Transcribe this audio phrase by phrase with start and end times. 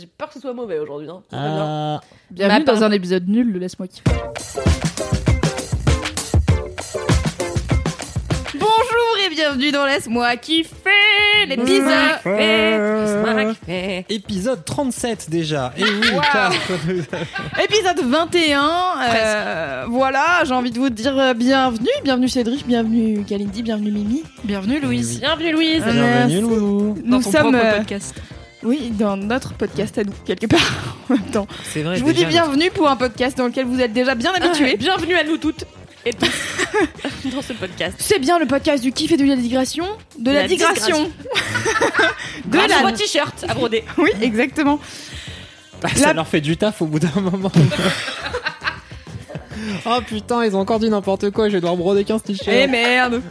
[0.00, 2.82] J'ai peur que ce soit mauvais aujourd'hui, non Ah, Bienvenue Ma dans part.
[2.84, 4.04] un épisode nul de Laisse-moi kiffer.
[8.54, 12.18] Bonjour et bienvenue dans Laisse-moi kiffer l'épisode.
[14.08, 15.72] épisode 37 déjà.
[15.76, 16.52] Et oui, car-
[17.62, 18.62] Épisode 21.
[19.02, 21.88] euh, voilà, j'ai envie de vous dire euh, bienvenue.
[22.04, 24.22] Bienvenue Cédric, bienvenue Kalindi, bienvenue Mimi.
[24.44, 25.20] Bienvenue Louise.
[25.20, 25.92] Bienvenue Louise Euh,
[26.26, 26.94] Bienvenue, Loulou.
[27.04, 28.14] Dans Nous ton sommes propre euh, podcast.
[28.62, 30.60] Oui dans notre podcast à nous quelque part
[31.10, 31.46] en même temps.
[31.72, 31.96] C'est vrai.
[31.96, 34.76] Je vous dis bienvenue pour un podcast dans lequel vous êtes déjà bien habitués.
[34.76, 35.64] Bienvenue à nous toutes
[36.04, 37.94] et tous dans ce podcast.
[37.98, 39.86] C'est bien le podcast du kiff et de la digression,
[40.18, 41.10] de la, La digression,
[42.46, 43.84] de à la vos t-shirts à broder.
[43.98, 44.78] oui exactement.
[45.82, 47.52] bah, ça La- leur fait du taf au bout d'un moment.
[49.86, 51.48] oh putain, ils ont encore dit n'importe quoi.
[51.48, 52.48] Je vais devoir broder 15 t-shirts.
[52.50, 53.22] Eh merde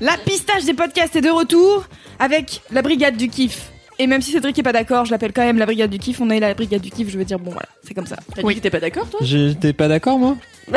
[0.00, 1.84] La pistache des podcasts est de retour
[2.20, 3.70] avec la brigade du kiff.
[4.00, 6.20] Et même si Cédric est pas d'accord, je l'appelle quand même la brigade du kiff.
[6.20, 8.16] On est la brigade du kiff, je veux dire, bon voilà, c'est comme ça.
[8.34, 10.36] T'as dit que t'es pas d'accord toi J'étais pas d'accord, moi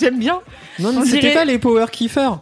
[0.00, 0.40] J'aime bien.
[0.78, 2.38] Non, On mais c'était dirait- pas les power kiffers.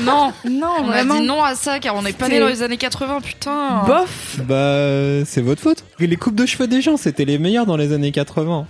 [0.00, 1.20] Non, Non, on a vraiment.
[1.20, 3.84] dit non à ça car on n'est pas né dans les années 80, putain.
[3.86, 5.84] Bof Bah, c'est votre faute.
[6.00, 8.66] Les coupes de cheveux des gens, c'était les meilleurs dans les années 80.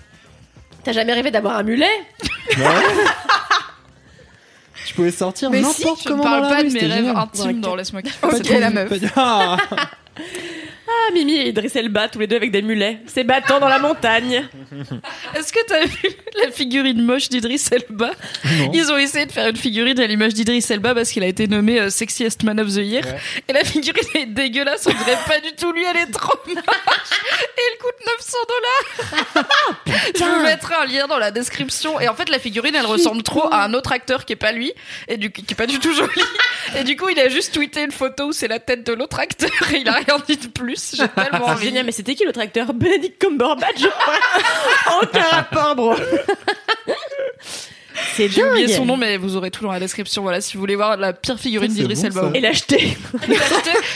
[0.85, 1.87] T'as jamais rêvé d'avoir un mulet
[2.59, 3.05] Bah ouais.
[4.87, 6.81] Je pouvais sortir Mais n'importe Je ne comment parle dans la pas rue, de mes
[6.81, 8.27] c'était rêves intimes dans Laisse-moi kiffer.
[8.27, 8.93] Ok, Pas la meuf.
[10.17, 10.23] Ah.
[10.89, 12.99] Ah Mimi et Idriss Elba tous les deux avec des mulets.
[13.07, 14.45] C'est battant dans la montagne.
[15.35, 16.11] Est-ce que t'as vu
[16.43, 18.11] la figurine moche d'Idriss Elba?
[18.45, 18.71] Non.
[18.73, 21.49] Ils ont essayé de faire une figurine à l'image d'Idriss Elba parce qu'il a été
[21.49, 23.05] nommé euh, Sexiest Man of the Year.
[23.05, 23.19] Ouais.
[23.49, 26.57] Et la figurine est dégueulasse, on dirait pas du tout lui, elle est trop moche.
[26.57, 29.47] Et elle coûte 900 dollars.
[30.15, 32.01] Je vous mettrai un lien dans la description.
[32.01, 34.53] Et en fait, la figurine, elle ressemble trop à un autre acteur qui est pas
[34.53, 34.73] lui,
[35.09, 36.23] et du, qui est pas du tout joli.
[36.75, 39.19] Et du coup, il a juste tweeté une photo où c'est la tête de l'autre
[39.21, 40.95] acteur et il a rien dit de plus.
[40.97, 41.67] J'ai tellement envie.
[41.67, 42.73] génial, mais c'était qui l'autre acteur?
[42.75, 43.83] Benedict Cumberbatch.
[45.03, 45.95] Aucun rapport, bro.
[48.17, 50.23] C'est J'ai oublié son nom, mais vous aurez tout dans la description.
[50.23, 52.31] Voilà, si vous voulez voir la pire figurine d'Idriss bon, Elba.
[52.35, 52.97] Et l'acheter.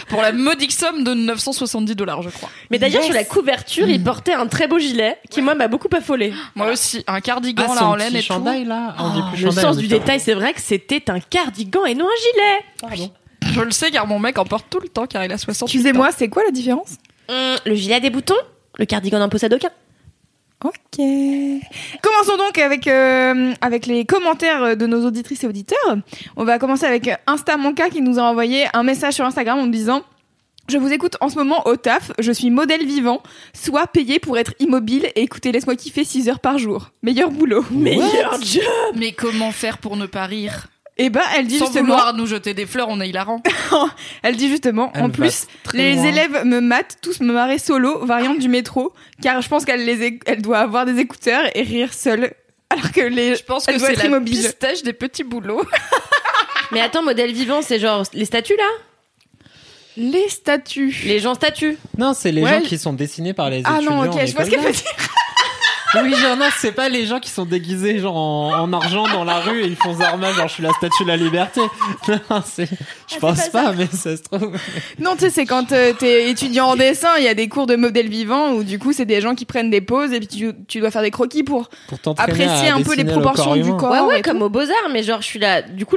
[0.08, 2.50] Pour la modique somme de 970 dollars, je crois.
[2.70, 3.06] Mais d'ailleurs, Yes.
[3.06, 6.34] sur la couverture, il portait un très beau gilet qui, moi, m'a beaucoup affolé.
[6.54, 8.26] Moi aussi, un cardigan Ah, là en laine et tout.
[8.26, 8.94] chandail là.
[8.98, 11.86] On dit plus Le chandail, sens on du détail, c'est vrai que c'était un cardigan
[11.86, 12.64] et non un gilet.
[12.80, 13.10] Pardon.
[13.52, 15.68] Je le sais car mon mec en porte tout le temps car il a 60
[15.68, 16.96] Excusez-moi, c'est quoi la différence?
[17.28, 18.34] Hum, le gilet a des boutons,
[18.78, 19.70] le cardigan n'en possède aucun.
[20.64, 21.00] Ok.
[22.02, 25.96] Commençons donc avec euh, avec les commentaires de nos auditrices et auditeurs.
[26.36, 29.66] On va commencer avec Insta Monka qui nous a envoyé un message sur Instagram en
[29.66, 30.02] disant
[30.70, 33.22] je vous écoute en ce moment au taf, je suis modèle vivant,
[33.52, 36.90] soit payé pour être immobile et écoutez, laisse-moi kiffer 6 heures par jour.
[37.02, 37.64] Meilleur boulot.
[37.72, 38.62] Meilleur job.
[38.94, 40.68] Mais comment faire pour ne pas rire?
[41.02, 43.42] Et ben, elle dit Sans justement, vouloir nous jeter des fleurs, on est hilarant.
[44.22, 46.04] elle dit justement, Elle en va plus, très les loin.
[46.04, 50.10] élèves me matent tous me marrer solo, variante du métro, car je pense qu'elle les,
[50.10, 52.34] éc- elle doit avoir des écouteurs et rire seule,
[52.68, 54.36] alors que les, Je pense elle que doit c'est être la immobile.
[54.36, 55.64] pistache des petits boulots.
[56.72, 58.68] Mais attends, modèle vivant, c'est genre les statues là?
[59.96, 60.94] Les statues.
[61.04, 61.76] Les gens statues.
[61.98, 62.60] Non, c'est les Ouais.
[62.60, 63.96] gens qui sont dessinés par les Ah étudiants.
[64.04, 64.72] non, ok, en je vois ce école qu'elle veut d'art.
[64.72, 65.08] dire.
[65.94, 69.24] Oui, genre, non, c'est pas les gens qui sont déguisés genre en, en argent dans
[69.24, 71.60] la rue et ils font Zarma, genre je suis la statue de la liberté.
[72.30, 72.68] Non, c'est,
[73.12, 74.52] je pense pas pas, mais ça se trouve.
[74.98, 77.66] Non, tu sais, c'est quand euh, t'es étudiant en dessin, il y a des cours
[77.66, 80.28] de modèle vivant où du coup, c'est des gens qui prennent des pauses et puis
[80.28, 83.54] tu, tu dois faire des croquis pour Pour apprécier un peu les le proportions corps
[83.56, 83.90] du corps.
[83.90, 85.62] ouais, ouais, comme au Beaux-Arts, mais genre, je suis là.
[85.62, 85.96] Du coup,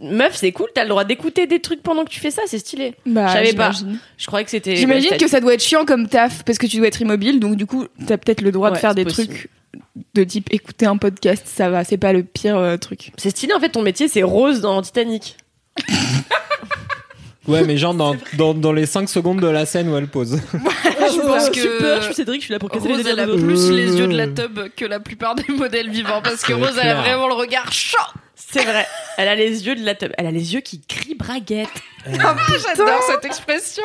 [0.00, 2.58] meuf, c'est cool, t'as le droit d'écouter des trucs pendant que tu fais ça, c'est
[2.58, 2.94] stylé.
[3.06, 3.70] Bah, Je savais pas.
[3.72, 3.98] j'imagine.
[4.16, 4.76] Je croyais que c'était.
[4.76, 7.56] J'imagine que ça doit être chiant comme taf parce que tu dois être immobile, donc
[7.56, 9.34] du coup, t'as peut-être le droit de faire des possible.
[9.34, 9.50] trucs
[10.14, 13.12] de type écouter un podcast, ça va, c'est pas le pire euh, truc.
[13.18, 15.36] C'est stylé, en fait, ton métier, c'est Rose dans Titanic.
[17.46, 20.38] Ouais, mais genre dans, dans, dans les 5 secondes de la scène où elle pose.
[20.52, 22.94] Je pense Je suis que peur, je suis Cédric, je suis là pour casser les
[22.96, 23.72] Rose, délires elle a plus Euh.
[23.74, 26.88] les yeux de la tub que la plupart des modèles vivants parce que Rose, elle
[26.90, 27.96] a vraiment le regard chaud.
[28.50, 28.86] C'est vrai.
[29.18, 30.12] Elle a les yeux de la teub.
[30.16, 31.68] Elle a les yeux qui crient braguette.
[32.06, 32.34] Ah,
[32.66, 33.82] J'adore cette expression.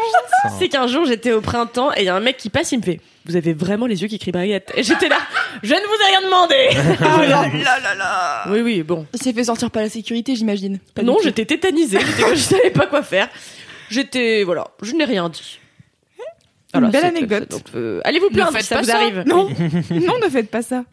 [0.59, 2.77] C'est qu'un jour, j'étais au printemps et il y a un mec qui passe, il
[2.77, 4.71] me fait Vous avez vraiment les yeux qui crient braguette?
[4.75, 5.17] Et j'étais là
[5.63, 6.69] Je ne vous ai rien demandé
[7.01, 8.43] Oh là là là là.
[8.49, 9.05] Oui, oui, bon.
[9.13, 10.79] Il s'est fait sortir par la sécurité, j'imagine.
[11.01, 11.99] Non, j'étais tétanisée.
[12.17, 13.27] J'étais, je savais pas quoi faire.
[13.89, 14.43] J'étais.
[14.43, 15.59] Voilà, je n'ai rien dit.
[16.75, 17.47] Une belle c'est- anecdote.
[17.71, 18.95] c'est- euh, allez vous plaindre si ça pas vous ça.
[18.95, 19.23] arrive.
[19.27, 19.47] Non,
[19.91, 20.85] non, ne faites pas ça.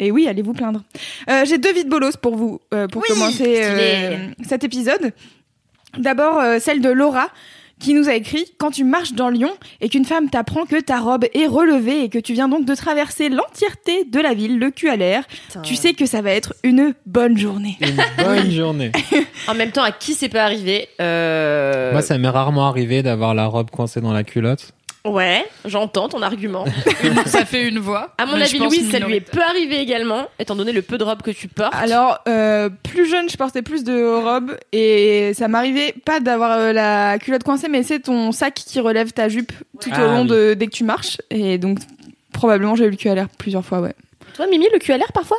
[0.00, 0.82] Et oui, allez vous plaindre.
[1.28, 4.16] Euh, J'ai deux vides bolos pour vous, euh, pour commencer euh,
[4.48, 5.12] cet épisode.
[5.98, 7.28] D'abord, euh, celle de Laura,
[7.80, 9.50] qui nous a écrit Quand tu marches dans Lyon
[9.80, 12.74] et qu'une femme t'apprend que ta robe est relevée et que tu viens donc de
[12.74, 15.24] traverser l'entièreté de la ville, le cul à l'air,
[15.62, 17.76] tu sais que ça va être une bonne journée.
[17.80, 18.92] Une bonne journée.
[19.48, 23.34] En même temps, à qui c'est pas arrivé euh, Moi, ça m'est rarement arrivé d'avoir
[23.34, 24.72] la robe coincée dans la culotte.
[25.04, 26.66] Ouais, j'entends ton argument.
[27.26, 28.12] Ça fait une voix.
[28.18, 31.04] À mon avis, Louise, ça lui est peu arrivé également, étant donné le peu de
[31.04, 31.74] robes que tu portes.
[31.74, 36.72] Alors, euh, plus jeune, je portais plus de robes et ça m'arrivait pas d'avoir euh,
[36.74, 40.22] la culotte coincée, mais c'est ton sac qui relève ta jupe tout au Ah long
[40.22, 40.28] oui.
[40.28, 41.16] de dès que tu marches.
[41.30, 41.78] Et donc,
[42.32, 43.94] probablement, j'ai eu le cul à l'air plusieurs fois, ouais.
[44.40, 45.36] Toi, Mimi, le cul à l'air parfois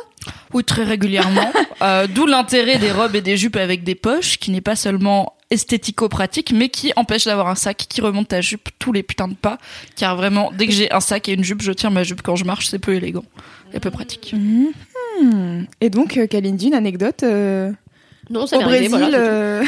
[0.54, 1.52] Oui, très régulièrement.
[1.82, 5.34] Euh, D'où l'intérêt des robes et des jupes avec des poches, qui n'est pas seulement
[5.50, 9.34] esthético-pratique, mais qui empêche d'avoir un sac qui remonte ta jupe tous les putains de
[9.34, 9.58] pas.
[9.96, 12.36] Car vraiment, dès que j'ai un sac et une jupe, je tiens ma jupe quand
[12.36, 13.24] je marche, c'est peu élégant
[13.74, 14.32] et peu pratique.
[14.32, 15.66] Mhm.
[15.80, 17.72] Et donc, euh, Kalindi, une anecdote euh,
[18.30, 18.88] Non, ça au arrivé.
[18.88, 19.08] Brésil.
[19.10, 19.64] voilà, euh,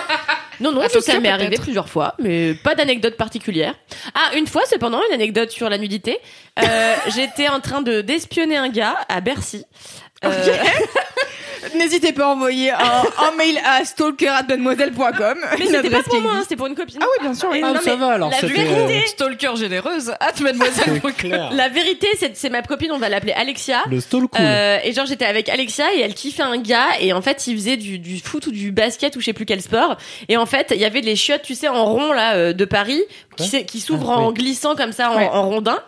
[0.60, 3.74] Non, non, ça m'est arrivé plusieurs fois, mais pas d'anecdote particulière.
[4.14, 6.18] Ah, une fois, cependant, une anecdote sur la nudité.
[6.62, 9.64] Euh, J'étais en train de d'espionner un gars à Bercy.
[10.24, 10.30] Euh,
[11.76, 15.38] N'hésitez pas à envoyer un, un mail à stalker@mademoiselle.com.
[15.58, 16.98] mais c'était pas pour moi, hein, c'était pour une copine.
[17.02, 17.54] Ah oui, bien sûr.
[17.54, 21.00] Et Ah, non, ça va, alors, la vérité, Stalker généreuse, at mademoiselle.
[21.16, 21.50] clair.
[21.52, 23.82] la vérité, c'est c'est ma copine, on va l'appeler Alexia.
[23.90, 24.28] Le cool.
[24.40, 27.56] Euh, et genre j'étais avec Alexia et elle kiffait un gars et en fait il
[27.56, 29.96] faisait du, du foot ou du basket ou je sais plus quel sport
[30.28, 32.64] et en fait il y avait les chiottes tu sais en rond là euh, de
[32.64, 33.02] Paris
[33.66, 34.34] qui, s'ouvrent Ah, en oui.
[34.34, 35.28] glissant comme ça en, Ouais.
[35.32, 35.78] en rondin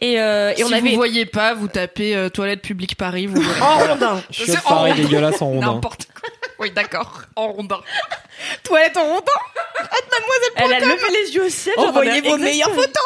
[0.00, 3.26] et, euh, et si on avait vous voyez pas, vous tapez euh, toilette publique Paris,
[3.26, 5.08] vous en rondin c'est en pareil rond.
[5.16, 5.74] Dégueulasse en rondin.
[5.74, 6.28] N'importe quoi.
[6.58, 7.22] Oui, d'accord.
[7.36, 7.80] En rondin.
[8.62, 9.32] Toilette en rondin.
[10.56, 13.04] elle a levé les yeux au ciel Envoyez vos meilleures photos.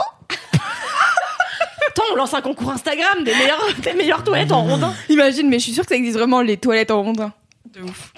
[1.89, 5.59] Attends on lance un concours Instagram des meilleures des meilleures toilettes en rondin Imagine, mais
[5.59, 7.33] je suis sûre que ça existe vraiment les toilettes en rondin.
[7.67, 8.13] De ouf.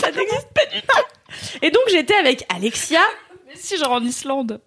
[0.00, 1.04] ça n'existe pas du tout
[1.62, 3.00] et donc j'étais avec Alexia
[3.46, 4.60] Mais si, genre en Islande.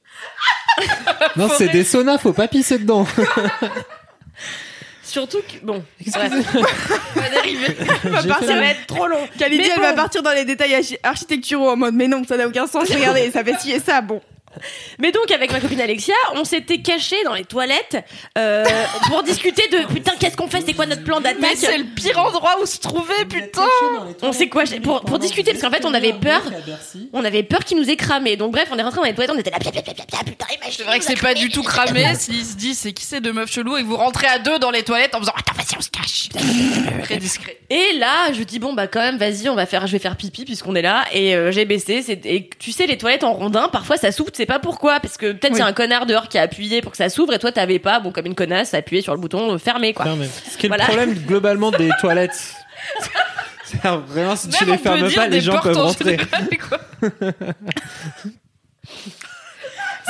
[1.35, 3.05] Non, c'est des saunas, faut pas pisser dedans.
[5.13, 6.31] surtout que bon bref,
[7.15, 7.73] On va dériver.
[8.03, 9.81] va J'ai partir ça va être trop long Kalindi, Mais elle bon.
[9.87, 12.89] va partir dans les détails archi- architecturaux en mode mais non, ça n'a aucun sens.
[12.89, 14.01] Regardez, ça fait ci et ça.
[14.01, 14.21] Bon.
[14.99, 17.97] Mais donc avec ma copine Alexia, on s'était cachés dans les toilettes
[18.37, 18.63] euh,
[19.07, 21.57] pour discuter de putain qu'est-ce qu'on fait, c'est quoi notre plan Mais d'attaque.
[21.57, 23.67] c'est le pire endroit où se trouver, putain.
[24.21, 26.41] On sait quoi pour, pour discuter parce qu'en fait on avait peur,
[27.13, 28.35] on avait peur qu'il nous ait cramé.
[28.35, 30.73] Donc bref, on est rentré dans les toilettes, on était là putain imagine.
[30.77, 33.33] C'est vrai que c'est pas du tout cramé s'il se dit c'est qui c'est deux
[33.33, 35.77] meufs cheloues et que vous rentrez à deux dans les toilettes en faisant attends vas-y
[35.77, 36.29] on se cache.
[37.03, 37.57] Très discret.
[37.69, 40.15] Et là, je dis bon bah quand même vas-y, on va faire je vais faire
[40.15, 43.69] pipi puisqu'on est là et euh, j'ai baissé, et tu sais les toilettes en rondin,
[43.69, 45.57] parfois ça s'ouvre, sais pas pourquoi parce que peut-être Oui.
[45.57, 47.51] il y a un connard dehors qui a appuyé pour que ça s'ouvre et toi
[47.51, 50.05] t'avais pas, bon comme une connasse, appuyé sur le bouton euh, fermé quoi.
[50.05, 50.27] Fermé.
[50.51, 50.85] Ce qui est Voilà.
[50.85, 52.53] le problème globalement des toilettes.
[54.07, 56.17] Vraiment si tu Même les on peut fermes pas, les gens peuvent en rentrer.
[56.17, 56.47] général.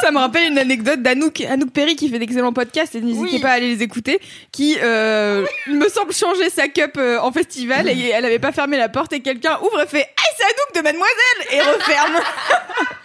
[0.02, 3.40] Ça me rappelle une anecdote d'Anouk, Anouk Perry qui fait d'excellents podcasts et n'hésitez Oui.
[3.40, 4.20] pas à aller les écouter,
[4.52, 8.52] qui, euh, il me semble, changer sa cup euh, en festival et elle avait pas
[8.52, 12.16] fermé la porte et quelqu'un ouvre et fait Ah, c'est Anouk de Mademoiselle et referme.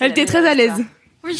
[0.00, 0.84] elle était très à l'aise.
[1.22, 1.38] Oui.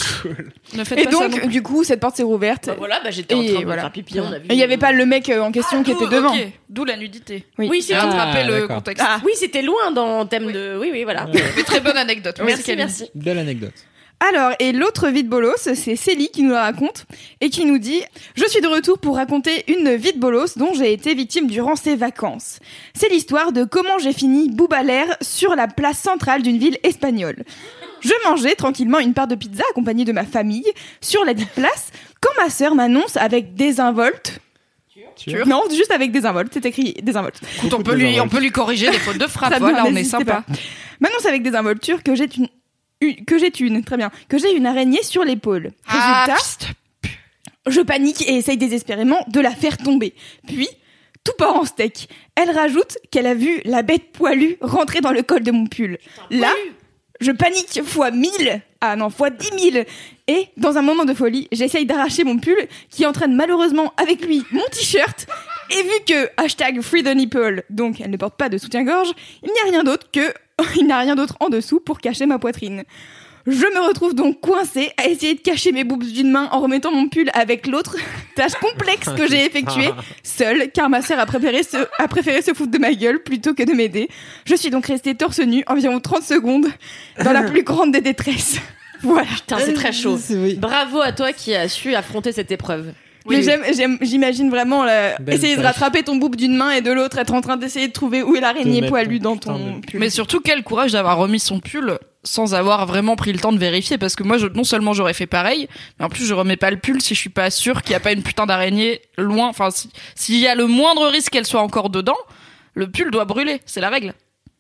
[0.75, 2.67] Ne faites Et pas donc, du coup, cette porte s'est rouverte.
[2.67, 3.83] Bah voilà, bah j'étais en Et train de voilà.
[3.83, 4.45] faire pipi, on a vu.
[4.51, 6.35] Et il y avait pas le mec euh, en question qui D'où- était devant.
[6.69, 7.47] D'où la nudité.
[7.59, 7.69] Oui.
[7.71, 9.03] Oui, c'est Ah, le contexte.
[9.09, 9.21] Ah.
[9.25, 10.77] Oui, c'était loin dans le thème de.
[10.79, 11.27] Oui, oui, voilà.
[11.33, 12.41] Mais très bonne anecdote.
[12.45, 13.07] Merci, merci.
[13.15, 13.73] Belle anecdote.
[14.23, 17.07] Alors, et l'autre vie de bolos, c'est Célie qui nous la raconte
[17.41, 18.03] et qui nous dit
[18.35, 21.75] Je suis de retour pour raconter une vie de bolos dont j'ai été victime durant
[21.75, 22.59] ces vacances.
[22.93, 27.45] C'est l'histoire de comment j'ai fini boubalère sur la place centrale d'une ville espagnole.
[28.03, 30.65] Je mangeais tranquillement une part de pizza accompagnée de ma famille
[31.01, 31.91] sur la dite place
[32.21, 34.41] quand ma sœur m'annonce avec désinvolte.
[35.17, 37.41] Sûr Non, juste avec désinvolte, c'est écrit désinvolte.
[37.59, 39.53] Écoute, on peut lui, on peut lui corriger des fautes de frappe.
[39.53, 40.25] Ça Voilà, on est sympa.
[40.25, 40.45] pas.
[41.01, 42.49] M'annonce avec désinvolture que j'ai une,
[43.03, 45.73] une- que j'ai une, très bien, que j'ai une araignée sur l'épaule.
[45.87, 46.69] Ah, Résultat, piste.
[47.67, 50.15] je panique et essaye désespérément de la faire tomber.
[50.47, 50.69] Puis,
[51.25, 52.09] tout part en steak.
[52.35, 55.99] Elle rajoute qu'elle a vu la bête poilue rentrer dans le col de mon pull.
[56.31, 56.53] Là,
[57.21, 58.63] je panique fois 1000.
[58.81, 59.85] Ah non, fois 10 000.
[60.27, 62.57] Et dans un moment de folie, j'essaye d'arracher mon pull
[62.89, 65.27] qui entraîne malheureusement avec lui mon t-shirt.
[65.71, 69.11] Et vu que hashtag free the nipple, donc elle ne porte pas de soutien-gorge,
[69.43, 70.33] il n'y a rien d'autre que
[70.77, 72.85] il n'y a rien d'autre en dessous pour cacher ma poitrine.
[73.47, 76.93] Je me retrouve donc coincée à essayer de cacher mes boobs d'une main en remettant
[76.93, 77.97] mon pull avec l'autre.
[78.37, 79.91] Tâche complexe que j'ai effectuée
[80.23, 83.55] seule, car ma sœur a préféré, se, a préféré se foutre de ma gueule plutôt
[83.55, 84.09] que de m'aider.
[84.45, 86.67] Je suis donc restée torse nu environ 30 secondes
[87.25, 88.59] dans la plus grande des détresses.
[89.03, 89.27] Voilà.
[89.35, 90.19] Putain, c'est très chaud.
[90.31, 90.55] Oui.
[90.57, 92.93] Bravo à toi qui as su affronter cette épreuve.
[93.29, 96.91] Mais j'aime- j'aime- j'imagine vraiment Belle essayer de rattraper ton boob d'une main et de
[96.91, 100.01] l'autre, être en train d'essayer de trouver où est l'araignée poilue dans ton pull.
[100.01, 103.59] Mais surtout, quel courage d'avoir remis son pull sans avoir vraiment pris le temps de
[103.59, 103.97] vérifier.
[103.99, 106.71] Parce que moi, je, non seulement j'aurais fait pareil, mais en plus, je remets pas
[106.71, 109.49] le pull si je suis pas sûr qu'il y a pas une putain d'araignée loin.
[109.49, 112.17] Enfin, si- s'il y a le moindre risque qu'elle soit encore dedans,
[112.75, 113.61] le pull doit brûler.
[113.67, 114.13] C'est la règle.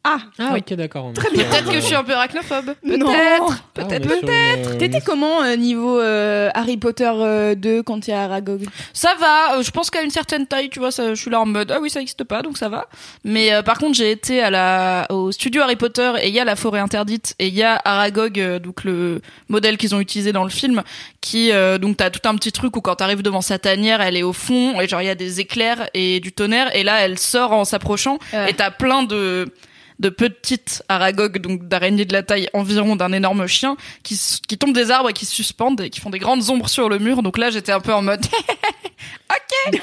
[0.02, 0.60] Ah, Ah, oui.
[0.60, 1.12] ok, d'accord.
[1.14, 1.44] Très bien.
[1.44, 2.74] Peut-être que je suis un peu arachnophobe.
[2.82, 3.44] Peut-être.
[3.50, 4.08] Ah, Peut-être.
[4.18, 4.28] sur
[4.72, 8.64] une- T'étais comment euh, niveau euh, Harry Potter euh, 2 quand il y a Aragog?
[8.94, 11.38] Ça va, euh, je pense qu'à une certaine taille, tu vois, ça, je suis là
[11.40, 12.86] en mode ah oui, ça existe pas, donc ça va.
[13.24, 16.40] Mais euh, par contre, j'ai été à la au studio Harry Potter et il y
[16.40, 20.00] a la forêt interdite et il y a Aragog, euh, donc le modèle qu'ils ont
[20.00, 20.82] utilisé dans le film,
[21.20, 24.16] qui euh, donc t'as tout un petit truc où quand t'arrives devant sa tanière, elle
[24.16, 27.00] est au fond et genre il y a des éclairs et du tonnerre et là
[27.04, 28.50] elle sort en s'approchant Ouais.
[28.50, 29.52] et t'as plein de
[30.00, 34.74] de petites aragog, donc d'araignées de la taille environ d'un énorme chien, qui, qui tombent
[34.74, 37.22] des arbres et qui se suspendent et qui font des grandes ombres sur le mur.
[37.22, 38.24] Donc là, j'étais un peu en mode,
[39.30, 39.80] ok,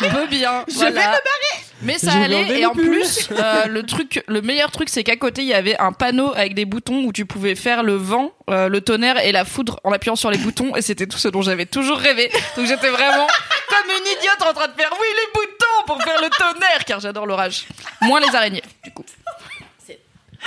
[0.00, 0.64] peu bien.
[0.68, 0.90] Je voilà.
[0.90, 4.88] vais me Mais ça Je allait et en plus, euh, le truc, le meilleur truc,
[4.88, 7.82] c'est qu'à côté, il y avait un panneau avec des boutons où tu pouvais faire
[7.82, 11.06] le vent, euh, le tonnerre et la foudre en appuyant sur les boutons et c'était
[11.08, 12.30] tout ce dont j'avais toujours rêvé.
[12.56, 13.26] Donc j'étais vraiment
[13.68, 17.00] comme une idiote en train de faire oui les boutons pour faire le tonnerre car
[17.00, 17.66] j'adore l'orage.
[18.02, 19.04] Moins les araignées, du coup.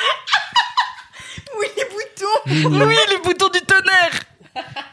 [1.59, 4.19] Oui, les boutons Oui, les boutons du tonnerre.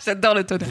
[0.04, 0.68] J'adore le tonnerre.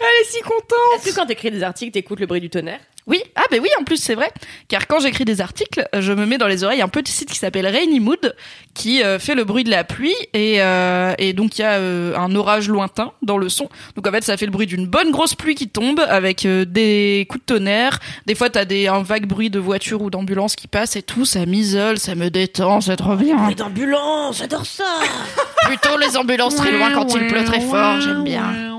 [0.00, 0.64] Elle est si contente
[0.96, 2.80] Est-ce que quand t'écris des articles, t'écoutes le bruit du tonnerre?
[3.08, 4.30] Oui, ah ben oui, en plus c'est vrai,
[4.68, 7.38] car quand j'écris des articles, je me mets dans les oreilles un petit site qui
[7.38, 8.36] s'appelle Rainy Mood,
[8.74, 11.76] qui euh, fait le bruit de la pluie et, euh, et donc il y a
[11.78, 13.70] euh, un orage lointain dans le son.
[13.96, 16.66] Donc en fait ça fait le bruit d'une bonne grosse pluie qui tombe avec euh,
[16.66, 17.98] des coups de tonnerre.
[18.26, 21.24] Des fois t'as des un vague bruit de voiture ou d'ambulance qui passe et tout,
[21.24, 23.50] ça m'isole, ça me détend, c'est trop bien.
[23.52, 24.84] d'ambulance, j'adore ça
[25.64, 28.77] Plutôt les ambulances très loin quand il pleut très fort, j'aime bien.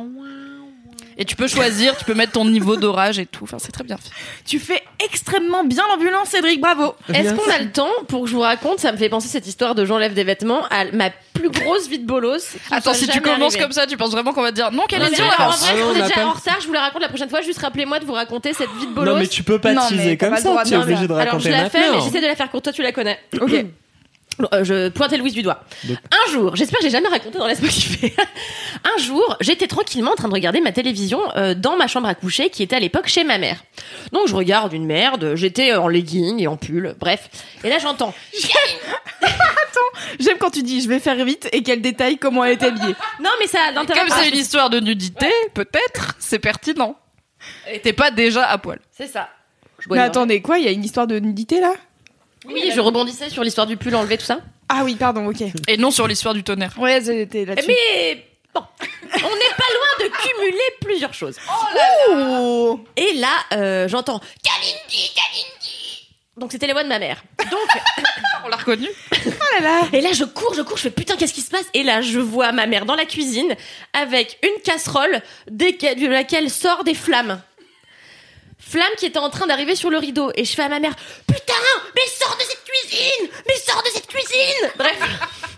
[1.20, 3.44] Et tu peux choisir, tu peux mettre ton niveau d'orage et tout.
[3.44, 4.10] Enfin, c'est très bien fait.
[4.46, 8.36] Tu fais extrêmement bien l'ambulance, Cédric, bravo Est-ce qu'on a le temps pour que je
[8.36, 11.50] vous raconte Ça me fait penser cette histoire de j'enlève des vêtements à ma plus
[11.50, 12.56] grosse vie de bolos.
[12.72, 13.60] Attends, si tu commences arrivée.
[13.60, 15.36] comme ça, tu penses vraiment qu'on va te dire non, quelle est en vrai.
[15.40, 16.58] Ah on est déjà en retard.
[16.62, 17.42] Je vous la raconte la prochaine fois.
[17.42, 19.14] Juste rappelez-moi de vous raconter cette vie de bolos.
[19.14, 20.64] Non, mais tu peux pas teaser comme ça.
[20.64, 22.50] de Tu es obligé de Alors raconter je la fais, mais j'essaie de la faire
[22.50, 22.64] courte.
[22.64, 23.20] Toi, tu la connais.
[23.42, 23.52] Ok.
[24.54, 25.64] Euh, je pointais Louise du doigt.
[25.84, 28.14] Donc- Un jour, j'espère que j'ai jamais raconté dans Laisse-moi kiffer.
[28.84, 32.16] Un jour, j'étais tranquillement en train de regarder ma télévision euh, dans ma chambre à
[32.16, 33.64] coucher qui était à l'époque chez ma mère.
[34.14, 37.30] Donc je regarde une merde, j'étais en legging et en pull, bref.
[37.64, 38.14] Et là j'entends
[40.20, 42.96] J'aime quand tu dis je vais faire vite et qu'elle détaille comment elle est habillée.
[43.22, 44.00] Non mais ça a d'intérêt.
[44.00, 46.96] Comme c'est une histoire de nudité, peut-être, c'est pertinent.
[47.72, 48.80] Et t'es pas déjà à poil.
[48.92, 49.30] C'est ça.
[49.80, 51.74] Je Mais attendez, quoi Il y a une histoire de nudité là?
[52.46, 54.40] Oui, je rebondissais sur l'histoire du pull enlevé, tout ça.
[54.70, 55.44] Ah oui, pardon, ok.
[55.68, 56.74] Et non sur l'histoire du tonnerre.
[56.78, 57.68] Ouais, j'étais là-dessus.
[57.68, 61.38] Mais bon, on n'est pas loin de cumuler plusieurs choses.
[62.12, 66.08] Oh Et là, euh, j'entends Kalindi, Kalindi.
[66.38, 67.22] Donc c'était les voix de ma mère.
[67.52, 67.70] Donc,
[68.46, 68.88] On l'a reconnu.
[69.14, 69.30] Oh
[69.60, 71.66] là là et là je cours, je cours, je fais putain qu'est-ce qui se passe?
[71.74, 73.54] Et là je vois ma mère dans la cuisine
[73.92, 77.42] avec une casserole de laquelle sort des flammes.
[78.70, 80.32] Flammes qui étaient en train d'arriver sur le rideau.
[80.36, 80.96] Et je fais à ma mère
[81.28, 81.54] putain,
[81.96, 84.70] mais sors de cette cuisine, mais sors de cette cuisine.
[84.78, 84.98] Bref.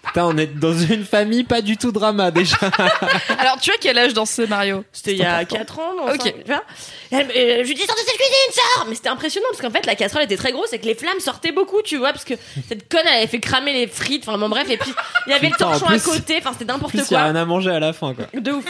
[0.03, 2.57] Putain, on est dans une famille pas du tout drama déjà.
[3.39, 6.11] Alors tu as quel âge dans ce scénario C'était il y a 4 ans, non
[6.13, 6.21] Ok.
[6.23, 6.63] cinq, tu vois
[7.11, 9.61] Et elle- et je lui dis sors de cette cuisine, sors Mais c'était impressionnant parce
[9.61, 12.11] qu'en fait la casserole était très grosse et que les flammes sortaient beaucoup, tu vois,
[12.13, 12.33] parce que
[12.67, 14.91] cette conne elle avait fait cramer les frites, enfin bon bref, et puis
[15.27, 17.15] il y avait Putain, le torchon plus- à côté, enfin c'était n'importe plus, il y
[17.15, 17.23] a quoi.
[17.23, 18.25] rien à manger à la fin, quoi.
[18.33, 18.65] De ouf.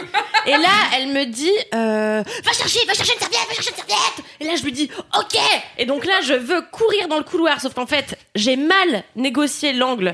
[0.48, 3.76] Et là, elle me dit, euh, va chercher, va chercher une serviette, va chercher une
[3.78, 4.26] serviette.
[4.42, 5.40] Et là, je lui dis, ok.
[5.78, 9.72] Et donc là, je veux courir dans le couloir, sauf qu'en fait, j'ai mal négocié
[9.72, 10.14] l'angle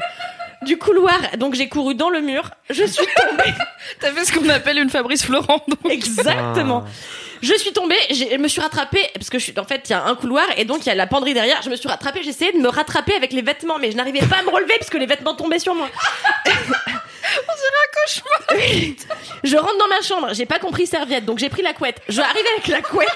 [0.64, 2.50] du couloir, donc j'ai couru dans le mur.
[2.70, 3.54] Je suis tombée.
[4.02, 5.64] T'as fait ce qu'on appelle une Fabrice Florent.
[5.68, 5.80] donc.
[5.90, 6.84] Exactement.
[7.42, 9.94] Je suis tombée, je me suis rattrapée parce que je suis en fait il y
[9.94, 11.62] a un couloir et donc il y a la penderie derrière.
[11.62, 14.38] Je me suis rattrapée, j'essayais de me rattraper avec les vêtements, mais je n'arrivais pas
[14.38, 15.88] à me relever parce que les vêtements tombaient sur moi.
[19.44, 22.02] Je rentre dans ma chambre, j'ai pas compris serviette, donc j'ai pris la couette.
[22.10, 23.08] Je arrive avec la couette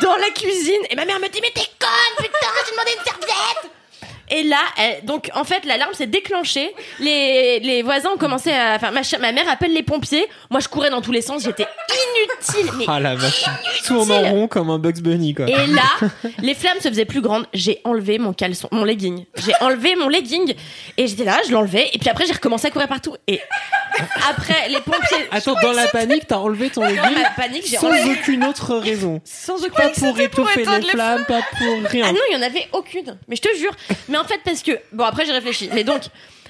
[0.00, 2.26] dans la cuisine et ma mère me dit mais t'es conne
[2.64, 3.70] j'ai demandé une serviette
[4.30, 6.72] et là, elle- donc en fait, l'alarme s'est déclenchée.
[7.00, 8.74] Les, les voisins ont commencé à.
[8.76, 10.26] Enfin, ma, ma mère appelle les pompiers.
[10.50, 11.42] Moi, je courais dans tous les sens.
[11.44, 12.72] J'étais inutile.
[12.78, 13.44] Mais Ah la vache.
[13.86, 15.46] Tourne en rond comme un Bugs Bunny quoi.
[15.48, 15.82] et là,
[16.42, 17.46] les flammes se faisaient plus grandes.
[17.52, 19.24] J'ai enlevé mon caleçon, mon legging.
[19.36, 20.54] J'ai enlevé mon legging
[20.96, 21.90] et j'étais là, je l'enlevais.
[21.92, 23.16] Et puis après, j'ai recommencé à courir partout.
[23.26, 23.40] Et
[24.28, 25.28] après, les pompiers.
[25.30, 28.18] Attends, dans la panique, t'as enlevé ton Dans legging ma panique, j'ai sans enlevé.
[28.20, 29.20] aucune autre raison.
[29.24, 29.70] Sans aucun.
[29.74, 32.06] Pas pour étouffer les les flammes, pas pour rien.
[32.08, 33.16] Ah non, il y en avait aucune.
[33.28, 33.72] Mais je te jure.
[34.08, 35.68] Mais en fait, parce que bon, après j'ai réfléchi.
[35.72, 36.02] Mais donc.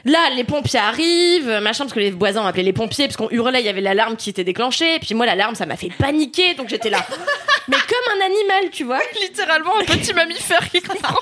[0.06, 3.30] Là, les pompiers arrivent, machin, parce que les voisins ont appelé les pompiers, parce qu'on
[3.30, 5.88] hurlait, il y avait l'alarme qui était déclenchée, et puis moi, l'alarme, ça m'a fait
[5.98, 6.98] paniquer, donc j'étais là.
[7.68, 9.00] Mais comme un animal, tu vois.
[9.18, 11.18] Littéralement un petit mammifère qui comprend.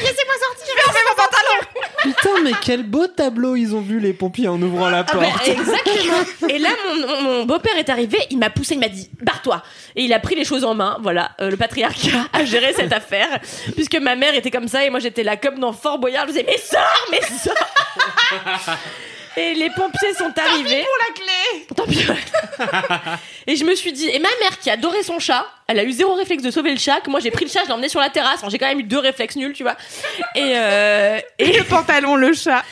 [0.00, 0.74] Laissez-moi sortir.
[2.02, 5.26] Putain, mais quel beau tableau ils ont vu les pompiers en ouvrant la Ah bah,
[5.32, 5.48] porte.
[5.48, 6.48] exactement.
[6.48, 9.62] Et là, mon, mon- mon beau-père est arrivé, il m'a poussé, il m'a dit barre-toi.
[9.96, 10.98] Et il a pris les choses en main.
[11.02, 13.40] Voilà, Euh, le patriarcat a géré cette affaire,
[13.74, 16.26] puisque ma mère était comme ça et moi j'étais là comme dans Fort Boyard.
[16.26, 17.54] Je disais mais sors, mais sors.
[19.38, 20.84] Et les pompiers sont arrivés.
[21.74, 23.12] Tant pis pour la clé.
[23.46, 25.92] et je me suis dit, et ma mère qui adorait son chat, elle a eu
[25.92, 27.00] zéro réflexe de sauver le chat.
[27.00, 28.36] Que moi j'ai pris le chat, je l'ai emmené sur la terrasse.
[28.40, 29.76] Enfin, j'ai quand même eu deux réflexes nuls, tu vois.
[30.34, 32.64] Et, euh, et Le pantalon, le chat.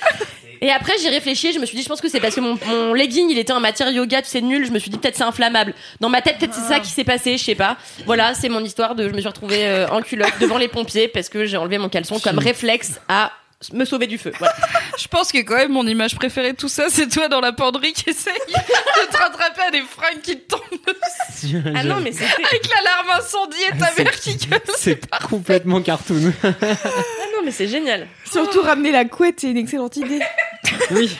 [0.61, 2.59] et après, j'ai réfléchi, je me suis dit, je pense que c'est parce que mon,
[2.67, 4.67] mon legging, il était en matière yoga, tu sais, nul.
[4.67, 5.73] Je me suis dit, peut-être c'est inflammable.
[6.01, 7.77] Dans ma tête, peut-être c'est ça qui s'est passé, je sais pas.
[8.07, 11.07] Voilà, c'est mon histoire de, je me suis retrouvée euh, en culotte devant les pompiers
[11.07, 13.31] parce que j'ai enlevé mon caleçon comme réflexe à
[13.73, 14.33] me sauver du feu.
[14.39, 14.55] Voilà.
[14.99, 17.53] Je pense que quand même mon image préférée de tout ça, c'est toi dans la
[17.53, 20.63] penderie qui essaye de te rattraper à des fringues qui te tombent
[21.75, 24.61] Ah non, mais c'était, avec l'alarme incendie et ta C'est- mère qui gueule.
[24.77, 26.33] C'est complètement cartoon.
[26.43, 26.49] ah
[27.35, 28.07] non, mais c'est génial.
[28.31, 30.21] Surtout ramener la couette, c'est une excellente idée.
[30.91, 31.17] Oui.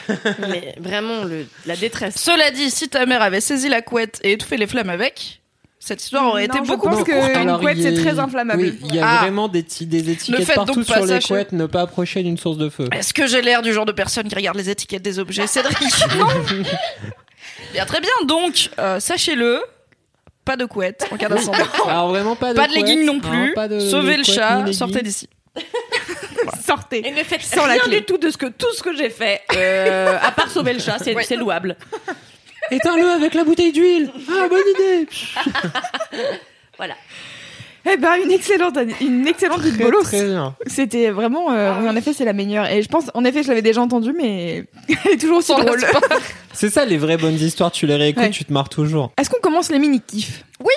[0.49, 2.15] Mais vraiment, le, la détresse.
[2.17, 5.41] Cela dit, si ta mère avait saisi la couette et étouffé les flammes avec,
[5.87, 7.37] cette histoire aurait Non, été beaucoup plus que- courte.
[7.37, 8.61] une couette, c'est très inflammable.
[8.63, 9.19] Oui, il y a Ah.
[9.23, 12.59] vraiment des, des étiquettes partout donc pas sur les couettes, ne pas approcher d'une source
[12.59, 12.89] de feu.
[12.93, 15.79] Est-ce que j'ai l'air du genre de personne qui regarde les étiquettes des objets, Cédric?
[16.19, 16.27] Non.
[17.73, 18.11] Bien très bien.
[18.25, 19.61] Donc, euh, sachez-le,
[20.45, 21.59] pas de couette en cas d'incendie.
[21.89, 23.53] Alors vraiment pas de Pas de leggings non plus.
[23.55, 25.29] pas de Sauvez le chat, sortez d'ici.
[26.67, 27.07] Sortez.
[27.07, 28.01] Et ne faites Sans la rien clé.
[28.01, 30.81] du tout de ce que, tout ce que j'ai fait, euh, à part sauver le
[30.81, 31.77] chat, c'est, c'est louable.
[32.71, 34.11] Éteins-le avec la bouteille d'huile.
[34.31, 35.07] Ah bonne idée.
[36.79, 36.95] Voilà.
[37.91, 40.03] Eh ben, une excellente, une excellente Très, bolos.
[40.03, 40.55] très bien.
[40.67, 42.67] C'était vraiment, euh, oui, en effet, c'est la meilleure.
[42.71, 44.65] Et je pense, en effet, je l'avais déjà entendue, mais
[45.05, 45.81] elle est toujours aussi drôle.
[46.53, 48.31] C'est ça les vraies bonnes histoires, tu les réécoutes, Ouais.
[48.31, 49.13] tu te marres toujours.
[49.17, 50.73] Est-ce qu'on commence les mini-kifs Oui.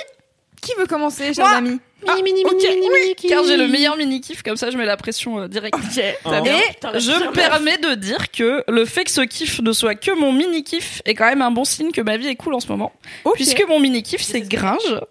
[0.70, 1.58] Qui veut commencer, chers Moi.
[1.58, 4.96] amis Ah, ok, oui, car j'ai le meilleur mini kiff, comme ça je mets la
[4.98, 5.76] pression euh, directe.
[5.78, 6.30] Oh.
[6.34, 9.96] Et je bien me permets de dire que le fait que ce kiff ne soit
[9.96, 12.54] que mon mini kiff est quand même un bon signe que ma vie est cool
[12.54, 12.94] en ce moment.
[13.34, 15.02] Puisque mon mini kiff c'est Gringe,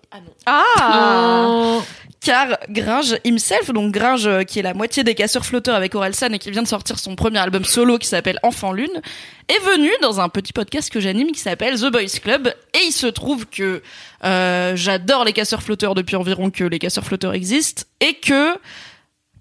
[0.47, 1.81] Ah
[2.21, 6.33] car Gringe himself, donc Gringe euh, qui est la moitié des casseurs flotteurs avec Orelsan
[6.33, 9.03] et qui vient de sortir son premier album solo qui s'appelle Enfant Lune,
[9.49, 12.55] est venu dans un petit podcast que j'anime qui s'appelle The Boys Club.
[12.75, 13.83] Et il se trouve que
[14.25, 18.55] euh, j'adore les casseurs flotteurs depuis environ que les casseurs flotteurs existent et que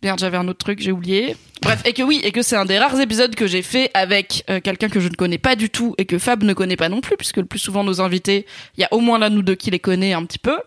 [0.03, 1.35] Merde, j'avais un autre truc, j'ai oublié.
[1.63, 4.43] Bref, et que oui, et que c'est un des rares épisodes que j'ai fait avec
[4.47, 6.87] euh, quelqu'un que je ne connais pas du tout et que Fab ne connaît pas
[6.87, 8.45] non plus, puisque le plus souvent nos invités,
[8.77, 10.59] il y a au moins l'un ou deux qui les connaît un petit peu.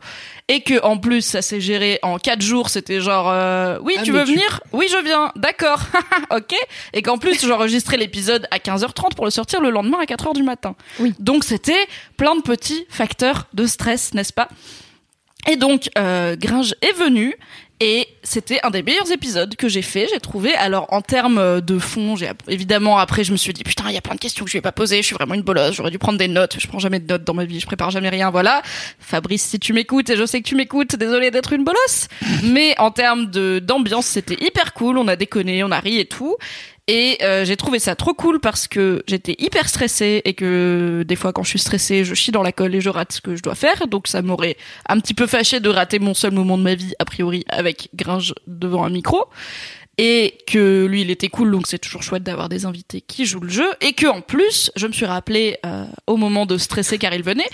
[0.48, 2.70] Et que en plus, ça s'est géré en quatre jours.
[2.70, 4.60] C'était genre, euh, oui, Ah, tu veux tu- venir?
[4.72, 5.30] Oui, je viens.
[5.36, 5.80] D'accord.
[6.36, 6.54] ok.
[6.92, 10.42] Et qu'en plus, j'enregistrais l'épisode à 15h30 pour le sortir le lendemain à 4h du
[10.42, 10.74] matin.
[10.98, 11.14] Oui.
[11.20, 14.48] Donc c'était plein de petits facteurs de stress, n'est-ce pas?
[15.48, 17.34] Et donc, euh, Gringe est venu
[17.80, 20.54] et c'était un des meilleurs épisodes que j'ai fait, j'ai trouvé.
[20.54, 23.96] Alors, en termes de fond, j'ai évidemment après, je me suis dit putain, il y
[23.98, 24.98] a plein de questions que je vais pas poser.
[24.98, 25.76] Je suis vraiment une bolosse.
[25.76, 26.56] J'aurais dû prendre des notes.
[26.58, 27.58] Je prends jamais de notes dans ma vie.
[27.58, 28.30] Je prépare jamais rien.
[28.30, 28.60] Voilà.
[28.98, 32.08] Fabrice, si tu m'écoutes et je sais que tu m'écoutes, désolé d'être une bolosse.
[32.44, 34.98] Mais en termes de d'ambiance, c'était hyper cool.
[34.98, 36.36] On a déconné, on a ri et tout.
[36.86, 41.16] Et euh, j'ai trouvé ça trop cool parce que j'étais hyper stressée et que des
[41.16, 43.36] fois quand je suis stressée, je chie dans la colle et je rate ce que
[43.36, 43.86] je dois faire.
[43.86, 44.56] Donc ça m'aurait
[44.88, 47.90] un petit peu fâché de rater mon seul moment de ma vie, a priori, avec
[47.94, 49.26] Gringe devant un micro.
[49.98, 53.40] Et que lui, il était cool, donc c'est toujours chouette d'avoir des invités qui jouent
[53.40, 53.68] le jeu.
[53.82, 57.22] Et que en plus, je me suis rappelé euh, au moment de stresser car il
[57.22, 57.48] venait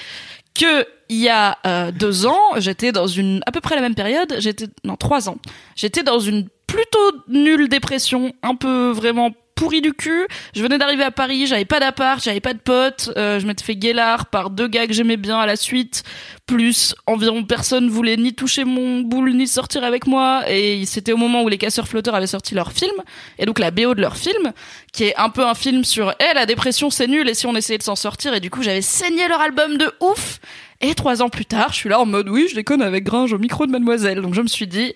[0.57, 3.95] que il y a euh, deux ans, j'étais dans une à peu près la même
[3.95, 4.37] période.
[4.39, 5.39] J'étais non trois ans.
[5.77, 10.29] J'étais dans une plutôt nulle dépression, un peu vraiment pourri du cul.
[10.55, 13.65] Je venais d'arriver à Paris, j'avais pas d'appart, j'avais pas de potes, euh, je m'étais
[13.65, 16.05] fait guélard par deux gars que j'aimais bien à la suite,
[16.47, 20.45] plus environ personne voulait ni toucher mon boule ni sortir avec moi.
[20.49, 22.95] Et c'était au moment où les casseurs flotteurs avaient sorti leur film.
[23.39, 24.53] Et donc la BO de leur film
[24.93, 27.29] qui est un peu un film sur eh la dépression c'est nul.
[27.29, 28.35] Et si on essayait de s'en sortir?
[28.35, 30.39] Et du coup j'avais saigné leur album de ouf.
[30.83, 33.33] Et trois ans plus tard je suis là en mode oui je déconne avec Gringe
[33.33, 34.21] au micro de Mademoiselle.
[34.21, 34.95] Donc je me suis dit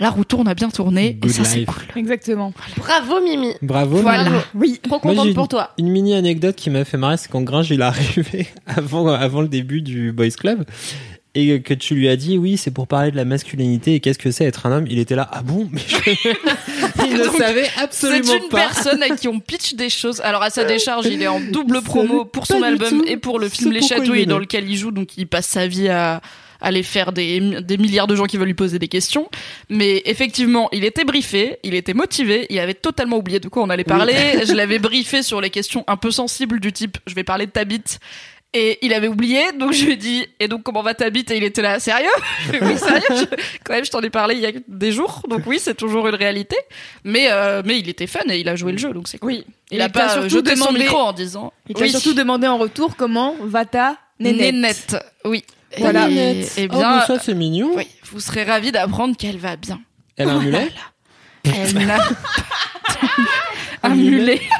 [0.00, 1.82] la roue tourne a bien tourné et ça c'est cool.
[1.96, 2.52] Exactement.
[2.76, 3.52] Bravo Mimi.
[3.62, 3.98] Bravo.
[3.98, 4.24] Voilà.
[4.24, 4.36] Mimi.
[4.54, 4.80] Oui.
[4.82, 5.70] Trop Moi, contente pour une- toi.
[5.78, 9.42] Une mini anecdote qui m'a fait marrer, c'est quand Gringe il est arrivé avant, avant
[9.42, 10.64] le début du Boys Club
[11.34, 14.18] et que tu lui as dit oui c'est pour parler de la masculinité et qu'est-ce
[14.18, 14.86] que c'est être un homme.
[14.90, 15.68] Il était là ah bon?
[15.70, 15.96] Mais je-
[17.06, 18.58] il ne savait C'est absolument une pas.
[18.58, 20.20] personne à qui on pitch des choses.
[20.22, 23.48] Alors à sa décharge, il est en double promo pour son album et pour le
[23.48, 24.90] film Les Chatouilles dans lequel il joue.
[24.90, 26.20] Donc il passe sa vie à
[26.62, 29.28] aller faire des, des milliards de gens qui veulent lui poser des questions.
[29.68, 33.68] Mais effectivement, il était briefé, il était motivé, il avait totalement oublié de quoi on
[33.70, 34.14] allait parler.
[34.46, 37.50] Je l'avais briefé sur les questions un peu sensibles du type je vais parler de
[37.50, 37.98] ta bite.
[38.54, 41.30] Et il avait oublié, donc je lui ai dit, et donc comment va ta bite?
[41.30, 42.10] Et il était là, sérieux?
[42.60, 43.00] Oui, sérieux?
[43.08, 45.74] Je- Quand même, je t'en ai parlé il y a des jours, donc oui, c'est
[45.74, 46.56] toujours une réalité.
[47.02, 49.30] Mais, euh, mais il était fun et il a joué le jeu, donc c'est cool.
[49.32, 49.44] Oui.
[49.70, 52.12] Il a il t'a pas surtout jeté son demandé- micro en disant Il t'a surtout
[52.12, 54.52] demandé en retour comment va ta nénette.
[54.54, 54.96] Nénette.
[55.24, 55.44] Oui.
[55.78, 56.08] Voilà.
[56.10, 57.72] Et, et Oh, bien, mais ça c'est mignon.
[57.76, 59.80] oui, vous serez ravis d'apprendre qu'elle va bien.
[60.16, 60.68] Elle a un mulet.
[61.44, 61.98] Elle n'a
[63.82, 64.40] un mulet.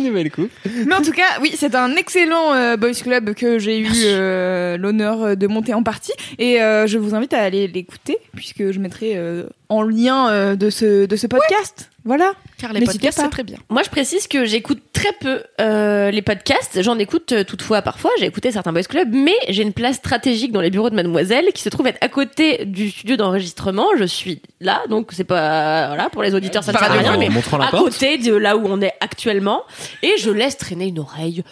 [0.00, 0.50] Nouvelle coupe.
[0.86, 4.76] Mais en tout cas, oui, c'est un excellent euh, boys club que j'ai eu euh,
[4.76, 8.78] l'honneur de monter en partie et euh, je vous invite à aller l'écouter puisque je
[8.80, 11.90] mettrai euh, en lien euh, de ce de ce podcast.
[12.06, 12.32] Voilà.
[12.58, 13.24] Car les N'hésitez podcasts, pas.
[13.24, 13.56] c'est très bien.
[13.70, 16.82] Moi, je précise que j'écoute très peu euh, les podcasts.
[16.82, 18.10] J'en écoute euh, toutefois parfois.
[18.18, 21.46] J'ai écouté certains boys clubs, mais j'ai une place stratégique dans les bureaux de Mademoiselle
[21.54, 23.86] qui se trouve être à côté du studio d'enregistrement.
[23.98, 27.14] Je suis là, donc c'est pas voilà pour les auditeurs ça ne sert à rien,
[27.14, 27.84] en mais à porte.
[27.84, 29.62] côté de là où on est actuellement,
[30.02, 31.42] et je laisse traîner une oreille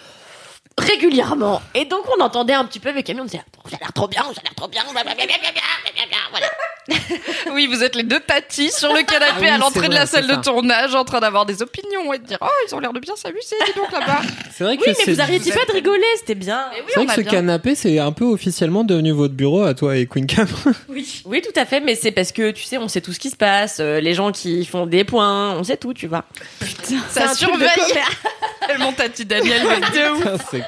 [0.78, 1.60] régulièrement.
[1.74, 4.08] Et donc on entendait un petit peu avec Camille, on disait ça a l'air trop
[4.08, 6.46] bien, ça a l'air trop bien, blablabla, blablabla, voilà.
[7.52, 10.06] Oui, vous êtes les deux tatis sur le canapé Ah oui, à l'entrée de la
[10.06, 10.38] salle de ça.
[10.38, 13.14] tournage en train d'avoir des opinions et de dire Oh, ils ont l'air de bien
[13.14, 14.20] s'amuser, dis donc là-bas.
[14.52, 16.64] C'est vrai que Oui, mais vous arrêtiez pas de rigoler, c'était bien.
[16.72, 17.30] Oui, c'est vrai que ce bien.
[17.30, 20.46] canapé c'est un peu officiellement devenu votre bureau à toi et Queen Cam.
[20.88, 21.22] Oui.
[21.24, 23.30] Oui, tout à fait, mais c'est parce que tu sais, on sait tout ce qui
[23.30, 26.24] se passe, euh, les gens qui font des points, on sait tout, tu vois.
[26.82, 27.68] C'est Ça surveille
[28.66, 30.42] tellement tati Daniel de ouf.
[30.50, 30.61] c'est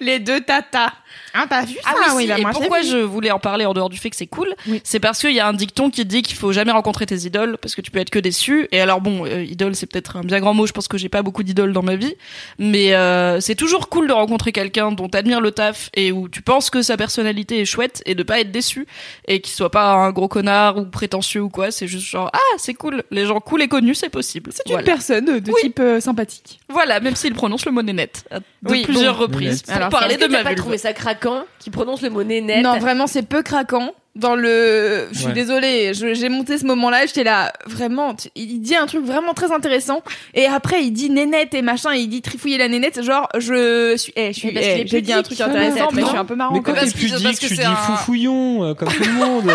[0.00, 0.92] Les deux tatas.
[1.34, 3.64] Ah, t'as vu ça Ah oui, si, bah, et moi, pourquoi je voulais en parler
[3.66, 4.80] en dehors du fait que c'est cool Oui.
[4.84, 7.58] C'est parce qu'il y a un dicton qui dit qu'il faut jamais rencontrer tes idoles
[7.58, 8.66] parce que tu peux être que déçu.
[8.72, 10.66] Et alors bon, euh, idole c'est peut-être un bien grand mot.
[10.66, 12.14] Je pense que j'ai pas beaucoup d'idoles dans ma vie,
[12.58, 16.42] mais euh, c'est toujours cool de rencontrer quelqu'un dont t'admires le taf et où tu
[16.42, 18.86] penses que sa personnalité est chouette et de pas être déçu
[19.26, 21.70] et qu'il soit pas un gros connard ou prétentieux ou quoi.
[21.70, 23.02] C'est juste genre ah c'est cool.
[23.10, 24.50] Les gens cool et connus c'est possible.
[24.54, 25.60] C'est une personne de Oui.
[25.62, 26.58] type euh, sympathique.
[26.68, 28.24] Voilà, même s'il prononce le mot nénette
[28.62, 29.22] de Oui, plusieurs bon.
[29.22, 30.56] reprises pour Alors, parler de ma vulve.
[30.56, 33.92] trouvé ça craquant qui prononce le mot nénette Non, vraiment, c'est peu craquant.
[34.14, 35.32] Dans le, je suis Ouais.
[35.32, 39.52] désolée, j'ai monté ce moment-là, j'étais là, vraiment, tu- il dit un truc vraiment très
[39.52, 40.02] intéressant,
[40.34, 43.94] et après il dit nénette et machin, et il dit trifouiller la nénette, genre, je
[43.96, 46.24] suis, eh, je suis, eh, est j'ai dit un truc intéressant, mais je suis un
[46.24, 46.52] peu marrant.
[46.52, 49.50] Mais quand t'es pudique, que tu c'est dis un- foufouillon euh, comme tout le monde.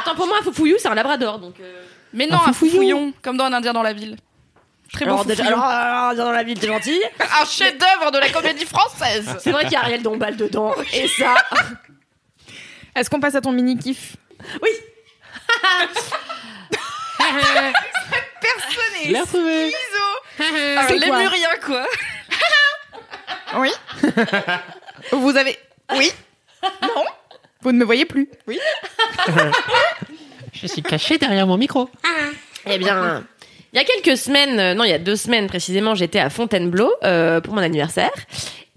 [0.00, 1.54] Attends, pour moi, un foufouillou, c'est un labrador, donc.
[1.60, 4.16] euh, Mais non, Un foufouillon, comme dans un indien dans la ville.
[4.92, 5.62] Très bon Alors, déjà, foufouillon.
[5.62, 7.00] alors, alors, dans la vie, t'es gentil.
[7.40, 9.36] Un chef-d'œuvre de la comédie française.
[9.40, 11.34] C'est vrai qu'il y a Ariel Dombal dedans, et ça.
[12.96, 14.16] Est-ce qu'on passe à ton mini kiff?
[14.62, 14.70] Oui.
[18.40, 19.72] Personne Je l'ai retrouvé.
[20.38, 21.18] Un C'est quoi?
[21.18, 21.86] lémurien, quoi.
[23.56, 23.70] Oui.
[25.12, 25.56] Vous avez,
[25.96, 26.10] oui.
[26.82, 27.04] Non.
[27.60, 28.28] Vous ne me voyez plus.
[28.48, 28.58] Oui.
[30.52, 31.88] Je suis caché derrière mon micro.
[32.66, 33.24] Eh bien,
[33.74, 36.30] il y a quelques semaines, euh, non, il y a deux semaines précisément, j'étais à
[36.30, 38.12] Fontainebleau euh, pour mon anniversaire.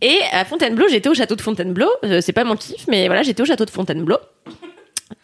[0.02, 1.90] Et à Fontainebleau, j'étais au château de Fontainebleau.
[2.04, 4.18] Euh, c'est pas mon kiff, mais voilà, j'étais au château de Fontainebleau.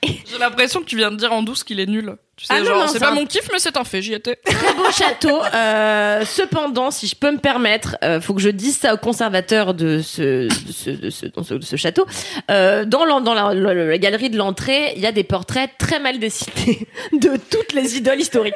[0.04, 2.16] J'ai l'impression que tu viens de dire en douce qu'il est nul.
[2.38, 3.84] Tu sais, Ah non, genre, non, c'est c'est pas un- mon kiff, mais c'est un
[3.84, 4.38] fait, j'y étais.
[4.38, 5.42] Très beau château.
[5.54, 9.74] Euh, cependant, si je peux me permettre, euh, faut que je dise ça au conservateur
[9.74, 12.06] de ce, de ce, de ce, dans ce- de ce château.
[12.50, 15.70] Euh, dans la, dans la, la- la galerie de l'entrée, il y a des portraits
[15.78, 18.56] très mal dessinés de toutes les idoles historiques.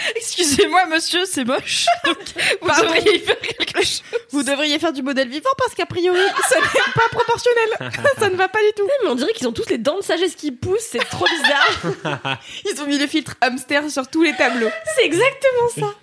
[0.16, 1.86] Excusez-moi, monsieur, c'est moche.
[2.04, 2.16] Donc,
[2.60, 4.02] vous devriez faire quelque chose.
[4.30, 7.92] Vous devriez faire du modèle vivant parce qu'a priori, ça n'est pas proportionnel.
[8.18, 8.88] ça ne va pas du tout.
[9.02, 12.40] Mais on dirait qu'ils ont tous les dents de sagesse qui poussent, c'est trop bizarre.
[12.70, 14.70] Ils ont mis le filtre hamster sur tous les tableaux.
[14.96, 15.94] C'est exactement ça.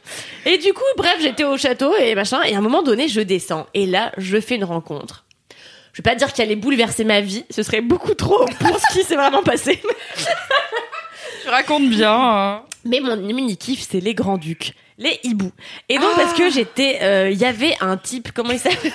[0.45, 3.21] Et du coup, bref, j'étais au château et machin, et à un moment donné, je
[3.21, 3.67] descends.
[3.73, 5.25] Et là, je fais une rencontre.
[5.93, 8.93] Je vais pas dire qu'elle allait bouleverser ma vie, ce serait beaucoup trop pour ce
[8.93, 9.81] qui s'est vraiment passé.
[11.47, 12.11] Tu racontes bien.
[12.13, 12.61] hein.
[12.83, 14.73] Mais mon mini-kiff, c'est les grands-ducs.
[14.97, 15.51] Les hiboux.
[15.87, 18.91] Et donc, parce que j'étais, euh, il y avait un type, comment il s'appelle?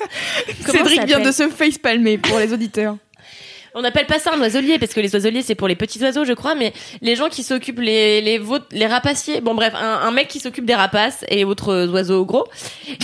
[0.66, 2.96] Cédric vient de se facepalmer pour les auditeurs.
[3.76, 6.24] On n'appelle pas ça un oiselier parce que les oiseliers c'est pour les petits oiseaux
[6.24, 10.10] je crois mais les gens qui s'occupent les les les rapaciers bon bref un, un
[10.12, 12.46] mec qui s'occupe des rapaces et autres oiseaux gros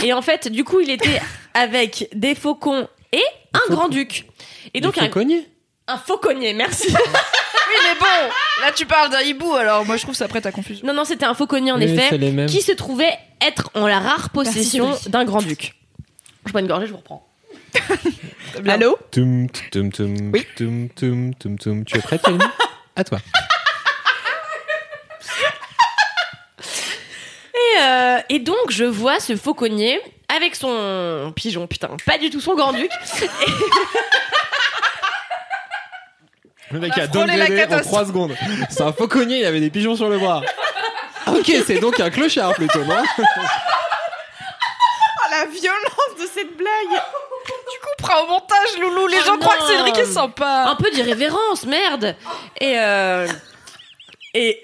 [0.04, 1.20] et en fait du coup il était
[1.54, 3.22] avec des faucons et
[3.52, 4.26] un grand-duc.
[4.72, 5.44] Et donc un, cogner.
[5.88, 6.94] un fauconnier, merci.
[7.72, 8.30] Oui, mais bon,
[8.62, 10.86] là tu parles d'un hibou, alors moi je trouve ça prête à confusion.
[10.86, 12.48] non, non, c'était un fauconnier en Oui, c'est effet, les mêmes.
[12.48, 15.74] qui se trouvait être en la rare possession d'un grand-duc.
[16.46, 17.26] Je bois une gorgée, je vous reprends.
[18.68, 20.44] Allô Toum, toum, toum, Oui.
[20.56, 21.84] toum, toum, toum, toum.
[21.84, 22.44] Tu es prête, Kalini
[22.96, 23.18] À toi.
[27.54, 32.40] Et, euh, et donc, je vois ce fauconnier avec son pigeon, putain, pas du tout
[32.40, 32.90] son grand-duc.
[36.72, 37.86] Le mec a a downgradé en catastrophe.
[37.92, 38.36] 3 secondes.
[38.70, 40.42] C'est un fauconnier, il avait des pigeons sur le bras.
[41.26, 43.22] Ah, Ok, c'est donc un clochard plutôt, non Oh,
[45.30, 47.00] la violence de cette blague
[47.46, 49.66] Tu couperas au montage, Loulou, les Oh gens croient que.
[49.66, 50.64] Cédric est sympa.
[50.68, 52.16] Un peu d'irrévérence, merde.
[52.60, 53.26] Et euh,
[54.34, 54.60] et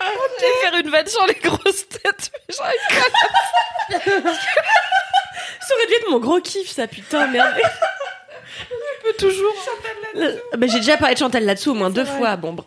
[0.00, 4.30] Je vais faire une vanne sur les grosses têtes, mais j'arrive pas.
[5.60, 7.54] ça aurait dû être mon gros kiff, ça, putain, merde.
[8.58, 9.54] Je peux toujours.
[10.14, 12.36] Le- bah, j'ai déjà parlé de Chantal là-dessous au moins deux fois.
[12.36, 12.64] Bon, bon.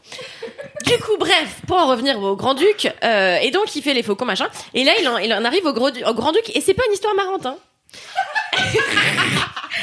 [0.85, 4.25] Du coup, bref, pour en revenir au grand-duc, euh, et donc il fait les faucons
[4.25, 6.83] machin, et là il en, il en arrive au, gros- au grand-duc, et c'est pas
[6.87, 7.57] une histoire marrante, hein.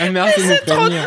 [0.01, 1.07] Ah merde, c'est nous prévenir.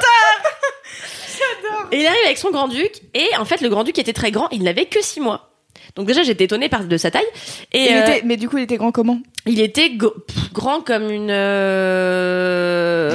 [1.92, 4.64] Et il arrive avec son grand-duc, et en fait le grand-duc était très grand, il
[4.64, 5.51] n'avait que six mois.
[5.96, 7.26] Donc déjà j'étais étonnée par de sa taille,
[7.72, 9.20] et il euh, était, Mais du coup, il était grand comment?
[9.46, 11.32] il était pff, grand comme une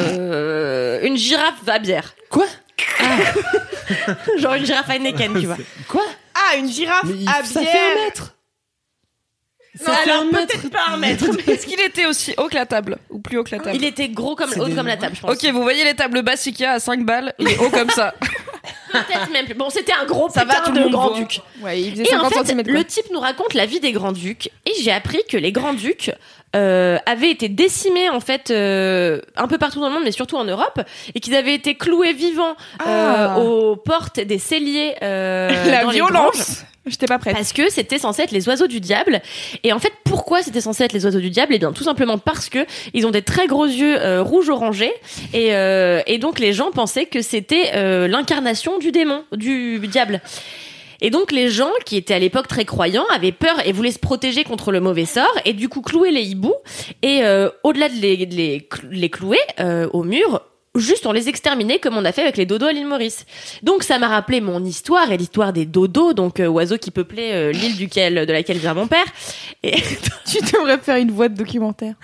[0.07, 2.15] euh, une girafe à bière.
[2.31, 2.47] Quoi?
[4.39, 5.57] Genre une girafe Heineken, tu vois.
[5.89, 6.03] Quoi?
[6.35, 8.37] Ah, une girafe il- à ça bière fait un mètre
[9.79, 11.25] Ça fait alors un mètre peut-être pas un mètre.
[11.51, 12.99] Est-ce qu'il était aussi haut que la table?
[13.11, 13.77] Ou plus haut que la table?
[13.77, 15.31] Il était gros comme haut comme la table, je pense.
[15.31, 18.15] Ok, vous voyez les tables basses Ikea à 5 balles, il est haut comme ça.
[18.93, 19.55] Peut-être même plus.
[19.55, 21.19] Bon, c'était un gros Ça va, putain tout le de monde grand voit.
[21.19, 21.41] duc.
[21.63, 24.13] Ouais, il faisait Et en 50 fait, le type nous raconte la vie des grands
[24.13, 26.13] ducs et j'ai appris que les grands ducs
[26.55, 30.37] euh, avaient été décimés en fait euh, un peu partout dans le monde, mais surtout
[30.37, 30.81] en Europe,
[31.15, 33.39] et qu'ils avaient été cloués vivants euh, Ah.
[33.41, 34.95] aux portes des celliers.
[35.03, 36.11] euh, La dans les granges.
[36.13, 37.35] violence J'étais pas prête.
[37.35, 39.21] Parce que c'était censé être les oiseaux du diable.
[39.65, 41.55] Et en fait, pourquoi c'était censé être les oiseaux du diable?
[41.55, 44.93] Eh bien, tout simplement parce que ils ont des très gros yeux euh, rouge orangés,
[45.33, 50.21] et, euh, et donc les gens pensaient que c'était euh, l'incarnation du démon, du diable.
[51.01, 53.99] Et donc les gens qui étaient à l'époque très croyants avaient peur et voulaient se
[53.99, 56.55] protéger contre le mauvais sort et du coup clouer les hiboux
[57.03, 58.35] et euh, au-delà de les, de
[58.91, 60.43] les clouer euh, au mur,
[60.79, 63.27] juste on les exterminait comme on a fait avec les dodos à l'île Maurice.
[63.63, 67.33] Donc ça m'a rappelé mon histoire et l'histoire des dodos, donc euh, oiseaux qui peuplaient
[67.33, 69.07] euh, l'île duquel de laquelle vient mon père.
[69.63, 69.77] Et,
[70.27, 71.95] Tu devrais faire une voix de documentaire.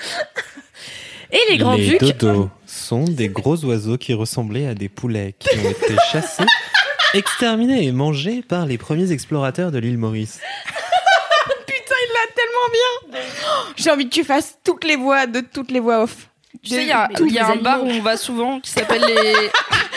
[1.30, 2.16] et les grands les ducs.
[2.18, 6.44] dodos sont des gros oiseaux qui ressemblaient à des poulets qui ont été chassés,
[7.14, 10.40] exterminés et mangés par les premiers explorateurs de l'île Maurice.
[11.66, 13.20] Putain, il l'a tellement bien
[13.76, 16.28] J'ai envie que tu fasses toutes les voix de toutes les voix off.
[16.62, 19.32] Tu sais, il y a, y un bar où on va souvent qui s'appelle les.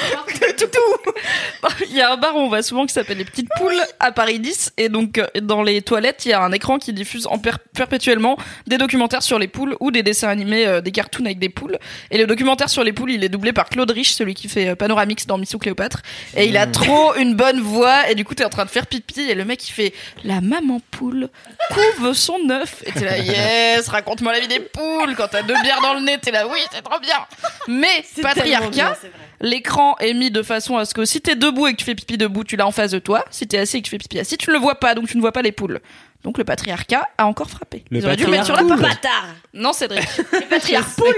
[1.90, 4.12] Il y a un bar où on va souvent qui s'appelle les petites poules à
[4.12, 7.28] Paris 10 et donc euh, dans les toilettes il y a un écran qui diffuse
[7.28, 8.38] en per- perpétuellement
[8.68, 11.78] des documentaires sur les poules ou des dessins animés, euh, des cartoons avec des poules.
[12.12, 14.70] Et le documentaire sur les poules il est doublé par Claude Rich, celui qui fait
[14.70, 16.02] euh, Panoramix dans Missou Cléopâtre.
[16.36, 18.10] Et il a trop une bonne voix.
[18.10, 19.22] Et du coup t'es en train de faire pipi.
[19.22, 21.30] Et le mec il fait la maman poule
[21.72, 22.84] couve son œuf.
[22.86, 25.16] Et t'es là yes raconte-moi la vie des poules.
[25.16, 27.16] Quand t'as deux bières dans le nez t'es là oui c'est trop bien.
[27.68, 28.98] Mais patriarcat.
[29.42, 31.96] L'écran est mis de façon à ce que si t'es debout et que tu fais
[31.96, 33.24] pipi debout, tu l'as en face de toi.
[33.32, 35.08] Si t'es assis et que tu fais pipi assis, tu ne le vois pas, donc
[35.08, 35.82] tu ne vois pas les poules.
[36.24, 37.84] Donc le patriarcat a encore frappé.
[37.92, 38.88] Le Ils auraient dû le mettre sur la patriarcat.
[38.88, 39.04] porte.
[39.04, 40.08] Bâtard Non, Cédric.
[40.34, 41.14] Les patriarches poules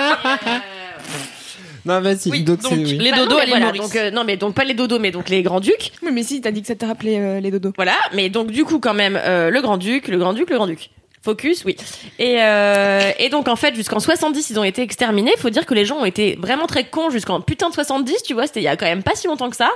[1.85, 2.97] Non, vas-y, Oui, donc oui.
[2.97, 4.73] les Bah dodos non, à mais l'île voilà, donc, euh, non, mais donc pas les
[4.73, 5.93] dodos, mais donc les grands ducs.
[6.03, 7.71] Oui, mais si, t'as dit que ça t'a rappelé euh, les dodos.
[7.77, 10.57] Voilà, mais donc du coup quand même euh, le grand duc, le grand duc, le
[10.57, 10.89] grand duc.
[11.23, 11.75] Focus, oui.
[12.19, 15.33] Et, euh, et donc en fait jusqu'en 70 ils ont été exterminés.
[15.37, 18.23] Faut dire que les gens ont été vraiment très cons jusqu'en putain de 70.
[18.23, 19.69] Tu vois, c'était il y a quand même pas si longtemps que ça.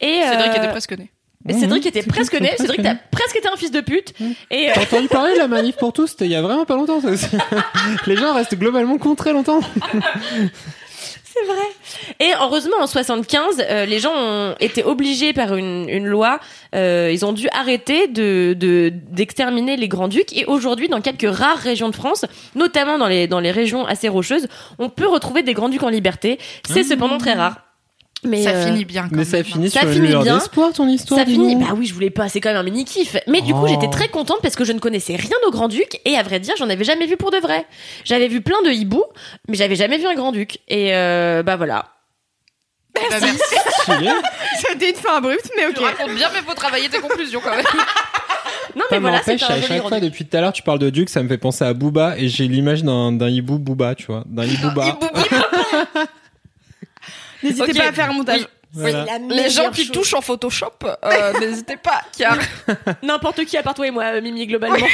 [0.00, 1.10] Et Cédric euh, était presque né.
[1.48, 2.48] et Cédric était presque né.
[2.48, 4.14] presque Cédric t'as presque été un fils de pute.
[4.50, 6.06] Et euh, T'as entendu parler de la manif pour tous?
[6.06, 7.26] C'était il y a vraiment pas longtemps ça aussi.
[8.06, 9.60] Les gens restent globalement contre très longtemps.
[11.36, 12.16] C'est vrai.
[12.20, 16.38] Et heureusement, en 75, euh, les gens ont été obligés par une, une loi,
[16.76, 20.32] euh, ils ont dû arrêter de de- d'exterminer les grands ducs.
[20.36, 24.08] Et aujourd'hui, dans quelques rares régions de France, notamment dans les dans les régions assez
[24.08, 24.46] rocheuses,
[24.78, 26.38] on peut retrouver des grands ducs en liberté.
[26.68, 27.56] C'est cependant très rare.
[28.24, 29.02] Mais ça euh, finit bien.
[29.08, 29.44] Quand Mais ça même.
[29.46, 30.36] finit Ça sur une finit lueur bien.
[30.38, 31.20] d'espoir ton histoire.
[31.20, 31.56] Ça finit.
[31.56, 32.28] Bah oui, je voulais pas.
[32.28, 33.16] C'est quand même un mini kiff.
[33.26, 33.68] Mais du coup, Oh.
[33.68, 36.40] j'étais très contente parce que je ne connaissais rien au grand duc et à vrai
[36.40, 37.64] dire, j'en avais jamais vu pour de vrai.
[38.04, 39.04] J'avais vu plein de hiboux,
[39.48, 40.58] mais j'avais jamais vu un grand duc.
[40.68, 41.86] Et euh, bah voilà.
[42.94, 43.26] Bah, merci.
[44.56, 45.84] C'était une fin abrupte, mais Tu ok.
[45.86, 47.64] racontes bien, mais faut travailler tes conclusions quand même.
[48.76, 50.62] Non, mais Ça voilà, m'empêche, c'est un à chaque fois, depuis tout à l'heure, tu
[50.62, 53.58] parles de Duke, ça me fait penser à Booba, et j'ai l'image d'un d'un hibou
[53.60, 54.98] Booba, tu vois, d'un hibouba.
[57.44, 58.40] N'hésitez pas à faire un montage.
[58.40, 58.46] Oui.
[58.76, 59.04] Voilà.
[59.04, 59.92] La Les gens qui chose.
[59.92, 62.36] touchent en Photoshop, euh, n'hésitez pas, car
[63.04, 64.76] N'importe qui à part toi et moi, euh, Mimi, globalement.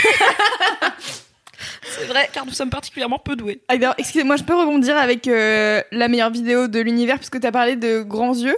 [1.82, 3.60] c'est vrai, car nous sommes particulièrement peu doués.
[3.68, 7.76] Alors, excusez-moi, je peux rebondir avec euh, la meilleure vidéo de l'univers puisque t'as parlé
[7.76, 8.56] de grands yeux.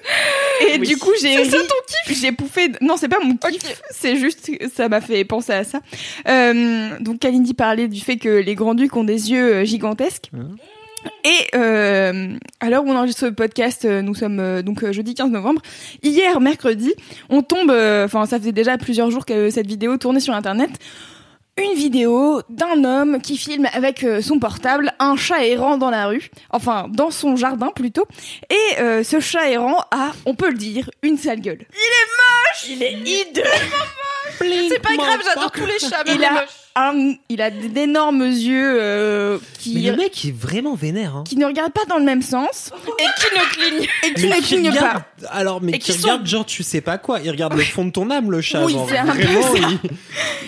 [0.68, 0.88] Et Oui.
[0.88, 2.68] du coup, j'ai C'est J'ai pouffé.
[2.68, 3.80] de- Non, c'est pas mon kiff.
[3.90, 5.80] C'est juste, ça m'a fait penser à ça.
[6.28, 10.30] Euh, donc, Kalindi parlait du fait que les grands ducs ont des yeux gigantesques.
[10.36, 10.48] Hein.
[11.24, 14.92] Et euh, à l'heure où on enregistre ce podcast, euh, nous sommes euh, donc euh,
[14.92, 15.60] jeudi 15 novembre.
[16.02, 16.94] Hier, mercredi,
[17.28, 17.70] on tombe.
[17.70, 20.70] euh, Enfin, ça faisait déjà plusieurs jours que cette vidéo tournait sur Internet.
[21.62, 26.06] Une vidéo d'un homme qui filme avec euh, son portable un chat errant dans la
[26.06, 28.06] rue, enfin dans son jardin plutôt.
[28.48, 31.66] Et euh, ce chat errant a, on peut le dire, une sale gueule.
[32.68, 33.42] Il est hideux.
[34.38, 38.78] C'est pas grave, j'adore tous les chats, même Il a un- il a d'énormes yeux
[38.80, 41.24] euh, qui, Mais le mec est vraiment vénère, hein.
[41.26, 44.28] qui ne regardent pas dans le même sens Et qui ne cligne et qui Mais
[44.30, 44.78] ne qui clignent pas.
[44.78, 47.20] regarde, alors, mais Et qui, qui sont- regarde, genre, tu sais pas quoi.
[47.22, 48.64] Il regarde le fond de ton âme, le chat.
[48.64, 49.58] Oui, genre, c'est un peu vraiment, ça.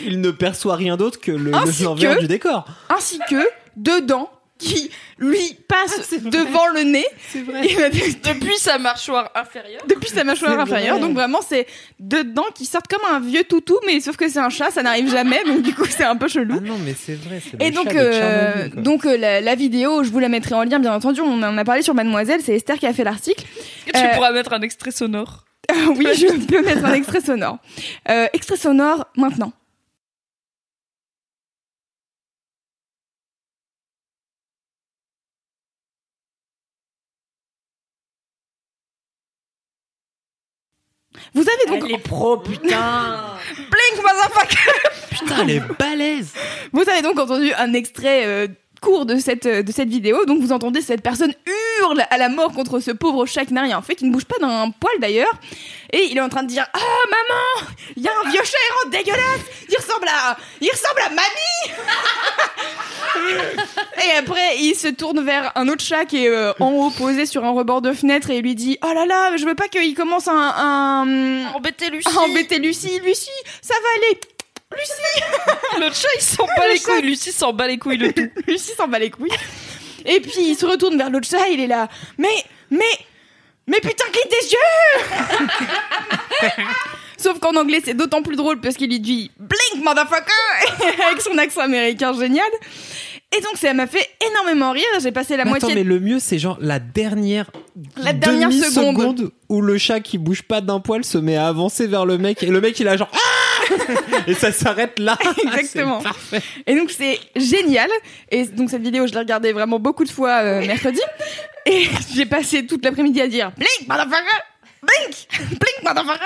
[0.06, 2.64] il, il ne perçoit rien d'autre que le, le l'envers que- du décor.
[2.88, 4.30] Ainsi que deux dents
[4.64, 7.66] qui lui passent Ah, devant le nez C'est vrai.
[7.66, 7.88] Et bah,
[8.24, 9.82] Depuis sa mâchoire inférieure.
[9.88, 10.96] depuis sa mâchoire inférieure.
[10.98, 11.06] vrai.
[11.06, 11.66] Donc vraiment, c'est
[12.00, 14.82] deux dents qui sortent comme un vieux toutou, mais sauf que c'est un chat, ça
[14.82, 15.42] n'arrive jamais.
[15.44, 16.56] Donc du coup, c'est un peu chelou.
[16.58, 17.40] Ah non, mais c'est vrai.
[17.42, 20.64] c'est Et donc, chat euh, donc euh, la, la vidéo, je vous la mettrai en
[20.64, 21.20] lien, bien entendu.
[21.20, 23.44] On en a parlé sur Mademoiselle, c'est Esther qui a fait l'article.
[23.86, 25.44] Est-ce que tu Euh, pourras mettre un extrait sonore
[25.96, 27.56] oui, je peux mettre un extrait sonore.
[28.10, 29.52] Euh, extrait sonore maintenant.
[41.34, 43.20] Vous avez donc, Elle est pro, putain.
[43.56, 44.72] Blink, motherfucker
[45.10, 46.32] Putain, elle est balèze.
[46.72, 48.46] vous avez donc entendu un extrait euh,
[48.84, 50.24] court de cette, euh, de cette vidéo.
[50.26, 51.32] Donc vous entendez cette personne
[51.80, 54.26] hurle à la mort contre ce pauvre chat qui n'a rien fait, qui ne bouge
[54.26, 55.32] pas d'un poil d'ailleurs.
[55.92, 56.78] Et il est en train de dire Ah
[57.10, 59.40] maman, il y a un vieux chat errant dégueulasse.
[59.70, 61.64] Il ressemble à, il ressemble à mamie.
[64.06, 67.26] et après il se tourne vers un autre chat qui est euh, en haut posé
[67.26, 69.68] sur un rebord de fenêtre et il lui dit Oh là là, je veux pas
[69.68, 72.08] qu'il commence un Embêter Lucie.
[72.08, 73.00] à embêter Lucie.
[73.04, 73.30] Lucie,
[73.62, 74.20] ça va aller.
[74.76, 75.22] Lucie.
[75.80, 76.84] Le chat, il s'en bat Le les chat.
[76.92, 77.02] couilles.
[77.02, 78.30] Lucie s'en bat les couilles de tout.
[78.48, 79.30] Lucie s'en bat les couilles.
[80.06, 81.88] Et puis il se retourne vers l'autre chat, il est là.
[82.18, 82.28] Mais,
[82.70, 82.84] mais,
[83.66, 85.48] mais putain, clique des yeux
[87.16, 91.38] Sauf qu'en anglais, c'est d'autant plus drôle parce qu'il lui dit Blink, motherfucker Avec son
[91.38, 92.50] accent américain génial.
[93.36, 94.84] Et donc, ça m'a fait énormément rire.
[95.02, 95.68] J'ai passé la Mais moitié.
[95.70, 97.50] Attends, mais le mieux, c'est genre la dernière.
[97.96, 99.30] La dernière seconde.
[99.48, 102.42] où le chat qui bouge pas d'un poil se met à avancer vers le mec
[102.42, 103.18] et le mec il a genre Ah
[104.26, 105.18] et ça s'arrête là.
[105.44, 105.98] Exactement.
[105.98, 106.42] C'est parfait.
[106.66, 107.90] Et donc c'est génial.
[108.30, 111.00] Et donc cette vidéo, je l'ai regardée vraiment beaucoup de fois euh, mercredi.
[111.66, 114.42] Et j'ai passé toute l'après-midi à dire Blink, motherfucker
[114.86, 116.24] Blink Blink, motherfucker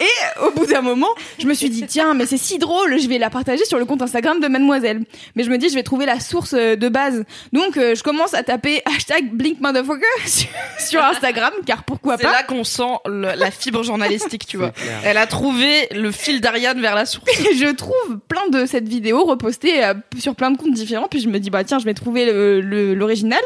[0.00, 3.08] Et au bout d'un moment, je me suis dit Tiens, mais c'est si drôle, je
[3.08, 5.02] vais la partager sur le compte Instagram de Mademoiselle.
[5.34, 7.24] Mais je me dis, je vais trouver la source euh, de base.
[7.52, 12.24] Donc euh, je commence à taper hashtag Blink, motherfucker sur, sur Instagram, car pourquoi C'est
[12.24, 12.32] pas?
[12.32, 14.72] là qu'on sent le- la fibre journalistique, tu vois.
[14.76, 14.90] C'est.
[15.08, 17.26] Elle a trouvé le fil d'Ariane vers la source.
[17.40, 21.08] Et je trouve plein de cette vidéo repostée euh, sur plein de comptes différents.
[21.08, 23.40] Puis je me dis, bah tiens, je vais trouver le- le- l'original.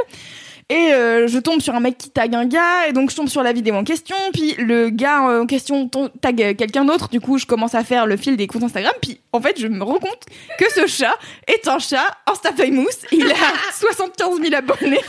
[0.71, 3.29] Et euh, je tombe sur un mec qui tag un gars, et donc je tombe
[3.29, 4.15] sur la vidéo en question.
[4.33, 7.09] Puis le gars euh, en question tag quelqu'un d'autre.
[7.09, 8.95] Du coup, je commence à faire le fil des comptes Instagram.
[9.03, 10.27] Puis en fait, je me rends compte
[10.59, 12.87] que ce chat est un chat Insta famous.
[13.11, 13.35] Il a
[13.81, 15.01] 75 000 abonnés.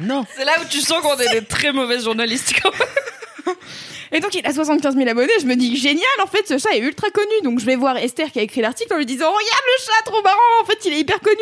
[0.00, 0.24] Non.
[0.34, 3.56] C'est là où tu sens qu'on est des très mauvaises journalistes quand même.
[4.12, 5.32] Et donc il a 75 000 abonnés.
[5.40, 7.32] Je me dis génial, en fait ce chat est ultra connu.
[7.42, 10.10] Donc je vais voir Esther qui a écrit l'article en lui disant regarde le chat,
[10.10, 10.62] trop marrant.
[10.62, 11.36] En fait il est hyper connu.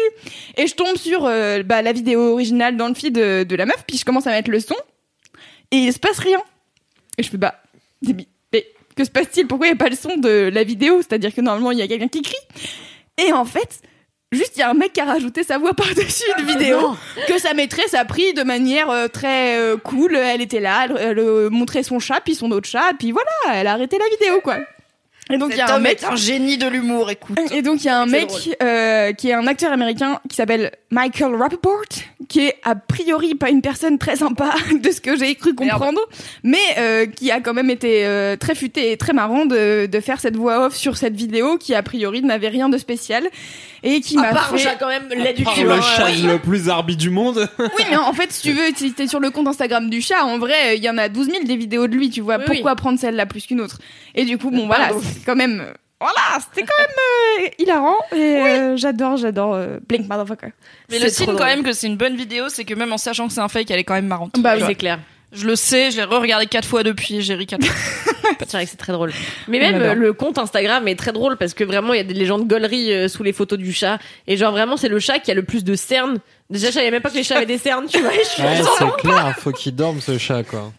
[0.57, 3.67] Et je tombe sur euh, bah, la vidéo originale dans le feed de, de la
[3.67, 3.85] meuf.
[3.87, 4.77] Puis je commence à mettre le son
[5.71, 6.43] et il se passe rien.
[7.19, 7.61] Et je fais bah
[8.53, 9.47] mais que se passe-t-il?
[9.47, 11.03] Pourquoi il n'y a pas le son de la vidéo?
[11.03, 12.35] C'est-à-dire que normalement il y a quelqu'un qui crie.
[13.19, 13.83] Et en fait.
[14.33, 16.97] Juste, il y a un mec qui a rajouté sa voix par-dessus une vidéo
[17.29, 20.17] que sa maîtresse a pris de manière euh, très euh, cool.
[20.17, 23.31] Elle était là, elle, elle, euh, montrait son chat, puis son autre chat, puis voilà,
[23.55, 24.59] elle a arrêté la vidéo, quoi.
[25.31, 26.03] Et donc, il y a un mec.
[26.03, 27.39] est un génie de l'humour, écoute.
[27.53, 28.31] Et donc, il y a un mec
[28.63, 31.83] euh, qui est un acteur américain qui s'appelle Michael Rappaport,
[32.29, 36.01] qui est a priori pas une personne très sympa de ce que j'ai cru comprendre,
[36.45, 40.01] mais euh, qui a quand même été euh, très futé et très marrant de, de
[40.01, 43.29] faire cette voix off sur cette vidéo qui a priori n'avait rien de spécial
[43.83, 44.59] et qui m'a fait...
[44.59, 45.65] chat quand même, lait du cul.
[45.65, 47.49] le hein, chat le plus arbitre du monde.
[47.59, 50.25] Oui, mais en fait, si tu veux, si t'es sur le compte Instagram du chat,
[50.25, 52.39] en vrai, il y en a 12 000 des vidéos de lui, tu vois.
[52.39, 53.79] Oui, Pourquoi prendre celle-là plus qu'une autre?
[54.15, 55.03] Et du coup, bon, voilà, Pardon.
[55.19, 55.65] C'est quand même
[56.01, 57.97] Voilà, c'était quand même euh, hilarant.
[58.15, 60.53] Et euh, j'adore, j'adore euh, Blink Motherfucker.
[60.91, 63.27] Mais le signe quand même que c'est une bonne vidéo, c'est que même en sachant
[63.29, 64.35] que c'est un fake, elle est quand même marrante.
[64.39, 64.63] Bah oui.
[64.67, 64.99] c'est clair.
[65.33, 68.13] Je le sais, je l'ai re-regardé quatre fois depuis, j'ai ri quatre fois.
[68.41, 69.13] C'est vrai que c'est très drôle.
[69.49, 69.89] Mais On même adore.
[69.91, 72.47] euh, le compte Instagram est très drôle parce que vraiment il y a des légendes
[72.47, 75.31] de gaulerie euh, sous les photos du chat et genre vraiment c'est le chat qui
[75.31, 76.19] a le plus de cernes.
[76.49, 78.15] Déjà je savais même pas que les chats avaient des cernes, tu vois.
[78.15, 80.73] et je suis Ouais, genre, c'est clair, faut qu'il dorme ce chat, quoi.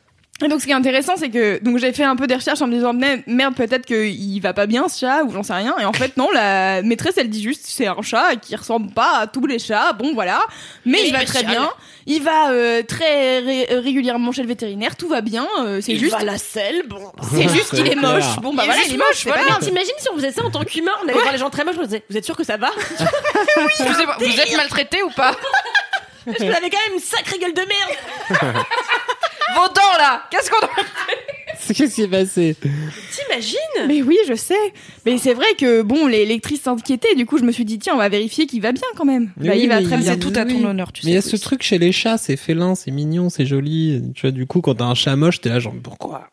[0.45, 2.61] Et donc, ce qui est intéressant, c'est que donc j'ai fait un peu des recherches
[2.61, 5.53] en me disant mais- merde, peut-être qu'il va pas bien ce chat ou j'en sais
[5.53, 5.75] rien.
[5.79, 9.17] Et en fait, non, la maîtresse elle dit juste c'est un chat qui ressemble pas
[9.17, 9.93] à tous les chats.
[9.93, 10.45] Bon, voilà,
[10.85, 11.71] mais Et il va il très bien.
[12.05, 15.47] Il va euh, très ré- régulièrement chez le vétérinaire, tout va bien.
[15.61, 17.11] euh, c'est il juste, va à la selle, bon.
[17.33, 18.19] c'est juste qu'il est moche.
[18.23, 18.39] clair.
[18.41, 19.57] Bon bah Il voilà, juste il est moche, voilà.
[19.59, 21.75] T'imagines si on faisait ça en tant qu'humain, on allait voir les gens très moches,
[21.79, 22.69] on disait vous êtes sûr que ça va?
[22.79, 25.35] Excusez-moi, vous êtes maltraité ou pas?
[26.25, 28.55] Parce que vous avez quand même une sacrée gueule de merde.
[29.55, 30.69] Vos dents là Qu'est-ce qu'on a
[31.59, 32.55] C'est qu'est-ce qui s'est passé
[33.11, 34.55] T'imagines Mais oui, je sais.
[35.05, 37.15] Mais c'est vrai que bon, les lectrices s'inquiétaient.
[37.15, 39.31] Du coup, je me suis dit tiens, on va vérifier qu'il va bien quand même.
[39.37, 40.11] Mais bah, oui, il va mais très il- bien.
[40.13, 40.65] C'est tout à ton Oui.
[40.65, 41.07] honneur, tu sais.
[41.07, 44.01] Mais il y a ce truc chez les chats, c'est félin, c'est mignon, c'est joli.
[44.15, 46.29] Tu vois, du coup, quand t'as un chat moche, t'es là genre pourquoi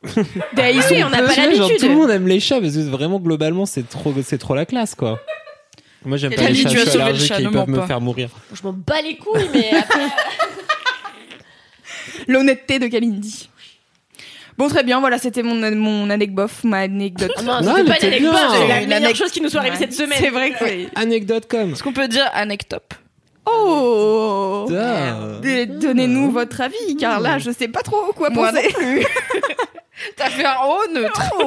[0.55, 1.79] Bah, ils Oui, sont on n'a pas l'habitude.
[1.79, 4.67] tout le monde aime les chats, parce que vraiment globalement, c'est trop, c'est trop la
[4.67, 5.21] classe, quoi.
[6.05, 7.69] Moi, j'aime pas les chats, tu je as suis sauvé le allergique ils ne peuvent
[7.69, 8.29] me faire mourir.
[8.53, 10.01] Je m'en bats les couilles, mais après.
[12.29, 13.49] L'honnêteté de Kalindi.
[14.57, 17.33] Bon, très bien, voilà, c'était mon, mon anecdote, ma anecdote.
[17.39, 19.61] Oh non, Non, c'était pas une anecdote, c'est la meilleure anec- chose qui nous soit
[19.61, 20.19] arrivée cette semaine.
[20.21, 20.89] C'est vrai que c'est.
[20.95, 21.73] Anecdote.com.
[21.73, 22.85] Est-ce qu'on peut dire anecdote
[23.47, 28.69] Oh Donnez-nous votre avis, car là, je sais pas trop quoi Moi penser.
[28.73, 29.05] plus.
[30.17, 31.21] T'as fait un haut neutre.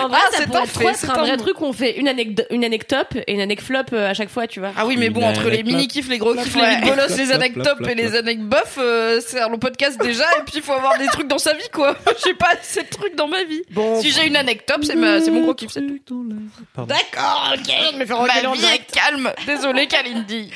[0.00, 1.64] En vrai, Ah, ça c'est pourrait trop fait, être c'est un un vrai truc où
[1.64, 4.70] on fait une anecdote, une anecdote et une anecflop euh, à chaque fois, tu vois.
[4.76, 5.66] Ah oui, mais bon, entre les anecdote.
[5.74, 8.18] mini-kifs, les gros kiffs, les Flop, les anecdotes et les flop.
[8.18, 11.38] anecbof, euh, c'est un long podcast déjà, et puis il faut avoir des trucs dans
[11.38, 11.96] sa vie, quoi.
[12.24, 13.62] J'ai pas assez de trucs dans ma vie.
[13.70, 14.00] Bon.
[14.00, 16.26] Si j'ai une anecdote, c'est ma- c'est mon gros kiff, c'est tout.
[16.74, 16.94] Pardon.
[16.94, 17.72] D'accord, ok.
[17.92, 19.30] Je me Ma vie est calme.
[19.46, 20.50] Désolé, Kalindi.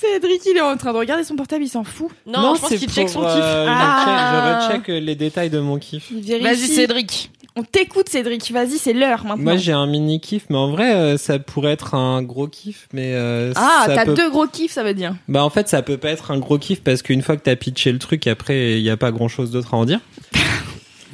[0.00, 2.08] Cédric, il est en train de regarder son portable, il s'en fout.
[2.26, 3.40] Non, je pense c'est qu'il check son pour, kiff.
[3.42, 4.58] euh, Ah.
[4.60, 6.10] Je recheck les détails de mon kiff.
[6.10, 6.44] Il vérifie.
[6.44, 7.30] Vas-y, Cédric.
[7.56, 8.50] On t'écoute, Cédric.
[8.50, 9.36] Vas-y, c'est l'heure maintenant.
[9.44, 12.88] Moi, j'ai un mini kiff, mais en vrai, euh, ça pourrait être un gros kiff,
[12.92, 14.14] mais euh, ah, ça t'as peut...
[14.14, 15.14] deux gros kiffs, ça veut dire.
[15.28, 17.54] Bah en fait, ça peut pas être un gros kiff parce qu'une fois que t'as
[17.54, 20.00] pitché le truc, après, il y a pas grand chose d'autre à en dire.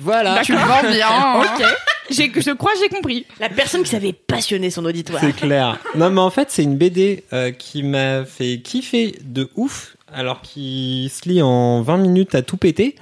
[0.00, 0.40] voilà.
[0.42, 1.08] Tu le vends bien.
[1.10, 1.42] hein.
[1.58, 1.66] Ok.
[2.10, 3.26] J'ai, je crois que j'ai compris.
[3.38, 5.20] La personne qui savait passionner son auditoire.
[5.20, 5.78] C'est clair.
[5.94, 10.42] Non, mais en fait, c'est une BD euh, qui m'a fait kiffer de ouf, alors
[10.42, 12.96] qui se lit en 20 minutes à tout péter.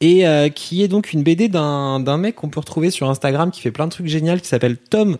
[0.00, 3.50] Et euh, qui est donc une BD d'un d'un mec qu'on peut retrouver sur Instagram
[3.50, 5.18] qui fait plein de trucs géniaux, qui s'appelle Tom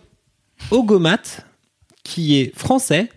[0.71, 1.43] Ogomat,
[2.03, 3.09] qui est français.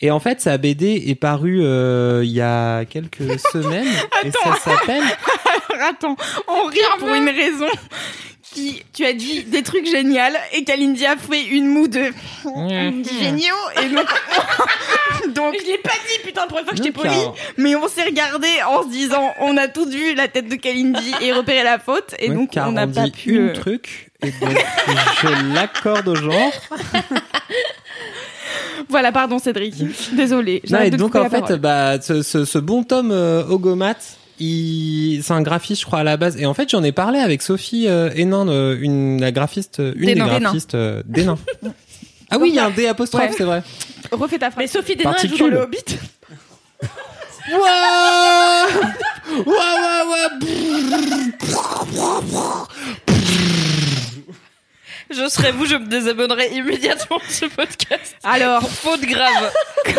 [0.00, 3.86] Et en fait, sa BD est parue euh, il y a quelques semaines.
[4.24, 5.04] et ça s'appelle
[5.80, 6.16] Attends,
[6.48, 7.66] on rit pour une raison.
[8.54, 10.18] Qui, tu as dit des trucs géniaux
[10.54, 12.00] et Kalindi a fait une moue de
[12.44, 14.06] géniaux et donc,
[15.34, 17.14] donc Je l'ai pas dit, putain, pour une fois que j'étais Donc, poli.
[17.58, 21.12] mais on s'est regardé en se disant on a tous vu la tête de Kalindi
[21.20, 24.10] et repéré la faute et donc car on n'a pas dit pu une euh, truc
[24.22, 24.56] et donc
[25.22, 26.52] je l'accorde au genre.
[28.88, 29.74] voilà pardon Cédric.
[30.14, 33.96] Désolé Non, et donc en la fait, bah, ce, ce, ce bon Tom euh, Ogomat,
[34.40, 36.36] il, c'est un graphiste, je crois à la base.
[36.36, 39.92] Et en fait, j'en ai parlé avec Sophie euh, Hénin, euh, une la graphiste, euh,
[39.96, 40.38] une Des des nains.
[40.38, 41.38] graphistes euh, des nains.
[42.30, 43.30] ah oui, il y a un D apostrophe, Ouais.
[43.36, 43.62] c'est vrai.
[44.12, 45.78] refais ta Mais phrase Sophie Desnains joue dans le Hobbit.
[47.50, 48.66] Ouah,
[49.46, 50.28] ouah.
[55.10, 58.14] Je serais vous, je me désabonnerais immédiatement de ce podcast.
[58.22, 59.50] alors faute grave.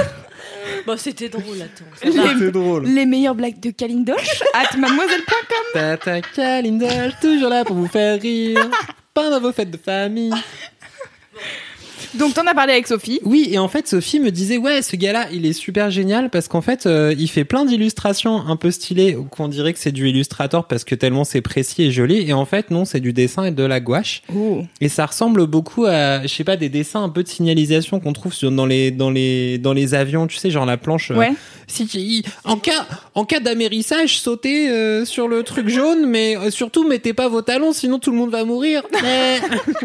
[0.86, 1.86] Bon, c'était drôle, attends.
[2.02, 2.86] C'est drôle.
[2.86, 8.70] les meilleures blagues de Kalindosh at mademoiselle.com Tata Kalindal, toujours là pour vous faire rire.
[9.14, 10.34] Pendant vos fêtes de famille.
[12.16, 14.96] Donc t'en as parlé avec Sophie Oui, et en fait, Sophie me disait, ouais, ce
[14.96, 18.72] gars-là, il est super génial parce qu'en fait, euh, il fait plein d'illustrations un peu
[18.72, 22.28] stylées qu'on dirait que c'est du illustrator parce que tellement c'est précis et joli.
[22.28, 24.22] Et en fait, non, c'est du dessin et de la gouache.
[24.82, 28.14] Et ça ressemble beaucoup à, je sais pas, des dessins un peu de signalisation qu'on
[28.14, 31.12] trouve sur, dans les, dans les, dans les avions, tu sais, genre la planche.
[31.12, 31.34] euh, ouais
[31.70, 36.88] si en cas, en cas d'amérissage, sautez euh, sur le truc jaune, mais euh, surtout
[36.88, 38.84] mettez pas vos talons, sinon tout le monde va mourir.
[39.02, 39.40] Mais,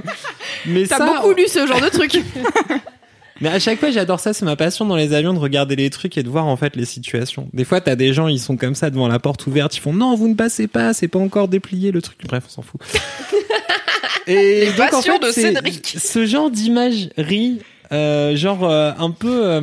[0.67, 2.04] mais t'as ça, beaucoup lu ce genre de truc
[3.41, 4.33] mais à chaque fois, j'adore ça.
[4.33, 6.77] C'est ma passion dans les avions de regarder les trucs et de voir en fait
[6.77, 7.49] les situations.
[7.53, 9.93] Des fois, t'as des gens, ils sont comme ça devant la porte ouverte, ils font
[9.93, 12.19] non, vous ne passez pas, c'est pas encore déplié le truc.
[12.25, 12.81] Bref, on s'en fout.
[14.27, 15.97] et donc, en fait, de Cédric.
[15.99, 17.61] ce genre d'imagerie,
[17.93, 19.61] euh, genre euh, un peu euh,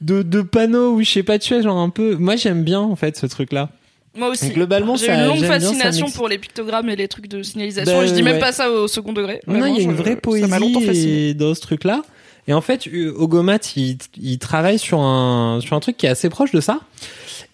[0.00, 2.16] de, de panneaux ou je sais pas, tu vois, genre un peu.
[2.16, 3.70] Moi, j'aime bien en fait ce truc-là.
[4.16, 4.50] Moi aussi.
[4.50, 8.02] Globalement, J'ai une longue fascination pour les pictogrammes et les trucs de signalisation.
[8.02, 8.40] Et je dis même ouais.
[8.40, 9.40] pas ça au second degré.
[9.46, 12.02] Non, il y a Vraiment, une vraie poésie et- dans ce truc-là.
[12.48, 16.10] Et en fait, euh, Ogomat, il, il travaille sur un, sur un truc qui est
[16.10, 16.80] assez proche de ça.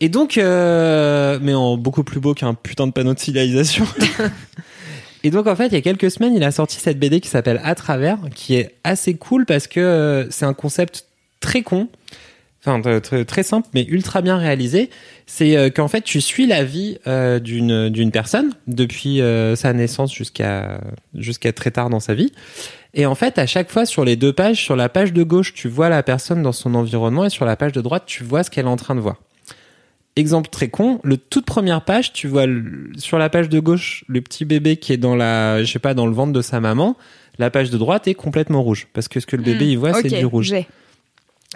[0.00, 3.86] Et donc, euh, mais en beaucoup plus beau qu'un putain de panneau de signalisation.
[5.24, 7.28] Et donc, en fait, il y a quelques semaines, il a sorti cette BD qui
[7.28, 11.06] s'appelle À travers, qui est assez cool parce que euh, c'est un concept
[11.40, 11.88] très con.
[12.64, 14.88] Enfin, très, simple, mais ultra bien réalisé.
[15.26, 19.72] C'est euh, qu'en fait, tu suis la vie euh, d'une d'une personne depuis euh, sa
[19.72, 20.80] naissance jusqu'à
[21.14, 22.32] jusqu'à très tard dans sa vie.
[22.94, 25.54] Et en fait, à chaque fois, sur les deux pages, sur la page de gauche,
[25.54, 28.44] tu vois la personne dans son environnement et sur la page de droite, tu vois
[28.44, 29.16] ce qu'elle est en train de voir.
[30.14, 34.04] Exemple très con, le toute première page, tu vois le- sur la page de gauche
[34.08, 36.60] le petit bébé qui est dans la, je sais pas, dans le ventre de sa
[36.60, 36.96] maman.
[37.38, 39.90] La page de droite est complètement rouge parce que ce que le bébé il voit,
[39.92, 40.48] ok, c'est du rouge.
[40.48, 40.68] j'ai.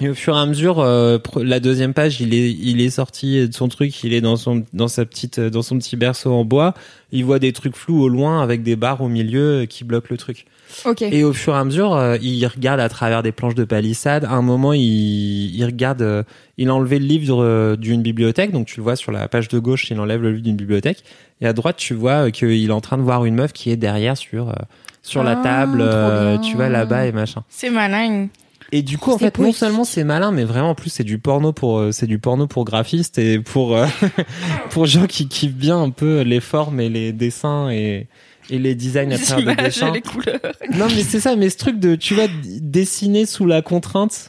[0.01, 3.49] Et au fur et à mesure, euh, la deuxième page, il est, il est sorti
[3.49, 6.45] de son truc, il est dans son, dans sa petite, dans son petit berceau en
[6.45, 6.75] bois.
[7.13, 10.09] Il voit des trucs flous au loin avec des barres au milieu euh, qui bloquent
[10.11, 10.45] le truc.
[10.85, 11.01] Ok.
[11.01, 14.25] Et au fur et à mesure, euh, il regarde à travers des planches de palissade.
[14.25, 16.23] À un moment, il, il regarde, euh,
[16.59, 19.49] il a enlevé le livre euh, d'une bibliothèque, donc tu le vois sur la page
[19.49, 21.05] de gauche, il enlève le livre d'une bibliothèque.
[21.41, 23.71] Et à droite, tu vois euh, qu'il est en train de voir une meuf qui
[23.71, 24.55] est derrière sur, euh,
[25.03, 27.45] sur la Ah, table, euh, tu vois là-bas et machin.
[27.49, 28.29] C'est malin.
[28.73, 31.19] Et du coup, en fait, non seulement c'est malin, mais vraiment en plus c'est du
[31.19, 33.87] porno pour euh, c'est du porno pour graphistes et pour euh,
[34.71, 38.09] pour gens qui kiffent bien un peu les formes et les dessins et
[38.51, 39.93] et les designs à travers des dessins.
[39.93, 40.41] les couleurs.
[40.73, 42.29] Non, mais c'est ça, mais ce truc de tu d-
[42.61, 44.29] dessiner sous la contrainte,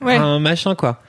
[0.00, 0.16] Ouais.
[0.16, 1.02] un machin quoi.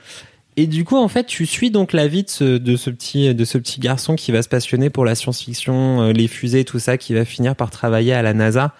[0.56, 3.34] Et du coup, en fait, tu suis donc la vie de ce, de ce petit
[3.34, 6.78] de ce petit garçon qui va se passionner pour la science-fiction, euh, les fusées, tout
[6.78, 8.74] ça, qui va finir par travailler à la NASA.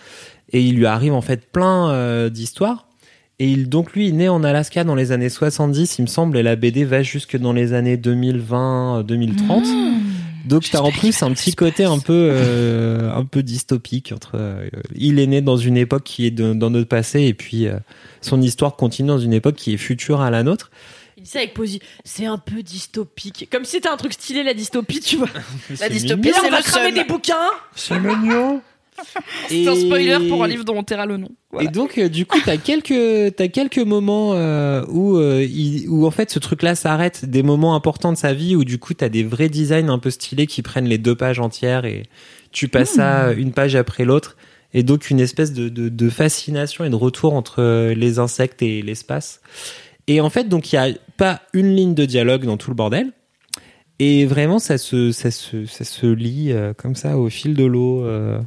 [0.53, 2.89] Et il lui arrive en fait plein euh, d'histoires.
[3.43, 6.07] Et il, donc lui, il est né en Alaska dans les années 70, il me
[6.07, 9.65] semble, et la BD va jusque dans les années 2020, 2030.
[10.47, 14.69] Donc t'as en plus un petit côté un peu euh, un peu dystopique entre euh,
[14.97, 17.75] il est né dans une époque qui est de- dans notre passé et puis euh,
[18.23, 20.71] son histoire continue dans une époque qui est future à la nôtre.
[21.19, 21.81] Il dit ça avec poésie.
[22.05, 23.49] C'est un peu dystopique.
[23.53, 25.29] Comme si c'était un truc stylé, la dystopie, tu vois.
[25.81, 27.37] La dystopie, Et là, c'est on va cramer des bouquins.
[27.77, 28.63] C'est mignon.
[29.49, 31.29] C'est un spoiler pour un livre dont on taira le nom.
[31.53, 31.69] Voilà.
[31.69, 36.07] Et donc, euh, du coup, t'as quelques, t'as quelques moments euh, où, euh, il- où
[36.07, 39.09] en fait ce truc-là s'arrête, des moments importants de sa vie où du coup t'as
[39.09, 42.05] des vrais designs un peu stylés qui prennent les deux pages entières et
[42.53, 44.37] tu passes ça une page après l'autre.
[44.73, 48.63] Et donc une espèce de, de, de fascination et de retour entre euh, les insectes
[48.63, 49.41] et l'espace.
[50.07, 52.77] Et en fait, donc il y a pas une ligne de dialogue dans tout le
[52.77, 53.11] bordel.
[53.99, 57.65] Et vraiment, ça se, ça se, ça se lit euh, comme ça au fil de
[57.65, 58.03] l'eau.
[58.05, 58.39] euh.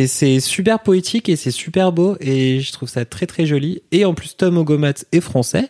[0.00, 3.82] Et c'est super poétique et c'est super beau et je trouve ça très très joli.
[3.90, 5.68] Et en plus, Tom Ogomat est français.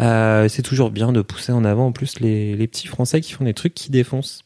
[0.00, 3.32] Euh, c'est toujours bien de pousser en avant en plus les, les petits français qui
[3.32, 4.42] font des trucs qui défoncent.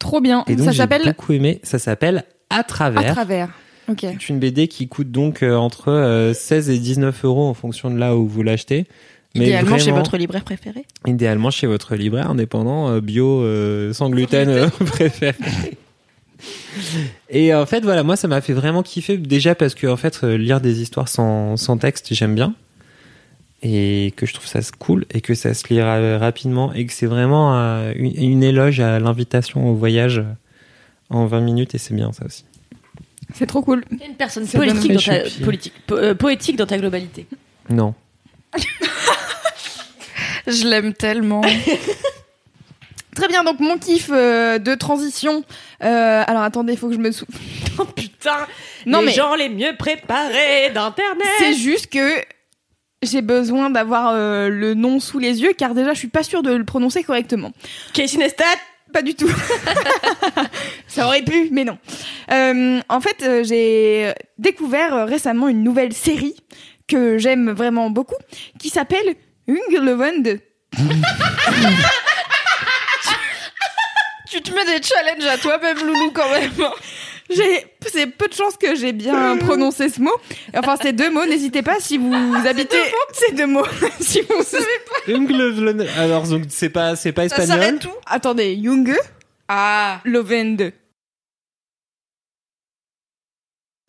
[0.00, 0.42] Trop bien.
[0.48, 1.60] Et donc ça j'ai beaucoup aimé.
[1.62, 3.12] Ça s'appelle À À travers.
[3.12, 3.50] travers.
[3.88, 4.00] Ok.
[4.00, 7.88] C'est une BD qui coûte donc euh, entre euh, 16 et 19 euros en fonction
[7.88, 8.86] de là où vous l'achetez.
[9.36, 10.86] Mais Idéalement chez votre libraire préféré.
[11.06, 15.36] idéalement chez votre libraire indépendant euh, bio euh, sans gluten euh, préféré.
[17.30, 20.20] Et en fait voilà, moi ça m'a fait vraiment kiffer déjà parce que en fait
[20.24, 22.54] euh, lire des histoires sans, sans texte, j'aime bien.
[23.62, 26.92] Et que je trouve ça cool et que ça se lit ra- rapidement et que
[26.92, 30.24] c'est vraiment euh, une, une éloge à l'invitation au voyage euh,
[31.10, 32.44] en 20 minutes et c'est bien ça aussi.
[33.34, 33.82] C'est trop cool.
[33.90, 37.26] Une personne politique dans, ta, politique, po- euh, poétique dans ta globalité?
[37.70, 37.94] Non.
[40.46, 41.40] Je l'aime tellement.
[43.16, 45.42] Très bien, donc mon kiff euh, de transition.
[45.82, 47.40] Euh, alors attendez, il faut que je me souvienne.
[47.78, 48.46] Oh putain
[48.86, 52.22] Non Les mais gens les mieux préparés d'Internet c'est juste que
[53.02, 56.42] j'ai besoin d'avoir euh, le nom sous les yeux car déjà je suis pas sûre
[56.42, 57.52] de le prononcer correctement.
[57.92, 58.44] Casey Neistat?
[58.94, 59.30] Pas du tout.
[60.86, 61.76] Ça aurait pu, mais non.
[62.88, 66.36] En fait, j'ai découvert récemment une nouvelle série
[66.88, 68.14] que j'aime vraiment beaucoup,
[68.58, 69.16] qui s'appelle
[69.48, 70.38] Ungelewand.
[74.46, 76.50] tu te mets des challenges à toi-même, Loulou, quand même.
[77.28, 80.14] J'ai, c'est peu de chance que j'ai bien prononcé ce mot.
[80.56, 81.26] Enfin, ces deux mots.
[81.26, 82.14] N'hésitez pas si vous
[82.46, 82.78] habitez
[83.12, 83.66] ces deux mots.
[84.00, 87.58] si vous Unglevlen- Alors donc c'est pas c'est pas Ça espagnol.
[87.64, 88.96] s'arrête tout attendez, Junge
[89.48, 90.72] Ah, Lovende.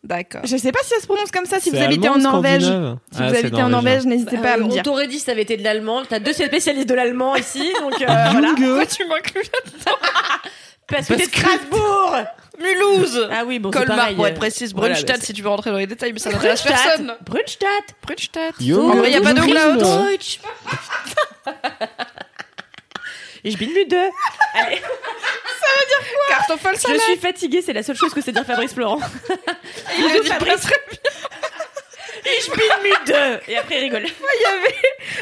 [0.08, 0.42] D'accord.
[0.46, 2.64] Je sais pas si ça se prononce comme ça si vous C'est habitez en Norvège.
[2.64, 2.96] Si Ah,
[3.30, 3.70] vous habitez en.
[3.70, 4.80] Norvège, n'hésitez pas à me Euh, dire.
[4.80, 6.04] On t'aurait dit si ça avait été de l'allemand.
[6.08, 8.54] T'as deux spécialistes de l'allemand ici, donc euh, voilà.
[8.58, 9.44] Pourquoi tu m'inclus
[9.86, 9.92] là
[10.88, 12.16] Parce que t'es de Strasbourg
[12.60, 14.16] Mulhouse Ah oui, bon, Colmar, pareil.
[14.16, 14.74] pour être précise.
[14.74, 16.88] voilà, Brunstadt, si tu veux rentrer dans les détails, mais ça n'intéresse Brunstadt.
[16.88, 17.14] personne.
[17.26, 18.56] Brunstadt Brunstadt.
[18.62, 19.54] Yo, En vrai, y a pas de bonjour.
[23.48, 24.12] Ich bin müde.
[24.54, 24.82] Allez.
[26.30, 29.00] Kartoffel Je suis fatiguée, c'est la seule chose que c'est dire Fabrice Florent.
[29.98, 30.60] Il le dit Fabrice.
[30.62, 30.76] très
[32.26, 33.42] Ich bin müde.
[33.48, 34.04] Et après, il rigole.
[34.06, 34.76] il y avait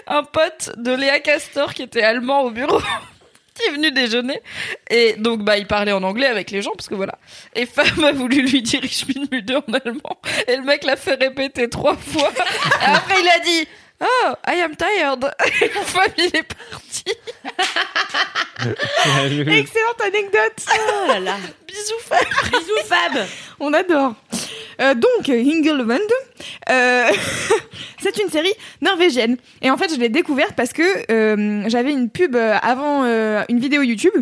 [0.08, 2.82] un pote de Léa Castor qui était allemand au bureau
[3.54, 4.42] qui est venu déjeuner
[4.90, 7.18] et donc bah il parlait en anglais avec les gens parce que voilà
[7.54, 10.98] et Femme a voulu lui dire ich bin müde en allemand et le mec l'a
[10.98, 12.32] fait répéter trois fois
[12.82, 13.68] et après il a dit
[14.06, 15.26] oh I am tired
[15.86, 17.04] Femme il est parti
[18.58, 20.66] Excellente anecdote.
[20.70, 21.36] Oh là là.
[21.68, 22.20] bisous Femme
[22.52, 23.28] Bisous, Fab.
[23.60, 24.16] On adore.
[24.82, 26.00] Euh, donc, Hingelwand,
[26.70, 27.12] euh,
[28.00, 29.38] c'est une série norvégienne.
[29.62, 33.60] Et en fait, je l'ai découverte parce que euh, j'avais une pub avant euh, une
[33.60, 34.14] vidéo YouTube.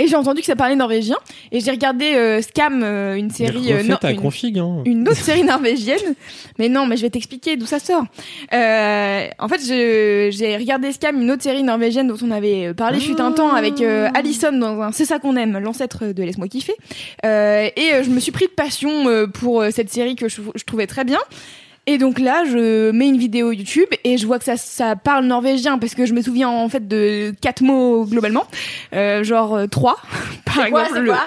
[0.00, 1.16] Et j'ai entendu que ça parlait norvégien.
[1.52, 3.70] Et j'ai regardé euh, Scam, euh, une série...
[3.72, 4.82] euh, ta une- config, hein.
[4.86, 6.14] une autre série norvégienne.
[6.58, 8.04] Mais non, mais je vais t'expliquer d'où ça sort.
[8.54, 13.20] Euh, en fait, j'ai regardé Scam, une autre série norvégienne dont on avait parlé fut
[13.20, 13.80] un temps avec
[14.14, 16.74] Allison dans un C'est ça qu'on aime, l'ancêtre de Laisse-moi kiffer.
[17.26, 20.86] Euh, et je me suis pris de passion pour cette série que je, je trouvais
[20.86, 21.18] très bien.
[21.92, 25.24] Et donc là, je mets une vidéo YouTube et je vois que ça, ça parle
[25.24, 28.44] norvégien parce que je me souviens en fait de quatre mots globalement,
[28.94, 29.96] euh, genre euh, trois
[30.44, 31.00] par quoi, exemple.
[31.00, 31.26] le- quoi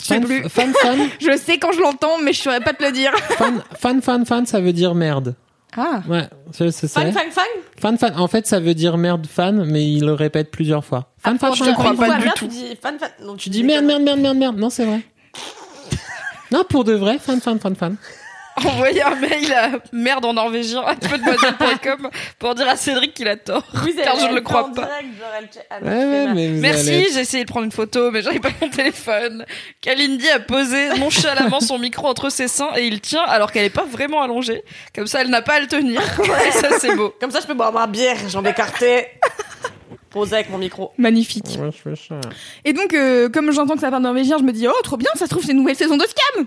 [0.00, 0.48] je sais Fan, plus.
[0.48, 3.10] fan, fan, Je sais quand je l'entends, mais je saurais pas te le dire.
[3.38, 5.34] fan, fan, fan, fan, ça veut dire merde.
[5.76, 6.00] Ah.
[6.08, 7.00] Ouais, c'est ça.
[7.00, 7.44] Fan, fan, fan.
[7.80, 8.12] Fan, fan.
[8.16, 11.12] En fait, ça veut dire merde, fan, mais il le répète plusieurs fois.
[11.18, 12.44] Fan, fan, je fan, crois fan, pas du tout.
[12.44, 13.10] Tu dis fan, fan.
[13.20, 14.56] Non, Tu dis merde, merde, merde, merde, merde.
[14.58, 15.00] Non, c'est vrai.
[16.52, 17.96] non, pour de vrai, fan, fan, fan, fan.
[18.64, 23.36] Envoyez un mail à merde en norvégien à mademoiselle.com pour dire à Cédric qu'il a
[23.36, 23.64] tort
[24.02, 24.88] car je ne le crois pas
[25.82, 29.44] ouais, mais Merci, allez- j'ai essayé de prendre une photo, mais j'avais pas mon téléphone.
[29.80, 33.70] Kalindi a posé nonchalamment son micro entre ses seins et il tient alors qu'elle est
[33.70, 34.62] pas vraiment allongée.
[34.94, 36.00] Comme ça, elle n'a pas à le tenir.
[36.46, 37.14] Et ça, c'est beau.
[37.20, 39.06] Comme ça, je peux boire ma bière, jambes écartées.
[40.10, 40.92] Posé avec mon micro.
[40.98, 41.58] Magnifique.
[41.60, 42.14] Ouais, je fais ça.
[42.64, 45.10] Et donc, euh, comme j'entends que ça parle norvégien, je me dis, oh, trop bien,
[45.14, 46.46] ça se trouve, c'est une nouvelle saison de Scam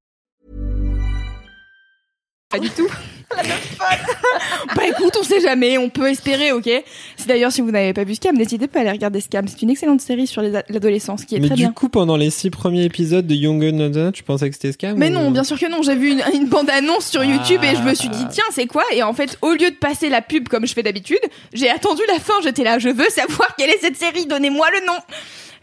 [2.51, 2.89] Pas du tout.
[4.75, 6.69] bah écoute, on sait jamais, on peut espérer, ok?
[7.17, 9.47] C'est d'ailleurs, si vous n'avez pas vu Scam, n'hésitez pas à aller regarder Scam.
[9.47, 11.71] C'est une excellente série sur l'adolescence qui est Mais très du bien.
[11.71, 15.09] coup, pendant les six premiers épisodes de Young Guns, tu pensais que c'était Scam Mais
[15.09, 15.81] ou- non, bien sûr que non.
[15.81, 18.83] J'ai vu une, une bande-annonce sur YouTube et je me suis dit, tiens, c'est quoi?
[18.93, 21.19] Et en fait, au lieu de passer la pub comme je fais d'habitude,
[21.53, 22.33] j'ai attendu la fin.
[22.43, 24.93] J'étais là, je veux savoir quelle est cette série, donnez-moi le nom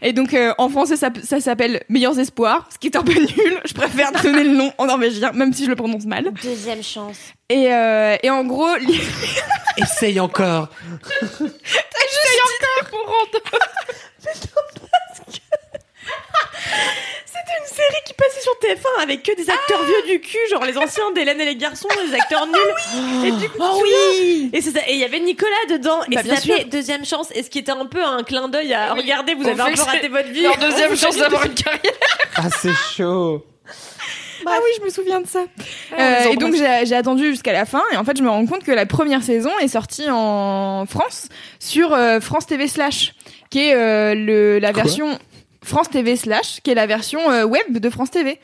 [0.01, 3.13] et donc euh, en français ça, ça s'appelle Meilleurs Espoirs, ce qui est un peu
[3.19, 3.59] nul.
[3.65, 6.31] Je préfère donner le nom en norvégien, même si je le prononce mal.
[6.41, 7.17] Deuxième chance.
[7.49, 9.01] Et, euh, et en gros, li-
[9.77, 10.67] Essaye encore.
[17.25, 20.65] C'était une série qui passait sur TF1 avec que des acteurs vieux du cul, genre
[20.65, 23.25] les anciens d'Hélène et les garçons, les acteurs nuls.
[23.25, 24.79] Et du coup, oh oui Et c'est ça.
[24.87, 25.99] Et il y avait Nicolas dedans.
[26.11, 26.65] Et Bah, ça s'appelait.
[26.65, 27.27] Deuxième chance.
[27.33, 29.01] Et ce qui était un peu un clin d'œil à Oui.
[29.01, 30.43] regardez, vous On avez un fait peu raté c'est votre vie.
[30.43, 31.93] Leur deuxième chance d'avoir une carrière.
[32.35, 33.45] Ah, c'est chaud.
[34.45, 35.43] Ah oui, je me souviens de ça.
[35.91, 38.45] les Euh, et donc j'ai attendu jusqu'à la fin et en fait je me rends
[38.45, 41.29] compte que la première saison est sortie en France
[41.59, 43.13] sur euh, France TV slash
[43.49, 45.17] qui est euh, le la Quoi version
[45.63, 48.39] France TV slash qui est la version euh, web de France TV.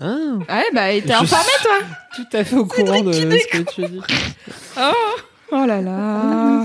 [0.00, 0.16] Ah,
[0.48, 1.78] Ouais bah t'es informé toi.
[2.16, 4.00] tout à fait au courant de ce que tu dis.
[4.78, 4.90] Oh
[5.52, 6.64] là là.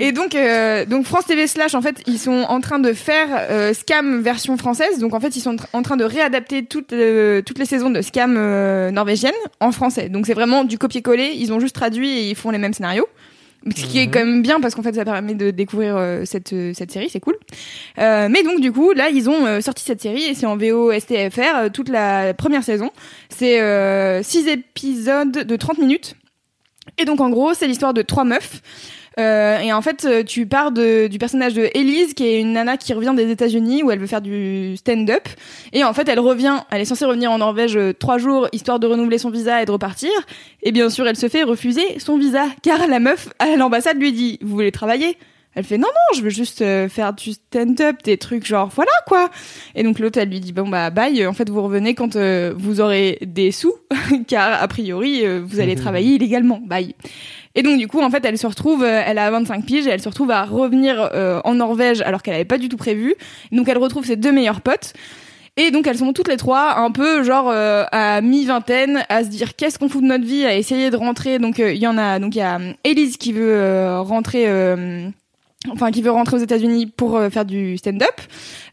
[0.00, 3.28] Et donc, euh, donc France TV slash, en fait, ils sont en train de faire
[3.50, 4.98] euh, Scam version française.
[4.98, 8.00] Donc en fait, ils sont en train de réadapter toutes, euh, toutes les saisons de
[8.02, 10.08] Scam euh, norvégienne en français.
[10.08, 11.32] Donc c'est vraiment du copier-coller.
[11.36, 13.06] Ils ont juste traduit et ils font les mêmes scénarios.
[13.74, 14.12] Ce qui est Mhm.
[14.12, 17.08] quand même bien parce qu'en fait ça permet de découvrir euh, cette, euh, cette série,
[17.10, 17.34] c'est cool.
[17.98, 20.56] Euh, mais donc du coup là ils ont euh, sorti cette série et c'est en
[20.56, 22.90] VO STFR toute la première saison.
[23.28, 26.14] C'est euh, six épisodes de 30 minutes.
[26.98, 28.60] Et donc en gros c'est l'histoire de trois meufs
[29.18, 32.52] Euh, et en fait, euh, tu pars de, du personnage de Elise, qui est une
[32.52, 35.26] nana qui revient des États-Unis où elle veut faire du stand-up.
[35.72, 38.78] Et en fait, elle revient, elle est censée revenir en Norvège euh, trois jours histoire
[38.78, 40.10] de renouveler son visa et de repartir.
[40.62, 44.12] Et bien sûr, elle se fait refuser son visa car la meuf à l'ambassade lui
[44.12, 45.16] dit "Vous voulez travailler?
[45.56, 48.92] Elle fait non non je veux juste euh, faire du stand-up des trucs genre voilà
[49.06, 49.30] quoi.
[49.74, 52.52] Et donc l'autre elle lui dit bon bah bye en fait vous revenez quand euh,
[52.56, 53.74] vous aurez des sous
[54.28, 56.60] car a priori euh, vous allez travailler illégalement.
[56.62, 56.94] Bye.
[57.54, 59.90] Et donc du coup en fait elle se retrouve euh, elle a 25 piges et
[59.90, 63.14] elle se retrouve à revenir euh, en Norvège alors qu'elle avait pas du tout prévu.
[63.50, 64.92] Donc elle retrouve ses deux meilleurs potes.
[65.58, 69.30] Et donc elles sont toutes les trois un peu genre euh, à mi-vingtaine à se
[69.30, 71.38] dire qu'est-ce qu'on fout de notre vie à essayer de rentrer.
[71.38, 74.02] Donc euh, il y en a donc il y a euh, Elise qui veut euh,
[74.02, 75.08] rentrer euh,
[75.70, 78.20] enfin qui veut rentrer aux États-Unis pour euh, faire du stand-up.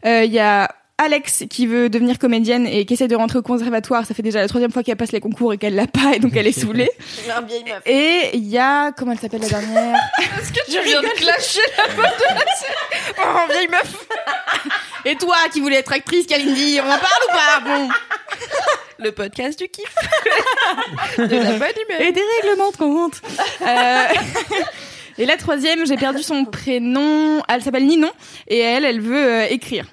[0.06, 3.42] Euh, Il y a Alex qui veut devenir comédienne et qui essaie de rentrer au
[3.42, 4.06] conservatoire.
[4.06, 6.20] Ça fait déjà la troisième fois qu'elle passe les concours et qu'elle l'a pas et
[6.20, 6.90] donc elle est saoulée.
[7.86, 9.96] Et il y a comment elle s'appelle la dernière
[10.40, 14.06] Est-ce que tu viens de clasher la meuf de la Oh, vieille meuf
[15.04, 17.60] Et toi qui voulais être actrice, Kalindi, on en parle ou pas?
[17.64, 17.88] Bon.
[19.00, 19.94] Le podcast du kiff
[21.18, 23.20] De la bonne humeur Et des règlements de compte.
[23.62, 24.04] Euh,
[25.18, 27.42] Et la troisième, j'ai perdu son prénom.
[27.48, 28.10] Elle s'appelle Ninon
[28.48, 29.86] et elle, elle veut euh, écrire.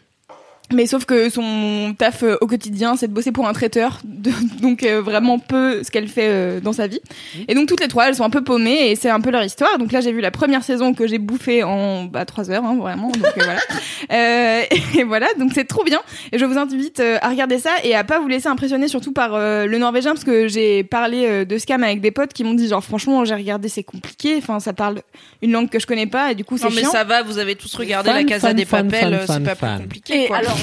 [0.74, 4.32] Mais sauf que son taf euh, au quotidien, c'est de bosser pour un traiteur, de-
[4.61, 7.01] donc euh, vraiment peu ce qu'elle fait euh, dans sa vie.
[7.47, 9.43] Et donc toutes les trois, elles sont un peu paumées et c'est un peu leur
[9.43, 9.78] histoire.
[9.78, 12.76] Donc là, j'ai vu la première saison que j'ai bouffée en bah, trois heures, hein,
[12.80, 13.09] vraiment.
[13.09, 13.59] Donc euh, voilà.
[14.11, 14.63] Euh,
[14.97, 15.99] et voilà, donc c'est trop bien.
[16.32, 19.13] Et je vous invite euh, à regarder ça et à pas vous laisser impressionner surtout
[19.13, 22.43] par euh, le norvégien parce que j'ai parlé euh, de scam avec des potes qui
[22.43, 24.36] m'ont dit genre franchement j'ai regardé c'est compliqué.
[24.38, 25.01] Enfin ça parle
[25.41, 26.91] une langue que je connais pas et du coup c'est Non mais chiant.
[26.91, 29.26] ça va, vous avez tous regardé Fan, la Casa fan, des fan, Papel, fan, euh,
[29.28, 30.24] c'est pas plus compliqué.
[30.24, 30.38] Et quoi.
[30.38, 30.57] alors,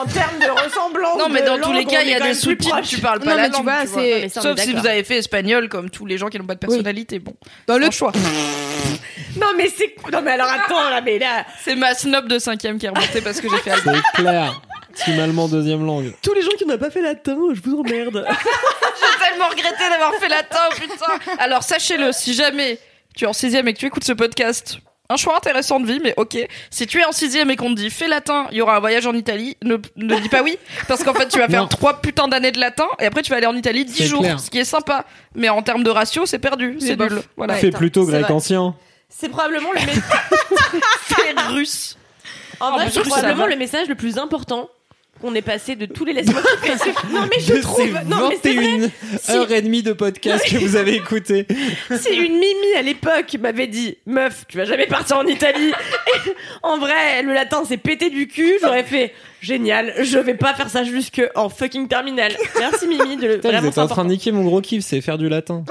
[0.00, 1.18] en termes de ressemblance.
[1.18, 3.30] non mais de dans tous les cas, il y a des sous-titres, tu parles pas
[3.30, 4.02] Non, la langue, vois, tu vois.
[4.02, 6.18] c'est- Non, mais ça, on est Sauf si vous avez fait espagnol comme tous les
[6.18, 7.34] gens qui n'ont pas de personnalité, bon.
[7.66, 8.12] Dans le choix.
[9.40, 9.94] Non, mais c'est.
[10.12, 11.46] Non, mais alors attends, là, mais là.
[11.62, 13.92] C'est ma snob de cinquième qui est remontée parce que j'ai fait Alban.
[13.94, 14.60] C'est clair.
[15.04, 16.12] Team allemand deuxième langue.
[16.20, 18.26] Tous les gens qui n'ont pas fait latin, je vous emmerde.
[19.00, 21.32] J'ai tellement regretté d'avoir fait latin, putain.
[21.38, 22.78] Alors sachez-le, si jamais
[23.16, 24.78] tu es en sixième et que tu écoutes ce podcast,
[25.10, 26.38] un choix intéressant de vie, mais ok.
[26.70, 28.80] Si tu es en sixième et qu'on te dit fais latin, il y aura un
[28.80, 30.56] voyage en Italie, ne, ne dis pas oui,
[30.88, 31.68] parce qu'en fait tu vas faire Non.
[31.68, 34.40] trois putains d'années de latin et après tu vas aller en Italie dix jours, clair.
[34.40, 35.04] ce qui est sympa.
[35.34, 37.20] Mais en termes de ratio, c'est perdu, c'est nul.
[37.36, 37.54] Voilà.
[37.54, 38.74] Fais plutôt grec ancien.
[39.08, 40.02] C'est probablement le message.
[41.50, 41.96] Russe.
[42.60, 44.68] En vrai, c'est probablement le message le plus important
[45.20, 46.92] qu'on ait passé de tous les laisse-moi kiffer.
[47.12, 47.84] Non, mais je de trouve.
[47.86, 48.78] ces Non, mais c'est vrai.
[48.78, 51.46] 21 Si- heures et demie de podcast que vous avez écouté.
[51.96, 56.30] Si une Mimi à l'époque m'avait dit Meuf, tu vas jamais partir en Italie, et
[56.62, 60.68] en vrai, le latin c'est pété du cul, j'aurais fait Génial, je vais pas faire
[60.68, 62.36] ça jusque en fucking terminale.
[62.58, 64.84] Merci Mimi de le Putain, vraiment vous êtes en train de niquer mon gros kiff,
[64.84, 65.64] c'est faire du latin.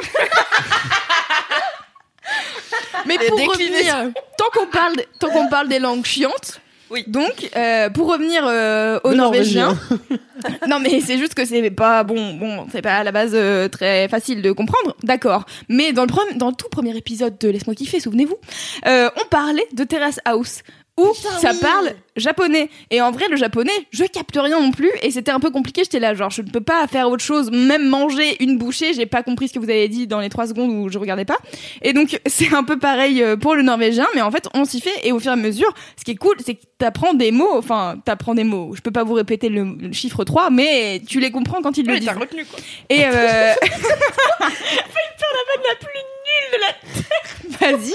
[3.06, 6.60] Mais pour revenir, tant qu'on parle, tant qu'on parle des langues chiantes.
[6.92, 7.04] Oui.
[7.08, 9.78] Donc, euh, pour revenir euh, au Le norvégien.
[10.68, 12.34] non, mais c'est juste que c'est pas bon.
[12.34, 14.96] Bon, c'est pas à la base euh, très facile de comprendre.
[15.04, 15.46] D'accord.
[15.68, 18.38] Mais dans le dans le tout premier épisode de Laisse-moi kiffer, souvenez-vous,
[18.88, 20.62] euh, on parlait de Terrace House
[21.00, 22.70] où ça parle japonais.
[22.92, 24.92] Et en vrai, le japonais, je capte rien non plus.
[25.02, 25.84] Et c'était un peu compliqué.
[25.84, 28.94] J'étais là, genre, je ne peux pas faire autre chose, même manger une bouchée.
[28.94, 31.26] J'ai pas compris ce que vous avez dit dans les trois secondes où je regardais
[31.26, 31.38] pas.
[31.82, 34.08] Et donc, c'est un peu pareil euh, pour le norvégien.
[34.16, 34.94] Mais en fait, on s'y fait.
[35.04, 37.58] Et au fur et à mesure, ce qui est cool, c'est que t'apprends des mots.
[37.58, 38.74] Enfin, t'apprends des mots.
[38.76, 41.86] Je peux pas vous répéter le, le chiffre 3, mais tu les comprends quand ils
[41.86, 42.10] le disent.
[42.10, 42.60] retenu quoi.
[42.90, 43.54] Et euh...
[45.70, 47.72] La plus nulle de la.
[47.72, 47.94] vas-y.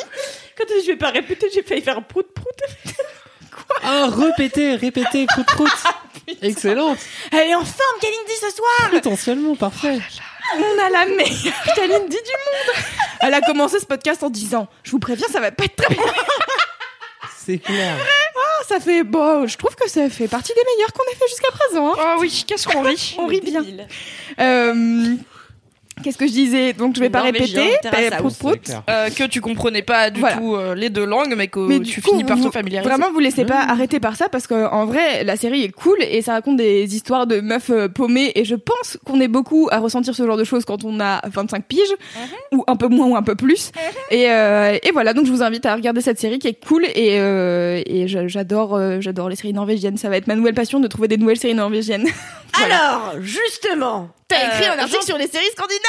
[0.57, 2.47] Quand je vais pas répéter, j'ai failli faire prout prout.
[3.83, 5.71] Ah, répétez, répétez, prout prout.
[6.43, 6.97] Excellent.
[7.33, 8.91] Elle est en forme, Kalindi, ce soir.
[8.91, 9.99] Potentiellement, parfait.
[10.57, 12.77] On a la meilleure Kalindi du monde.
[13.21, 15.95] Elle a commencé ce podcast en disant, je vous préviens, ça va pas être très
[15.95, 16.03] bien.
[17.39, 17.97] C'est clair.
[18.67, 21.51] Ça fait, bon, je trouve que ça fait partie des meilleurs qu'on ait fait jusqu'à
[21.51, 21.93] présent.
[21.93, 21.97] hein.
[22.17, 23.15] Oh oui, qu'est-ce qu'on rit.
[23.19, 23.63] On rit bien.
[24.41, 25.15] Euh,
[26.03, 27.76] Qu'est-ce que je disais Donc je vais pas répéter.
[28.18, 28.70] prout, prout.
[28.90, 30.36] Euh, que tu comprenais pas du Voilà.
[30.36, 32.90] tout euh, les deux langues, mais que Mais tu coup, finis par vous- te familiariser.
[32.90, 35.97] Vraiment, vous laissez pas arrêter par ça parce que en vrai, la série est cool
[36.03, 39.68] et ça raconte des histoires de meufs euh, paumées et je pense qu'on est beaucoup
[39.70, 41.95] à ressentir ce genre de choses quand on a 25 piges
[42.53, 43.70] ou un peu moins ou un peu plus.
[44.11, 46.84] Et, euh, et voilà, donc je vous invite à regarder cette série qui est cool
[46.86, 47.82] et, euh,
[48.26, 49.97] j'adore euh, j'adore les séries norvégiennes.
[49.97, 52.07] Ça va être ma nouvelle passion de trouver des nouvelles séries norvégiennes.
[52.57, 52.76] Voilà.
[52.76, 55.81] Alors, justement, T'as écrit euh, un article sur les séries scandinaves.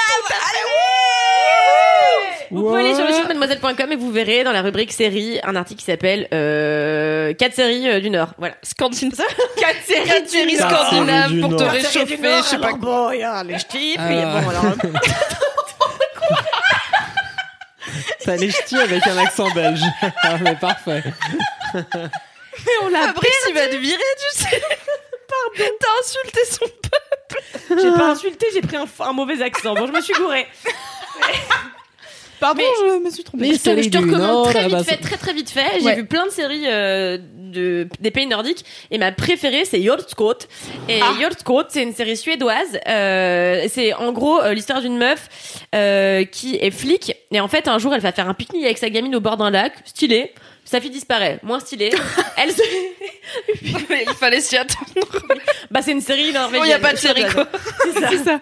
[2.52, 5.56] Vous pouvez aller sur le site mademoiselle.com et vous verrez dans la rubrique séries un
[5.56, 8.30] article qui s'appelle euh, 4 séries euh, du Nord.
[8.38, 8.56] Voilà.
[8.62, 9.16] Scandinave.
[9.58, 12.78] 4 séries, séries scandinaves pour te réchauffer, je sais pas quoi.
[12.78, 14.42] Bon, il y a les ch'tis, puis Ah.
[14.42, 14.64] bon, alors.
[18.26, 19.82] T'as les ch'tis avec un accent belge.
[20.24, 21.04] Ah, mais parfait.
[22.84, 24.62] on l'a Fabrice, il va te virer, tu sais.
[25.58, 25.72] Pardon.
[25.80, 26.66] T'as insulté son
[27.82, 29.74] J'ai pas insulté, j'ai pris un, un mauvais accent.
[29.74, 30.46] Bon, je me suis gourée.
[32.40, 33.48] Pardon, Mais- je me suis trompée.
[33.48, 35.80] Mais je te, je recommande Nord, très ah vite bah, fait, très très vite fait.
[35.80, 35.96] J'ai Ouais.
[35.96, 40.40] vu plein de séries euh, de, des pays nordiques et ma préférée c'est Hjortskot.
[40.90, 41.14] Et Ah.
[41.20, 42.78] Hjortskot c'est une série suédoise.
[42.88, 45.30] Euh, c'est en gros euh, l'histoire d'une meuf
[45.74, 48.80] euh, qui est flic et en fait un jour elle va faire un pique-nique avec
[48.80, 50.34] sa gamine au bord d'un lac, stylé.
[50.66, 51.92] Sa fille disparaît, moins stylé.
[52.38, 52.62] Elle se...
[53.62, 54.90] Il fallait s'y attendre.
[55.72, 56.64] bah c'est une série norvégienne.
[56.68, 57.48] Oh, y a pas de série, quoi.
[58.10, 58.42] C'est ça.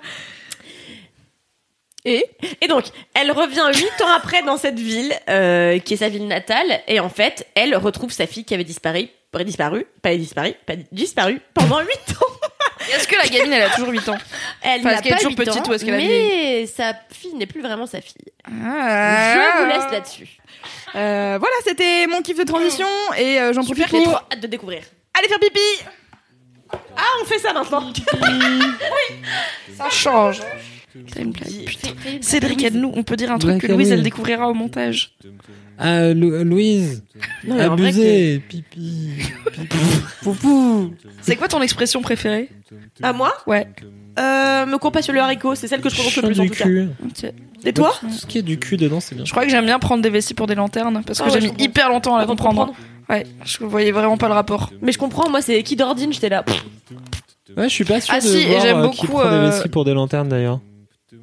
[2.06, 2.26] Et
[2.62, 6.28] Et donc, elle revient huit ans après dans cette ville, euh, qui est sa ville
[6.28, 9.08] natale, et en fait, elle retrouve sa fille qui avait disparu,
[9.46, 12.28] disparu, pas disparu, pas disparu pendant huit ans.
[12.94, 14.18] Est-ce que la gamine, elle a toujours 8 ans?
[14.62, 17.62] Elle Enfin, est toujours petite ans, ou est-ce qu'elle a mais sa fille n'est plus
[17.62, 18.16] vraiment sa fille.
[18.46, 19.36] Ah.
[19.58, 20.38] Je vous laisse là-dessus.
[20.96, 22.88] euh, voilà, c'était mon kiff de transition
[23.18, 24.84] et euh, j'en profite pour trop hâte de découvrir.
[25.18, 25.86] aller faire pipi.
[26.98, 27.92] Ah, on fait ça maintenant.
[29.78, 30.42] Ça change.
[30.94, 31.32] Putain.
[32.22, 32.92] Cédric, aide-nous.
[32.96, 33.92] On peut dire un truc que Louise, Louise.
[33.92, 35.16] elle découvrira au montage.
[35.78, 37.04] Ah, Lou- Louise.
[37.48, 38.42] Non, mais en vrai Abusé.
[38.48, 39.10] Pipi.
[39.54, 39.78] Pipi.
[40.22, 40.94] Poupou.
[41.22, 42.50] C'est quoi ton expression préférée?
[43.02, 43.34] À moi?
[43.48, 43.68] Ouais.
[44.20, 46.40] euh, Me cours pas sur le haricot, c'est celle que je prononce le Chant plus
[46.40, 46.64] en du tout cas.
[46.66, 46.88] cul.
[47.66, 47.94] Et toi?
[48.00, 49.26] Tout ce qui est du cul dedans, c'est bien.
[49.26, 51.34] Je crois que j'aime bien prendre des vessies pour des lanternes parce que Ah ouais,
[51.34, 51.66] j'ai je mis comprends.
[51.66, 52.74] hyper longtemps à la Avant de comprendre.
[53.10, 54.72] Ouais, je voyais vraiment pas le rapport.
[54.82, 56.44] Mais je comprends, moi c'est Kid Ordine, j'étais là.
[56.44, 56.64] Pff,
[57.58, 59.30] Ouais, je suis pas sûr Ah de si, et voir j'aime euh, qui beaucoup, prend
[59.30, 60.60] des euh, vessies pour des lanternes d'ailleurs.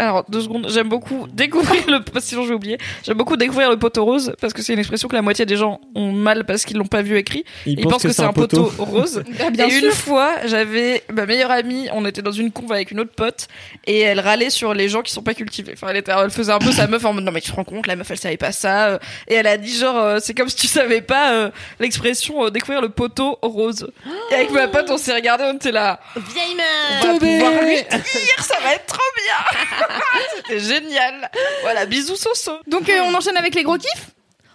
[0.01, 3.77] Alors, deux secondes, j'aime beaucoup découvrir le, sinon je vais oublier, j'aime beaucoup découvrir le
[3.79, 6.65] poteau rose parce que c'est une expression que la moitié des gens ont mal parce
[6.65, 7.45] qu'ils l'ont pas vu écrit.
[7.67, 9.23] Ils, pensent que, c'est un poteau, rose.
[9.41, 9.85] Ah, bien et sûr.
[9.85, 13.49] une fois, j'avais ma meilleure amie, on était dans une conve avec une autre pote
[13.87, 15.73] et elle râlait sur les gens qui sont pas cultivés.
[15.75, 17.57] Enfin, elle, était, elle faisait un peu sa meuf en mode non mais tu te
[17.57, 18.89] rends compte, la meuf elle savait pas ça.
[18.89, 18.99] euh,
[19.29, 22.51] Et elle a dit genre euh, c'est comme si tu savais pas euh, l'expression euh,
[22.51, 23.91] découvrir le poteau rose.
[24.31, 26.01] Et avec ma pote on s'est regardé, on était là.
[26.17, 26.57] Vieille
[27.03, 29.87] On va meuf pouvoir lui dire, ça va être trop bien.
[30.37, 31.31] C'était génial.
[31.63, 32.53] Voilà, bisous Soso.
[32.67, 34.11] Donc euh, on enchaîne avec les gros kiffs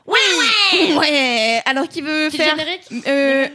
[0.07, 0.17] Oui
[0.97, 1.61] Ouais.
[1.65, 3.47] Alors qui veut Petit faire générique euh,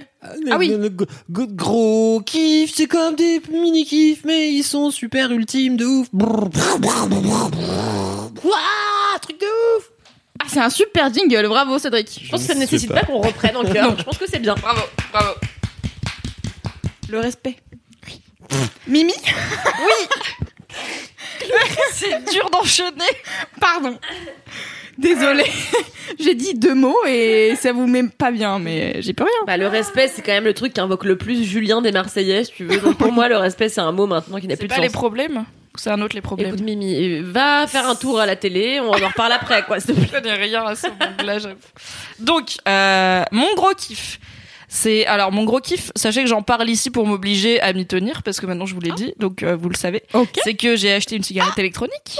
[0.51, 0.69] Ah oui.
[0.69, 0.91] Le,
[1.29, 6.09] gros kiff, c'est comme des mini kiffs, mais ils sont super ultimes de ouf.
[6.13, 6.49] Ouah,
[9.21, 9.85] truc de ouf
[10.41, 12.21] Ah, c'est un super jingle, bravo Cédric.
[12.25, 13.01] Je pense que ça ne nécessite pas.
[13.01, 13.97] pas qu'on reprenne en cœur.
[13.99, 14.55] Je pense que c'est bien.
[14.55, 15.35] Bravo, bravo.
[17.09, 17.57] Le respect.
[18.87, 19.15] Mimi?
[21.93, 23.05] C'est dur d'enchaîner.
[23.61, 23.99] Pardon.
[24.99, 25.51] Désolée.
[26.19, 29.33] J'ai dit deux mots et ça vous met pas bien, mais j'ai plus rien.
[29.47, 32.45] Bah, le respect, c'est quand même le truc qui invoque le plus Julien des Marseillais,
[32.45, 32.79] si tu veux.
[32.81, 34.77] Donc pour moi, le respect, c'est un mot maintenant qui n'a C'est plus de pas
[34.77, 34.85] sens.
[34.85, 35.45] les problèmes
[35.77, 36.49] C'est un autre les problèmes.
[36.49, 39.81] Écoute, Mimi, euh, va faire un tour à la télé, on en reparle après, quoi,
[39.81, 40.09] s'il te plaît.
[40.13, 40.89] Je connais rien à ce.
[42.19, 44.19] Donc, euh, mon gros kiff.
[44.73, 45.91] C'est alors mon gros kiff.
[45.97, 48.81] Sachez que j'en parle ici pour m'obliger à m'y tenir parce que maintenant je vous
[48.81, 50.05] l'ai dit, donc euh, vous le savez.
[50.45, 52.19] C'est que j'ai acheté une cigarette électronique.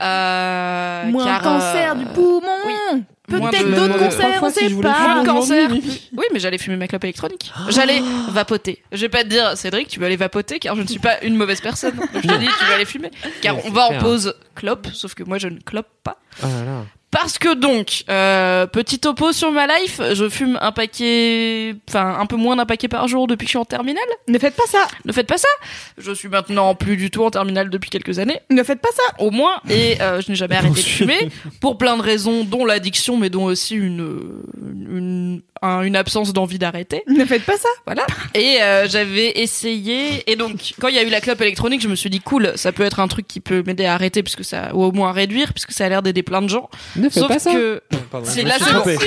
[0.00, 3.04] Euh, Moins car, cancer euh, du poumon.
[3.28, 5.22] Peut-être d'autres cancers, on si sait voulais pas.
[5.24, 5.70] Cancer.
[5.70, 7.52] oui, mais j'allais fumer ma clope électronique.
[7.68, 8.82] J'allais vapoter.
[8.90, 11.22] Je vais pas te dire, Cédric, tu vas aller vapoter, car je ne suis pas
[11.22, 11.94] une mauvaise personne.
[11.96, 13.10] Donc je te dis, tu vas aller fumer.
[13.42, 16.16] Car on va en pause clope, sauf que moi je ne clope pas.
[16.42, 16.84] Ah là là.
[17.14, 22.26] Parce que donc, euh, petit topo sur ma life, je fume un paquet, enfin un
[22.26, 24.02] peu moins d'un paquet par jour depuis que je suis en terminale.
[24.28, 24.86] Ne faites pas ça.
[25.04, 25.48] Ne faites pas ça.
[25.96, 29.14] Je suis maintenant plus du tout en terminale depuis quelques années, Ne faites pas ça.
[29.24, 31.28] au moins, et euh, je n'ai jamais arrêté de fumer
[31.60, 34.42] pour plein de raisons, dont l'addiction, mais dont aussi une
[34.90, 37.02] une, un- une absence d'envie d'arrêter.
[37.08, 37.68] Ne faites pas ça.
[37.86, 38.06] Voilà.
[38.34, 40.28] Et euh, j'avais essayé.
[40.30, 42.52] Et donc, quand il y a eu la clope électronique, je me suis dit cool,
[42.56, 45.10] ça peut être un truc qui peut m'aider à arrêter, puisque ça, ou au moins
[45.10, 46.68] à réduire, puisque ça a l'air d'aider plein de gens.
[47.04, 47.52] Ne fais Sauf pas ça.
[47.52, 48.98] que Pardon, C'est je me là, suis trompé.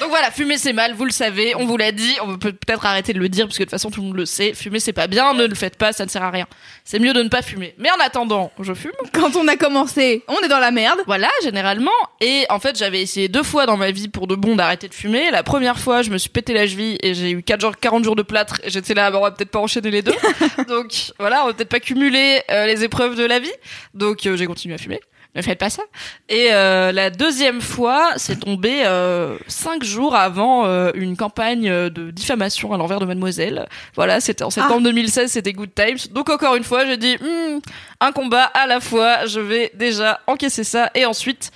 [0.00, 2.86] Donc voilà, fumer c'est mal, vous le savez, on vous l'a dit, on peut peut-être
[2.86, 4.80] arrêter de le dire parce que de toute façon tout le monde le sait, fumer
[4.80, 6.46] c'est pas bien, ne le faites pas, ça ne sert à rien.
[6.84, 7.74] C'est mieux de ne pas fumer.
[7.76, 8.92] Mais en attendant, je fume.
[9.12, 11.00] Quand on a commencé, on est dans la merde.
[11.06, 11.90] Voilà, généralement.
[12.22, 14.94] Et en fait, j'avais essayé deux fois dans ma vie pour de bon d'arrêter de
[14.94, 15.30] fumer.
[15.30, 18.02] La première fois, je me suis pété la cheville et j'ai eu 4 jours, 40
[18.04, 20.14] jours de plâtre et j'étais là, bah, on va peut-être pas enchaîner les deux.
[20.68, 23.52] Donc voilà, on va peut-être pas cumuler euh, les épreuves de la vie.
[23.92, 25.00] Donc euh, j'ai continué à fumer.
[25.36, 25.82] Ne faites pas ça.
[26.30, 32.10] Et euh, la deuxième fois, c'est tombé euh, cinq jours avant euh, une campagne de
[32.10, 33.68] diffamation à l'envers de Mademoiselle.
[33.94, 35.98] Voilà, c'était en septembre 2016, c'était Good Times.
[36.12, 37.58] Donc encore une fois, j'ai dit Hmm,
[38.00, 39.26] un combat à la fois.
[39.26, 41.50] Je vais déjà encaisser ça et ensuite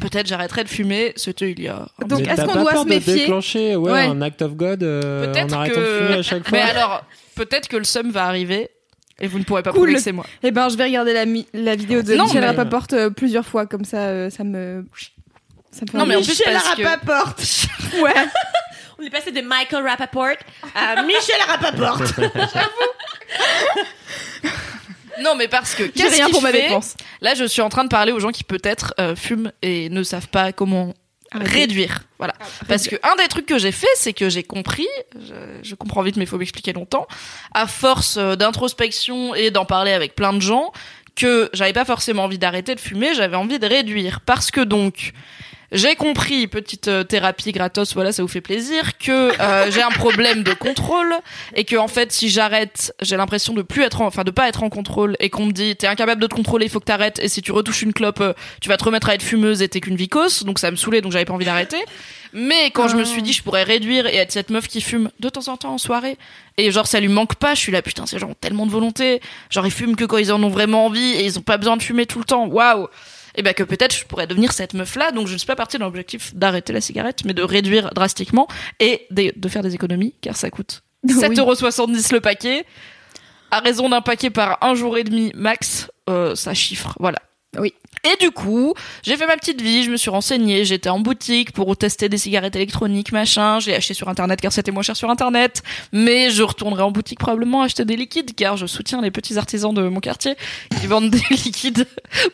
[0.00, 1.12] peut-être j'arrêterai de fumer.
[1.16, 1.86] C'était il y a.
[2.02, 4.04] un Donc, Mais est-ce qu'on pas doit peur se de méfier déclencher ouais, Ouais.
[4.06, 6.64] un act of God euh, en Peut-être arrêtant de que- fumer à chaque fois Mais
[6.64, 7.04] alors,
[7.34, 8.70] peut-être que le seum va arriver
[9.20, 9.80] Et vous ne pourrez pas Cool.
[9.80, 10.24] prouver que c'est moi.
[10.42, 13.10] Eh ben, je vais regarder la, mi- la vidéo de Non, Michel mais- Rapaport euh,
[13.10, 14.84] plusieurs fois, comme ça, euh, ça me.
[15.70, 17.34] Ça me fait Non, mais en plus, parce que- Rapaport
[18.02, 18.14] Ouais
[18.98, 20.34] On est passé de Michael Rappaport
[20.74, 22.02] à Michel Rappaport.
[25.22, 26.96] Non, mais parce que J'ai qu'est-ce rien qu'il pour ma fait défense.
[27.20, 30.02] Là, je suis en train de parler aux gens qui peut-être euh, fument et ne
[30.02, 30.94] savent pas comment
[31.32, 32.02] réduire.
[32.18, 32.34] Voilà.
[32.68, 36.02] Parce que un des trucs que j'ai fait, c'est que j'ai compris, je, je comprends
[36.02, 37.06] vite, mais il faut m'expliquer longtemps,
[37.52, 40.72] à force euh, d'introspection et d'en parler avec plein de gens,
[41.16, 44.20] que j'avais pas forcément envie d'arrêter de fumer, j'avais envie de réduire.
[44.20, 45.12] Parce que donc,
[45.72, 49.90] j'ai compris, petite euh, thérapie gratos, voilà, ça vous fait plaisir, que euh, j'ai un
[49.90, 51.14] problème de contrôle
[51.54, 54.48] et que en fait, si j'arrête, j'ai l'impression de plus être, en, enfin, de pas
[54.48, 56.86] être en contrôle et qu'on me dit t'es incapable de te contrôler, il faut que
[56.86, 59.62] t'arrêtes et si tu retouches une clope, euh, tu vas te remettre à être fumeuse
[59.62, 61.78] et t'es qu'une vicose, donc ça me saoulait, donc j'avais pas envie d'arrêter.
[62.32, 65.10] Mais quand je me suis dit je pourrais réduire et être cette meuf qui fume
[65.20, 66.16] de temps en temps en soirée
[66.56, 68.72] et genre ça lui manque pas, je suis là putain ces gens ont tellement de
[68.72, 71.58] volonté, genre ils fument que quand ils en ont vraiment envie et ils ont pas
[71.58, 72.46] besoin de fumer tout le temps.
[72.46, 72.88] Waouh.
[73.36, 75.56] Et ben que peut-être je pourrais devenir cette meuf là, donc je ne suis pas
[75.56, 79.74] partie dans l'objectif d'arrêter la cigarette mais de réduire drastiquement et de, de faire des
[79.74, 81.14] économies car ça coûte Oui.
[81.14, 82.64] 7,70€ le paquet.
[83.50, 87.18] À raison d'un paquet par un jour et demi max, euh, ça chiffre, voilà.
[87.58, 87.74] Oui.
[88.04, 91.52] Et du coup, j'ai fait ma petite vie, je me suis renseignée, j'étais en boutique
[91.52, 95.10] pour tester des cigarettes électroniques, machin, j'ai acheté sur internet car c'était moins cher sur
[95.10, 99.36] internet, mais je retournerai en boutique probablement acheter des liquides car je soutiens les petits
[99.36, 100.36] artisans de mon quartier
[100.80, 101.86] qui vendent des liquides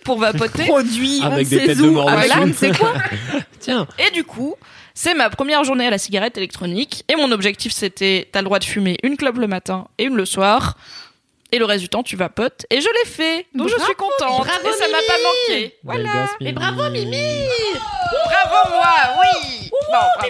[0.04, 0.66] pour vapoter.
[0.66, 2.10] Produit, Avec on des têtes de mort.
[2.10, 2.92] Milan, c'est quoi
[3.60, 3.88] Tiens.
[3.98, 4.54] Et du coup,
[4.94, 7.04] c'est ma première journée à la cigarette électronique.
[7.12, 10.16] Et mon objectif, c'était, t'as le droit de fumer une clope le matin et une
[10.16, 10.76] le soir.
[11.56, 12.66] Et le reste du temps, tu vapotes.
[12.68, 13.46] Et je l'ai fait.
[13.54, 14.46] Donc je Bravo, suis contente.
[14.46, 15.24] bravo, et ça m'a pas Mimi.
[15.62, 15.74] manqué.
[15.84, 16.26] Voilà.
[16.42, 17.16] Mais bravo Mimi
[18.26, 19.70] Bravo moi, oui.
[19.70, 20.28] Bon.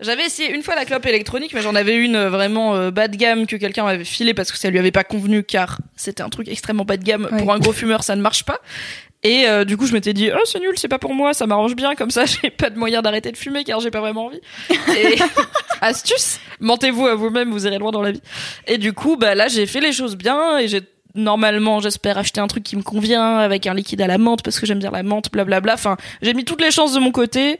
[0.00, 3.08] J'avais essayé une fois la clope électronique, mais j'en avais une euh, vraiment euh, bas
[3.08, 6.22] de gamme que quelqu'un m'avait filé parce que ça lui avait pas convenu car c'était
[6.22, 7.26] un truc extrêmement bas de gamme.
[7.32, 7.38] Ouais.
[7.38, 8.60] Pour un gros fumeur, ça ne marche pas.
[9.22, 11.46] Et euh, du coup, je m'étais dit, oh, c'est nul, c'est pas pour moi, ça
[11.46, 14.26] m'arrange bien, comme ça, j'ai pas de moyen d'arrêter de fumer car j'ai pas vraiment
[14.26, 14.40] envie.
[14.70, 15.16] Et
[15.80, 18.22] astuce, mentez-vous à vous-même, vous irez loin dans la vie.
[18.66, 20.82] Et du coup, bah là, j'ai fait les choses bien et j'ai
[21.14, 24.60] normalement, j'espère acheter un truc qui me convient avec un liquide à la menthe parce
[24.60, 25.74] que j'aime bien la menthe, blablabla.
[25.74, 27.58] Enfin, j'ai mis toutes les chances de mon côté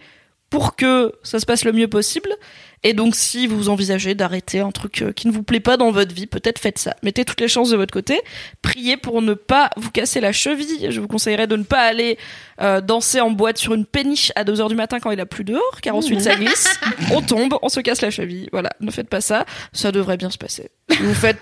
[0.50, 2.30] pour que ça se passe le mieux possible.
[2.82, 5.90] Et donc, si vous envisagez d'arrêter un truc euh, qui ne vous plaît pas dans
[5.90, 6.94] votre vie, peut-être faites ça.
[7.02, 8.20] Mettez toutes les chances de votre côté.
[8.62, 10.86] Priez pour ne pas vous casser la cheville.
[10.90, 12.16] Je vous conseillerais de ne pas aller
[12.60, 15.26] euh, danser en boîte sur une péniche à 2 heures du matin quand il a
[15.26, 16.78] plus dehors, car ensuite ça glisse,
[17.12, 18.48] on tombe, on se casse la cheville.
[18.52, 19.46] Voilà, ne faites pas ça.
[19.72, 20.70] Ça devrait bien se passer.
[21.00, 21.38] Vous faites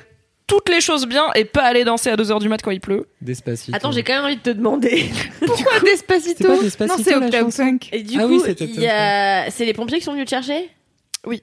[0.46, 2.80] toutes les choses bien et pas aller danser à 2 heures du mat quand il
[2.80, 3.06] pleut.
[3.20, 3.74] Despacito.
[3.76, 5.10] Attends, j'ai quand même envie de te demander.
[5.46, 7.78] Pourquoi Despacito C'est pas Despacito, Non, c'est chanson Funk.
[7.92, 9.50] Et du Ah coup, oui, a...
[9.50, 10.68] c'est les pompiers qui sont venus te chercher?
[11.26, 11.42] Oui.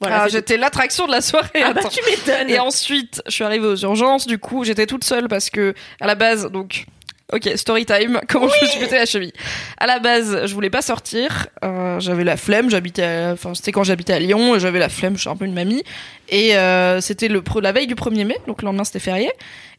[0.00, 1.48] Voilà, Ah, j'étais l'attraction de la soirée.
[1.62, 1.90] Ah bah attends.
[1.90, 2.48] tu m'étonnes.
[2.48, 4.26] Et ensuite, je suis arrivée aux urgences.
[4.26, 6.86] Du coup, j'étais toute seule parce que à la base, donc,
[7.32, 8.20] ok, story time.
[8.28, 9.32] Comment je me suis pété la cheville
[9.78, 11.46] À la base, je voulais pas sortir.
[11.64, 12.70] euh, j'avais la flemme.
[12.70, 14.58] J'habitais, à- enfin, c'était quand j'habitais à Lyon.
[14.58, 15.14] J'avais la flemme.
[15.16, 15.82] Je suis un peu une mamie.
[16.28, 19.30] Et euh, c'était le la veille du 1er mai, donc le lendemain c'était férié.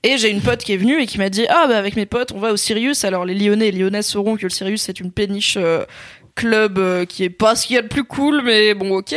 [0.03, 2.05] Et j'ai une pote qui est venue et qui m'a dit ah bah avec mes
[2.05, 3.05] potes on va au Sirius.
[3.05, 5.55] Alors les Lyonnais et Lyonnaises sauront que le Sirius c'est une péniche.
[5.57, 5.85] euh,
[6.41, 9.15] club euh, qui est pas ce qu'il y a de plus cool mais bon ok.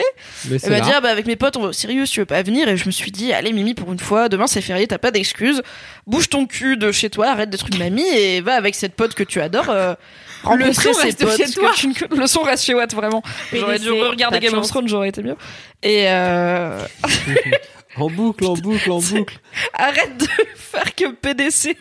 [0.49, 2.27] Mais elle m'a dit ah bah avec mes potes on va au Sirius tu veux
[2.27, 2.69] pas venir?
[2.69, 5.11] Et je me suis dit allez Mimi pour une fois demain c'est férié t'as pas
[5.11, 5.63] d'excuses.
[6.07, 9.15] Bouge ton cul de chez toi arrête d'être une mamie et va avec cette pote
[9.15, 9.95] que tu adores euh,
[10.43, 11.73] rencontrer ses reste potes chez toi.
[11.75, 13.23] tu le son reste chez Watt vraiment.
[13.53, 14.67] J'aurais dû regarder Game of.
[14.69, 15.37] Thrones j'aurais été mieux.
[15.83, 16.81] Et euh,
[17.97, 19.39] En boucle, en boucle, en boucle.
[19.73, 21.77] arrête de faire que PDC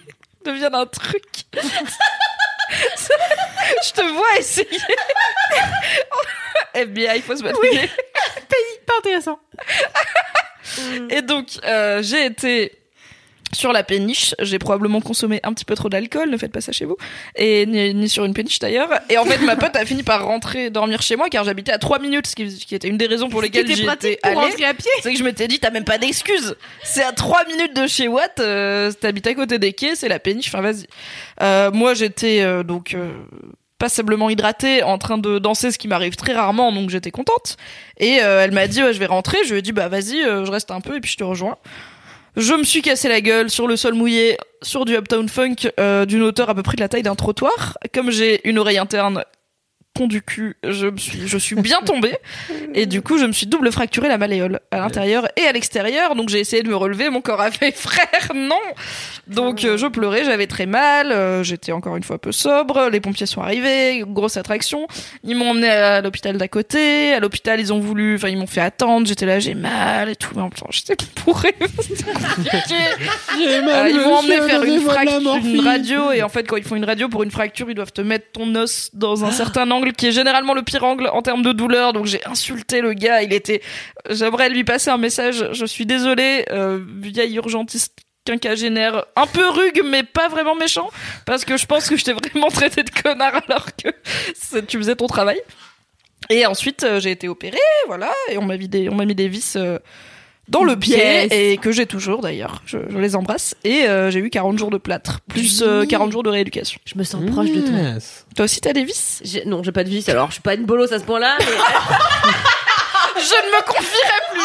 [0.46, 1.24] devienne un truc
[3.86, 4.68] je te vois essayer
[6.74, 7.70] FBI faut se Oui.
[7.70, 7.90] au nez.
[8.86, 9.40] Pas intéressant.
[11.10, 12.83] Et donc, euh, j'ai été
[13.54, 14.36] sur la péniche.
[14.40, 16.30] J'ai probablement consommé un petit peu trop d'alcool.
[16.30, 16.98] Ne faites pas ça chez vous.
[17.36, 18.90] Et ni, ni sur une péniche d'ailleurs.
[19.10, 21.78] Et en fait, ma pote a fini par rentrer dormir chez moi car j'habitais à
[21.78, 24.40] 3 minutes, ce qui, était une des raisons pour lesquelles j'y étais pour allée.
[24.40, 24.92] rentrer à pied.
[25.02, 26.56] C'est que je m'étais dit, t'as même pas d'excuses.
[26.84, 30.20] C'est à 3 minutes de chez Watt, euh, t'habites à côté des quais, c'est la
[30.20, 30.88] péniche, enfin vas-y.
[31.42, 33.12] Euh, moi, j'étais euh, donc euh,
[33.84, 37.58] passablement hydratée, en train de danser, ce qui m'arrive très rarement, donc j'étais contente.
[37.98, 39.38] Et euh, elle m'a dit, ouais, je vais rentrer.
[39.46, 41.24] Je lui ai dit, bah vas-y, euh, je reste un peu et puis je te
[41.26, 41.58] rejoins.
[42.36, 46.06] Je me suis cassé la gueule sur le sol mouillé, sur du Uptown Funk, euh,
[46.06, 47.78] d'une hauteur à peu près de la taille d'un trottoir.
[47.94, 49.24] Comme j'ai une oreille interne
[49.96, 52.16] con du cul, je me suis, je suis bien tombée.
[52.74, 56.16] Et du coup, je me suis double fracturé la malléole à l'intérieur et à l'extérieur.
[56.16, 57.12] Donc j'ai essayé de me relever.
[57.12, 58.56] Mon corps a fait frère, non.
[59.28, 61.12] Donc euh, je pleurais, j'avais très mal.
[61.12, 62.90] euh, J'étais encore une fois peu sobre.
[62.92, 64.88] Les pompiers sont arrivés, grosse attraction.
[65.24, 67.14] Ils m'ont emmené à l'hôpital d'à côté.
[67.14, 69.06] À l'hôpital, ils ont voulu, enfin ils m'ont fait attendre.
[69.06, 70.30] J'étais là, j'ai mal et tout.
[70.34, 70.96] Mais en même temps, j'étais.
[71.82, 72.76] C'était compliqué.
[73.38, 76.76] Euh, ils m'ont emmené faire une, frac- une radio et en fait quand ils font
[76.76, 79.83] une radio pour une fracture ils doivent te mettre ton os dans un certain angle
[79.92, 81.94] qui est généralement le pire angle en termes de douleur.
[81.94, 83.22] Donc j'ai insulté le gars.
[83.22, 83.62] Il était
[84.10, 85.50] j'aimerais lui passer un message.
[85.52, 89.06] Je suis désolée euh, vieille urgentiste quinquagénaire.
[89.16, 90.90] Un peu rugue mais pas vraiment méchant.
[91.26, 94.96] Parce que je pense que je t'ai vraiment traité de connard alors que tu faisais
[94.96, 95.42] ton travail.
[96.30, 97.58] Et ensuite euh, j'ai été opérée
[97.88, 98.12] voilà.
[98.30, 99.80] Et on m'a mis des on m'a mis des vis euh,
[100.50, 101.28] dans le pied Yes.
[101.32, 102.62] et que j'ai toujours d'ailleurs.
[102.66, 106.12] Je, je les embrasse et euh, j'ai eu 40 jours de plâtre plus euh, 40
[106.12, 106.80] jours de rééducation.
[106.86, 107.78] Je me sens proche de toi.
[107.78, 108.26] Yes.
[108.36, 110.56] Toi aussi t'as des vis J'ai- Non, j'ai pas de vis, alors je suis pas
[110.56, 111.46] une bolosse à ce point-là, mais...
[113.16, 114.42] Je ne me confierai plus.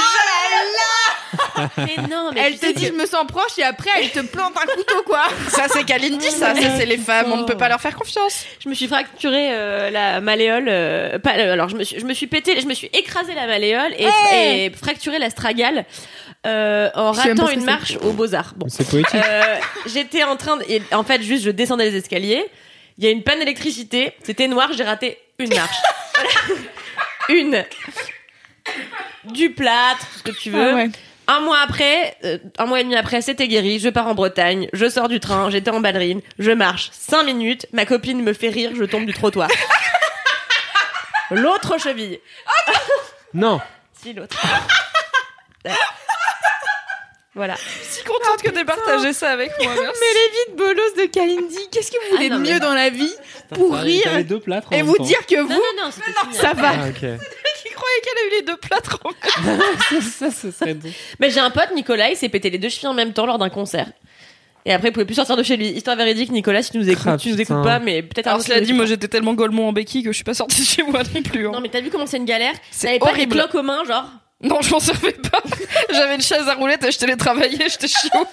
[1.76, 4.20] mais non, mais Elle te dit que- je me sens proche et après elle te
[4.20, 5.24] plante un couteau quoi.
[5.48, 8.44] Ça c'est Kalindi, ça, ça c'est les femmes, on ne peut pas leur faire confiance.
[8.62, 10.66] Je me suis fracturé euh, la malléole.
[10.68, 13.34] euh, pas, euh, alors je me suis, je me suis pété, je me suis écrasé
[13.34, 15.84] la malléole et, Hey et fracturé l'astragale
[16.46, 18.52] euh, en ratant une marche aux Beaux Arts.
[18.56, 19.14] Bon, C'est poétique.
[19.14, 19.56] Euh,
[19.86, 22.44] j'étais en train de, et en fait juste je descendais les escaliers.
[22.96, 24.12] Il y a une panne d'électricité.
[24.24, 24.70] C'était noir.
[24.76, 25.76] J'ai raté une marche.
[27.28, 27.64] une.
[29.24, 30.70] Du plâtre, ce que tu veux.
[30.72, 30.90] Ah ouais.
[31.30, 33.78] Un mois après, euh, un mois et demi après, c'était guéri.
[33.78, 37.66] Je pars en Bretagne, je sors du train, j'étais en ballerine, je marche cinq minutes,
[37.72, 39.50] ma copine me fait rire, je tombe du trottoir.
[41.30, 42.18] L'autre cheville.
[43.34, 43.60] Non.
[44.00, 44.40] Si, l'autre.
[47.38, 47.56] voilà.
[47.82, 50.00] Si contente que t'aies partagé ça avec moi, merci.
[50.00, 52.74] Mais les vides bolos de Kalindi, qu'est-ce que vous voulez Ah, non, de mieux dans
[52.74, 53.12] la vie
[53.54, 55.04] pour rire deux plâtres et vous temps.
[55.04, 56.34] dire que vous non, non, fini.
[56.34, 56.72] ça va.
[56.74, 56.90] Ah.
[57.62, 59.10] Qui croyait qu'elle a eu les deux plâtres en
[59.44, 59.60] même
[60.02, 60.88] ça, ce serait doux.
[61.18, 63.38] Mais j'ai un pote, Nicolas, il s'est pété les deux chevilles en même temps lors
[63.38, 63.88] d'un concert.
[64.64, 65.68] Et après, il pouvait plus sortir de chez lui.
[65.68, 67.54] Histoire véridique, Nicolas, si tu nous écoutes, Ah, tu nous putain.
[67.54, 70.02] écoutes pas, mais peut-être un Alors cela tu dit, moi j'étais tellement golemont en béquille
[70.02, 71.46] que je suis pas sortie de chez moi non plus.
[71.46, 71.52] hein.
[71.52, 72.52] Non, mais t'as vu comment c'est une galère?
[72.70, 73.36] C'est T'avais pas des horrible.
[73.36, 74.04] cloques aux mains, genre?
[74.40, 75.42] Non, je m'en servais pas.
[75.92, 78.26] J'avais une chaise à roulettes et je télétravaillais, j'étais chiant.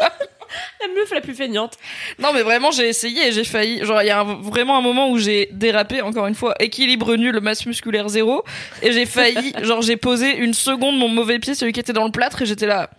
[0.80, 1.74] La meuf la plus feignante.
[2.20, 3.84] Non, mais vraiment, j'ai essayé et j'ai failli.
[3.84, 7.16] Genre, il y a un- vraiment un moment où j'ai dérapé, encore une fois, équilibre
[7.16, 8.44] nul, masse musculaire zéro.
[8.84, 12.06] Et j'ai failli, genre, j'ai posé une seconde mon mauvais pied, celui qui était dans
[12.06, 12.92] le plâtre, et j'étais là.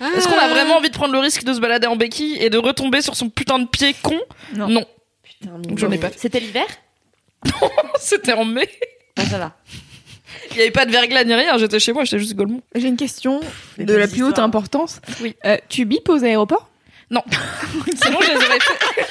[0.00, 2.48] Est-ce qu'on a vraiment envie de prendre le risque de se balader en béquille et
[2.48, 4.18] de retomber sur son putain de pied con?
[4.54, 4.68] Non.
[4.68, 4.86] Non.
[5.22, 6.08] Putain, Donc, j'en ai pas.
[6.16, 6.66] C'était l'hiver?
[8.00, 8.68] C'était en mai.
[9.18, 9.52] Ah, ça va.
[10.52, 12.60] Il y avait pas de verglas ni rien, j'étais chez moi, j'étais juste golemon.
[12.74, 13.40] J'ai une question
[13.78, 15.00] de la plus haute importance.
[15.22, 15.34] Oui.
[15.44, 16.68] Euh, tu bipes aux aéroports?
[17.10, 19.04] Sinon, je les aurais fait.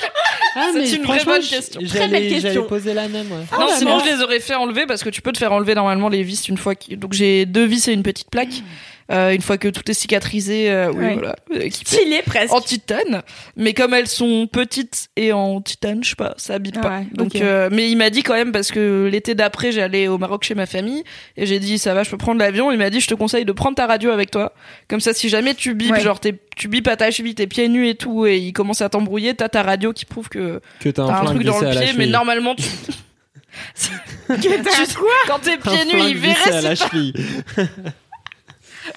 [0.55, 1.79] Ah, C'est une vraie bonne question.
[1.81, 2.53] Très J'allais belle question.
[2.53, 3.57] j'allais poser la même, ouais.
[3.57, 4.07] non, la sinon merde.
[4.09, 6.47] je les aurais fait enlever parce que tu peux te faire enlever normalement les vis
[6.49, 6.73] une fois.
[6.97, 8.63] Donc j'ai deux vis et une petite plaque.
[9.11, 11.13] Euh, une fois que tout est cicatrisé, euh, oui, Ouais.
[11.15, 11.35] voilà.
[11.53, 11.69] euh.
[11.69, 12.53] Stylé presque.
[12.53, 13.23] en titane,
[13.57, 16.97] mais comme elles sont petites et en titane, je sais pas, ça habite Ah pas.
[16.99, 20.17] ouais, Donc, euh, mais il m'a dit quand même parce que l'été d'après, j'allais au
[20.17, 21.03] Maroc chez ma famille
[21.35, 22.71] et j'ai dit ça va, je peux prendre l'avion.
[22.71, 24.53] Il m'a dit je te conseille de prendre ta radio avec toi,
[24.87, 25.99] comme ça si jamais tu bipes, Ouais.
[26.01, 28.87] genre tu bipes à ta cheville, t'es pieds nus et tout, et il commence à
[28.89, 31.91] t'embrouiller, t'as ta radio qui prouve que Que t'as un un truc dans le pied,
[31.97, 32.63] mais normalement tu
[34.27, 37.13] T'as quoi quand t'es pieds nus, il verrait à la si cheville.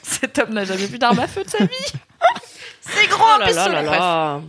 [0.02, 1.92] cet homme n'a jamais vu d'arme à feu de sa vie.
[2.86, 4.40] C'est grand, Oh là là là là.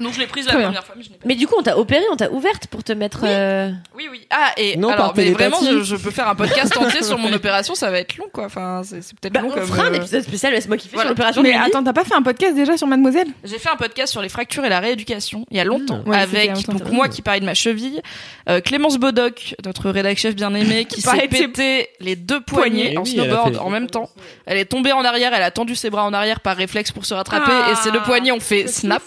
[0.00, 0.68] Donc je l'ai prise la Très bien.
[0.68, 1.24] première fois, mais je n'ai pas.
[1.26, 3.20] Mais du coup, on t'a opéré, on t'a ouverte pour te mettre.
[3.24, 4.26] euh, Oui, oui.
[4.30, 7.18] Ah, et Non, alors, par mais vraiment, je, je peux faire un podcast entier sur
[7.18, 8.44] mon opération, ça va être long, quoi.
[8.44, 9.66] Enfin, c'est c'est peut-être Bah, long on comme.
[9.66, 11.08] fera un euh, épisode spécial, laisse-moi kiffer Voilà.
[11.08, 11.66] sur l'opération Mais de Lily.
[11.66, 13.28] attends, t'as pas fait un podcast déjà sur Mademoiselle?
[13.44, 16.08] J'ai fait un podcast sur les fractures et la rééducation il y a longtemps, Mmh.
[16.10, 16.84] Ouais, c'était il y a avec longtemps.
[16.84, 18.00] donc moi qui parlais de ma cheville,
[18.48, 22.14] euh, Clémence Bodoc, notre rédac chef bien aimé, qui s'est Parlait de ses pété les
[22.16, 24.08] deux poignets en Eh oui, elle a snowboard fait- en même temps.
[24.46, 27.04] Elle est tombée en arrière, elle a tendu ses bras en arrière par réflexe pour
[27.04, 27.70] se rattraper, Ah.
[27.72, 29.02] et ses deux poignets ont fait snap.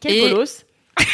[0.00, 0.34] Quel Et-.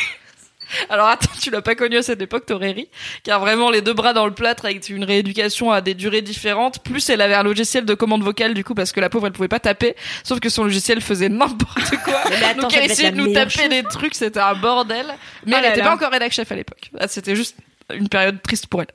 [0.90, 2.88] Alors attends, tu l'as pas connu à cette époque, t'aurais ri.
[3.24, 6.82] Car vraiment, les deux bras dans le plâtre avec une rééducation à des durées différentes.
[6.82, 9.32] Plus elle avait un logiciel de commande vocale du coup parce que la pauvre elle
[9.32, 9.96] pouvait pas taper.
[10.24, 12.20] Sauf que son logiciel faisait n'importe quoi.
[12.28, 13.68] Mais attends, Donc elle essayait de nous taper chose.
[13.70, 15.06] des trucs, c'était un bordel.
[15.46, 15.86] Mais Oh elle là était là.
[15.86, 16.90] pas encore rédac chef à l'époque.
[16.98, 17.56] Ah, C'était juste
[17.94, 18.88] une période triste pour elle.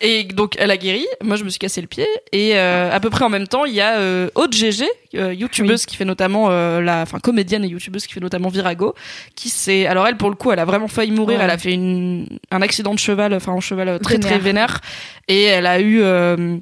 [0.00, 1.06] Et donc elle a guéri.
[1.22, 2.06] Moi je me suis cassé le pied.
[2.32, 5.32] Et euh, à peu près en même temps, il y a euh, Aude GG, euh,
[5.32, 8.94] youtubeuse qui fait notamment euh, la, enfin comédienne et youtubeuse qui fait notamment Virago,
[9.34, 11.38] qui s'est, alors elle pour le coup, elle a vraiment failli mourir.
[11.38, 11.44] Ouais.
[11.44, 14.80] Elle a fait une, un accident de cheval, enfin en cheval euh, très très Vénère.
[15.28, 16.56] Et elle a eu, euh,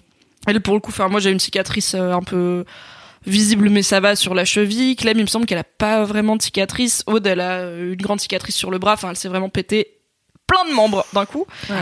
[0.47, 2.65] elle pour le coup, enfin moi j'ai une cicatrice un peu
[3.27, 4.97] visible mais ça va sur la cheville.
[4.97, 7.05] Clem, il me semble qu'elle a pas vraiment de cicatrice.
[7.07, 8.95] Aude, elle a une grande cicatrice sur le bras.
[8.95, 10.00] Enfin, elle s'est vraiment pété
[10.51, 11.47] plein de membres d'un coup.
[11.71, 11.75] Ah,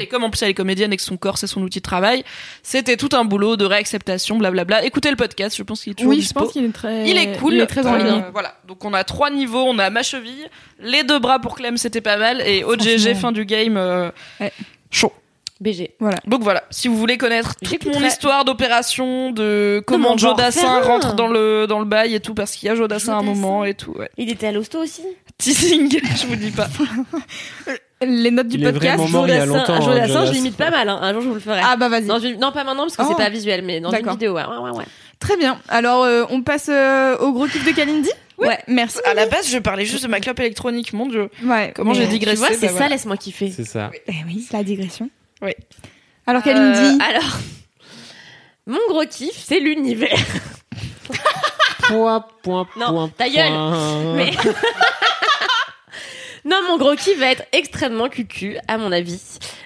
[0.00, 1.84] Et comme en plus elle est comédienne et que son corps c'est son outil de
[1.84, 2.24] travail,
[2.62, 4.84] c'était tout un boulot de réacceptation, blablabla.
[4.84, 7.08] Écoutez le podcast, je pense qu'il est toujours Oui, je pense qu'il est très.
[7.08, 7.54] Il est cool.
[7.54, 8.24] Il est très en Euh, ligne.
[8.32, 8.54] Voilà.
[8.66, 9.64] Donc on a trois niveaux.
[9.68, 10.48] On a ma cheville,
[10.80, 13.76] les deux bras pour Clem, c'était pas mal, et OGG fin du game.
[13.76, 14.10] euh,
[14.40, 14.52] Ouais.
[14.90, 15.12] Chaud.
[15.60, 15.94] BG.
[16.26, 21.14] Donc voilà, si vous voulez connaître toute mon histoire d'opération, de comment Joe Dassin rentre
[21.14, 23.22] dans le dans le bail et tout, parce qu'il y a Joe Dassin à un
[23.22, 23.34] Dassin.
[23.40, 23.92] moment et tout.
[23.92, 24.10] Ouais.
[24.18, 25.02] Il était à l'hosto aussi
[25.38, 26.68] Teasing, je vous dis pas.
[28.02, 28.98] Les notes du Il est podcast.
[28.98, 29.80] vraiment mort il y a Jodassin- longtemps.
[29.80, 30.26] Jodassin, Jonas.
[30.26, 30.86] je l'imite pas mal.
[30.90, 30.98] hein.
[31.00, 31.60] Un jour, je vous le ferai.
[31.64, 32.04] Ah bah vas-y.
[32.36, 33.06] Non, pas maintenant parce que Oh.
[33.08, 34.34] c'est pas visuel, mais dans une vidéo.
[34.34, 34.70] Ouais, ouais, ouais.
[34.76, 34.84] ouais.
[35.18, 35.58] Très bien.
[35.68, 38.58] Alors, euh, on passe euh, au gros kiff de Kalindi Ouais.
[38.68, 38.98] Merci.
[39.06, 41.30] À la base, je parlais juste de ma clope électronique, mon dieu.
[41.42, 41.72] Ouais.
[41.74, 42.88] Comment j'ai Tu digressé vois, c'est bah ça, voilà.
[42.90, 43.50] laisse-moi kiffer.
[43.50, 43.90] C'est ça.
[44.08, 45.08] Eh oui, c'est la digression.
[45.42, 45.52] Oui.
[46.26, 46.78] Alors Kalindi.
[46.80, 47.38] Euh, alors,
[48.66, 50.18] mon gros kiff, c'est l'univers.
[51.88, 53.48] Point, point, Non, point, ta gueule.
[53.48, 54.14] point.
[54.14, 54.30] Mais
[56.46, 59.20] non, mon gros kiff va être extrêmement cucu, à mon avis.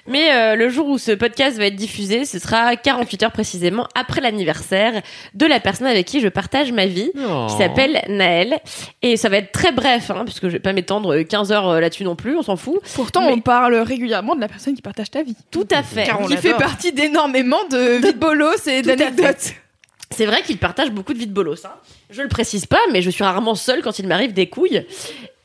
[0.07, 3.87] Mais euh, le jour où ce podcast va être diffusé, ce sera 48 heures précisément
[3.93, 5.01] après l'anniversaire
[5.35, 7.11] de la personne avec qui je partage ma vie.
[7.17, 7.45] Oh.
[7.49, 8.59] qui s'appelle Naël.
[9.03, 11.79] Et ça va être très bref, hein, puisque je vais pas m'étendre 15 heures euh,
[11.79, 12.81] là-dessus non plus, on s'en fout.
[12.95, 15.35] Pourtant, mais- on parle régulièrement de la personne qui partage ta vie.
[15.51, 16.05] Tout à fait.
[16.05, 19.53] Car on qui fait partie d'énormément de vie de bolos et d'anecdotes.
[20.09, 21.63] C'est vrai qu'il partage beaucoup de vie de bolos.
[21.65, 21.71] Hein.
[22.09, 24.85] Je le précise pas, mais je suis rarement seule quand il m'arrive des couilles.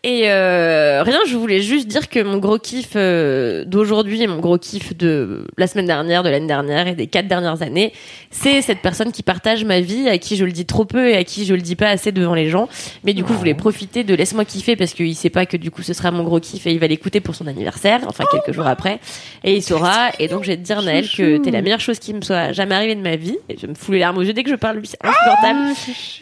[0.08, 4.38] Et euh, rien, je voulais juste dire que mon gros kiff euh, d'aujourd'hui et mon
[4.38, 7.92] gros kiff de la semaine dernière, de l'année dernière et des quatre dernières années,
[8.30, 11.16] c'est cette personne qui partage ma vie, à qui je le dis trop peu et
[11.16, 12.68] à qui je le dis pas assez devant les gens.
[13.02, 15.72] Mais du coup, je voulais profiter de laisse-moi kiffer parce qu'il sait pas que du
[15.72, 18.52] coup ce sera mon gros kiff et il va l'écouter pour son anniversaire, enfin quelques
[18.54, 19.00] jours après,
[19.42, 20.10] et il saura.
[20.20, 22.52] Et donc, je vais te dire Naël que t'es la meilleure chose qui me soit
[22.52, 23.38] jamais arrivée de ma vie.
[23.48, 25.74] Et je me fous les larmes aux yeux dès que je parle, lui, c'est insupportable.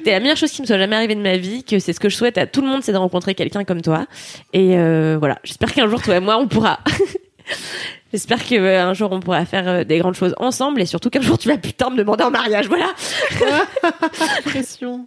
[0.05, 2.01] T'es la meilleure chose qui me soit jamais arrivée de ma vie, que c'est ce
[2.01, 4.07] que je souhaite à tout le monde, c'est de rencontrer quelqu'un comme toi.
[4.53, 6.81] Et euh, voilà, j'espère qu'un jour, toi et moi, on pourra.
[8.15, 11.11] J'espère que euh, un jour on pourra faire euh, des grandes choses ensemble et surtout
[11.11, 12.95] qu'un jour tu vas putain me demander en mariage, voilà.
[14.45, 15.05] Pression.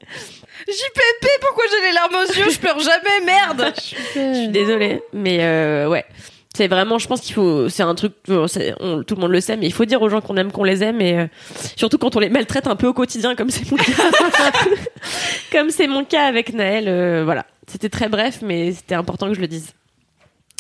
[0.68, 2.52] JPP, pourquoi j'ai les larmes aux yeux?
[2.52, 3.74] Je pleure jamais, merde
[4.14, 6.04] Je suis désolée, mais euh, ouais.
[6.58, 9.58] C'est vraiment, je pense qu'il faut, c'est un truc, on- tout le monde le sait,
[9.58, 11.28] mais il faut dire aux gens qu'on aime qu'on les aime, et euh,
[11.76, 13.94] surtout quand on les maltraite un peu au quotidien, comme c'est mon cas,
[15.52, 16.86] comme c'est mon cas avec Naël.
[16.88, 19.72] euh, voilà, c'était très bref, mais c'était important que je le dise.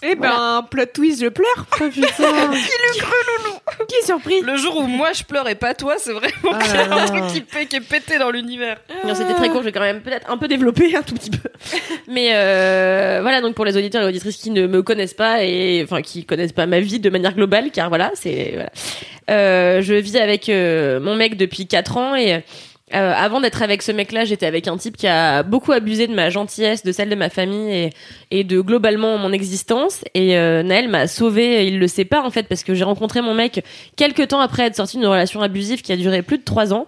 [0.04, 1.66] Eh ben, plot twist, je pleure.
[1.82, 2.06] Oh putain.
[3.88, 6.60] Qui est surpris Le jour où moi je pleure et pas toi, c'est vraiment Ah
[6.64, 7.06] qu'il y là a un là.
[7.06, 8.78] truc qui, fait, qui est pété dans l'univers.
[9.06, 11.30] Non, c'était très court, je vais quand même peut-être un peu développer un tout petit
[11.30, 11.50] peu.
[12.08, 15.82] Mais euh, voilà, donc pour les auditeurs et auditrices qui ne me connaissent pas et
[15.84, 18.70] enfin qui connaissent pas ma vie de manière globale, car voilà, c'est voilà.
[19.30, 22.44] Euh, je vis avec euh, mon mec depuis 4 ans et
[22.94, 26.14] euh, avant d'être avec ce mec-là, j'étais avec un type qui a beaucoup abusé de
[26.14, 27.90] ma gentillesse, de celle de ma famille et,
[28.32, 30.04] et de globalement mon existence.
[30.14, 33.22] Et euh, Naël m'a sauvé, il le sait pas en fait, parce que j'ai rencontré
[33.22, 33.64] mon mec
[33.98, 36.88] quelques temps après être sorti d'une relation abusive qui a duré plus de trois ans.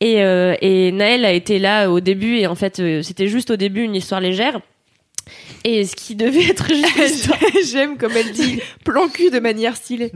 [0.00, 3.50] Et, euh, et Naël a été là au début et en fait euh, c'était juste
[3.50, 4.60] au début une histoire légère.
[5.64, 7.30] Et ce qui devait être juste
[7.72, 10.12] J'aime comme elle dit plan cul de manière stylée.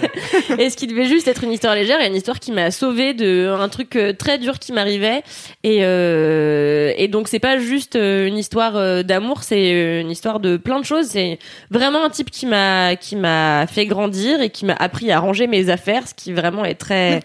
[0.58, 3.14] et ce qui devait juste être une histoire légère et une histoire qui m'a sauvée
[3.14, 5.22] de un truc euh, très dur qui m'arrivait
[5.62, 10.40] et euh, et donc c'est pas juste euh, une histoire euh, d'amour c'est une histoire
[10.40, 11.38] de plein de choses c'est
[11.70, 15.46] vraiment un type qui m'a qui m'a fait grandir et qui m'a appris à ranger
[15.46, 17.20] mes affaires ce qui vraiment est très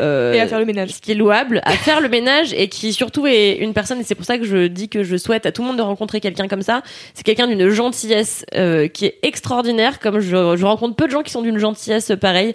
[0.00, 0.90] euh, Et à faire le ménage.
[0.90, 4.04] ce qui est louable, à faire le ménage et qui surtout est une personne, et
[4.04, 6.20] c'est pour ça que je dis que je souhaite à tout le monde de rencontrer
[6.20, 6.82] quelqu'un comme ça,
[7.14, 11.22] c'est quelqu'un d'une gentillesse euh, qui est extraordinaire, comme je, je rencontre peu de gens
[11.22, 12.54] qui sont d'une gentillesse pareille,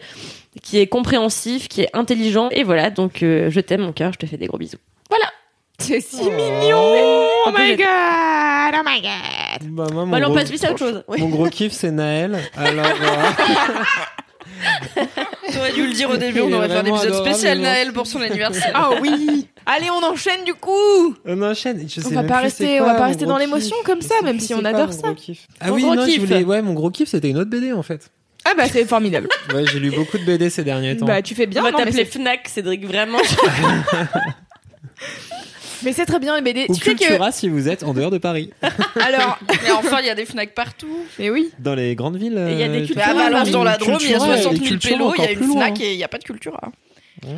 [0.64, 4.20] qui est compréhensif, qui est intelligent, et voilà, donc euh, je t'aime mon cœur, je
[4.20, 4.78] te fais des gros bisous.
[5.10, 5.26] Voilà
[5.80, 6.78] C'est si mignon.
[6.78, 7.86] Oh Un peu my god.
[8.74, 9.70] Oh my god.
[9.72, 11.04] Bah, moi, mon Bon, allez, on passe vite à autre chose.
[11.08, 11.20] Oui.
[11.22, 12.40] Mon gros kiff, c'est Naël.
[12.58, 15.02] Alors, euh,
[15.54, 18.08] T'aurais dû le dire au début, on aurait fait un épisode adorable, spécial Naël pour
[18.08, 18.72] son anniversaire.
[18.74, 19.48] Ah oui.
[19.66, 21.16] Allez, on enchaîne du coup.
[21.26, 21.88] on enchaîne.
[21.88, 24.02] Je sais On va même pas rester, c'est on va pas rester dans l'émotion comme
[24.02, 25.14] ça, même si on adore ça.
[25.60, 26.44] Ah Mon oui, gros non, je voulais.
[26.44, 28.10] Ouais, mon gros kiff, c'était une autre BD en fait.
[28.48, 29.28] Ah bah c'est formidable.
[29.54, 31.06] Ouais, j'ai lu beaucoup de BD ces derniers temps.
[31.08, 31.62] bah tu fais bien.
[31.62, 33.18] on va t'appeler c'est- Fnac, Cédric, vraiment.
[35.86, 36.66] Mais c'est très bien les BD.
[36.68, 38.50] Ou Tu sais que Cultura si vous êtes en dehors de Paris.
[39.02, 41.06] alors, Mais enfin, il y a des Fnac partout.
[41.20, 41.52] mais oui.
[41.60, 42.44] Dans les grandes villes.
[42.50, 44.10] Et il y a des euh, Cultura, Mais à Valence, oui, dans la Drôme, il
[44.10, 45.52] y a Cultura, 60 et 000 Cultura pélos, il y a une.
[45.52, 46.60] Fnac et il n'y a pas de Cultura.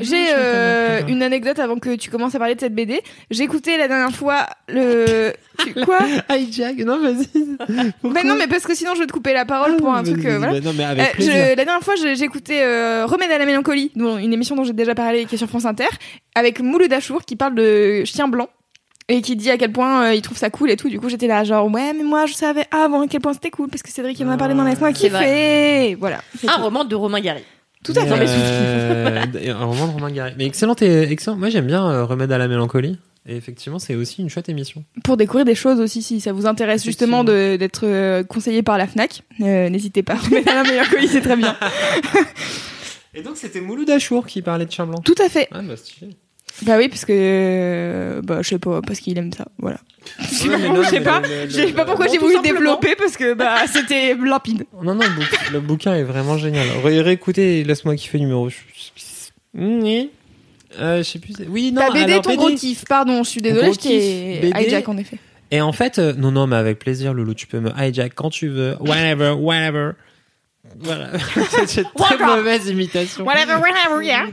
[0.01, 3.01] J'ai euh, une anecdote avant que tu commences à parler de cette BD.
[3.31, 5.99] J'ai écouté la dernière fois le tu- quoi?
[6.29, 7.27] Hijack, non, vas-y.
[8.03, 10.23] Mais non, mais parce que sinon je vais te couper la parole pour un truc.
[10.25, 10.59] euh, voilà.
[10.59, 11.33] Non, mais Euh, avec je- plaisir.
[11.33, 14.73] la dernière fois, j'ai écouté euh, Remède à la mélancolie, dont- une émission dont j'ai
[14.73, 15.87] déjà parlé qui est sur France Inter,
[16.35, 18.47] avec Mouloud Achour qui parle de chien blanc.
[19.09, 20.89] et qui dit à quel point euh, il trouve ça cool et tout.
[20.89, 23.51] Du coup, j'étais là, genre, ouais, mais moi, je savais avant à quel point c'était
[23.51, 25.95] cool parce que Cédric il m'en a parlé dans Laisse-moi kiffer.
[25.95, 26.19] Voilà.
[26.37, 26.63] c'est Un tout.
[26.63, 27.43] roman de Romain Gary.
[27.87, 28.25] Tout à fait.
[28.27, 30.33] Euh, un roman de Romain Gary.
[30.37, 31.37] Mais excellent, et, excellent.
[31.37, 32.97] Moi, j'aime bien euh, Remède à la mélancolie.
[33.29, 34.85] Et effectivement, c'est aussi une chouette émission.
[35.03, 38.87] Pour découvrir des choses aussi, si ça vous intéresse justement d'être euh, conseillé par la
[38.87, 40.17] Fnac, euh, n'hésitez pas.
[40.31, 41.55] Mais la mélancolie, c'est très bien.
[43.13, 44.99] Et donc, c'était Mouloud Achour qui parlait de Chien Blanc.
[45.03, 45.49] Tout à fait.
[45.51, 46.11] Ah, bah, stylé.
[46.63, 49.77] Bah oui, parce que euh, bah je sais pas, parce qu'il aime ça, voilà.
[50.21, 53.33] Je sais pas, le- le- je sais pas pourquoi Bon, j'ai voulu développer parce que
[53.33, 54.63] bah c'était limpide.
[54.81, 56.65] Non, non, le, bouc- le bouquin est vraiment génial.
[56.83, 58.49] Ré- Réécoutez, laisse-moi kiffer numéro.
[59.53, 60.09] Oui.
[60.79, 61.33] Euh, je sais plus.
[61.49, 62.37] Oui, non, T'as BD alors, ton BD.
[62.37, 64.67] gros kiff, pardon, je suis désolée, Gros je t'ai kiff, BD.
[64.67, 65.17] hijack en effet.
[65.51, 68.29] Et en fait, euh, non, non, mais avec plaisir, Loulou, tu peux me hijack quand
[68.29, 68.75] tu veux.
[68.79, 69.91] Whenever, whenever.
[70.79, 71.09] Voilà.
[71.65, 73.25] C'est une très mauvaise imitation.
[73.25, 74.25] Whatever, whatever, yeah.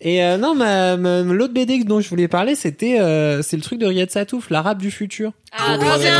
[0.00, 3.62] Et euh, non, ma, ma- l'autre BD dont je voulais parler, c'était euh, c'est le
[3.62, 5.32] truc de Riyad Satouf, l'arabe du futur.
[5.52, 6.12] Ah, trop trop bien.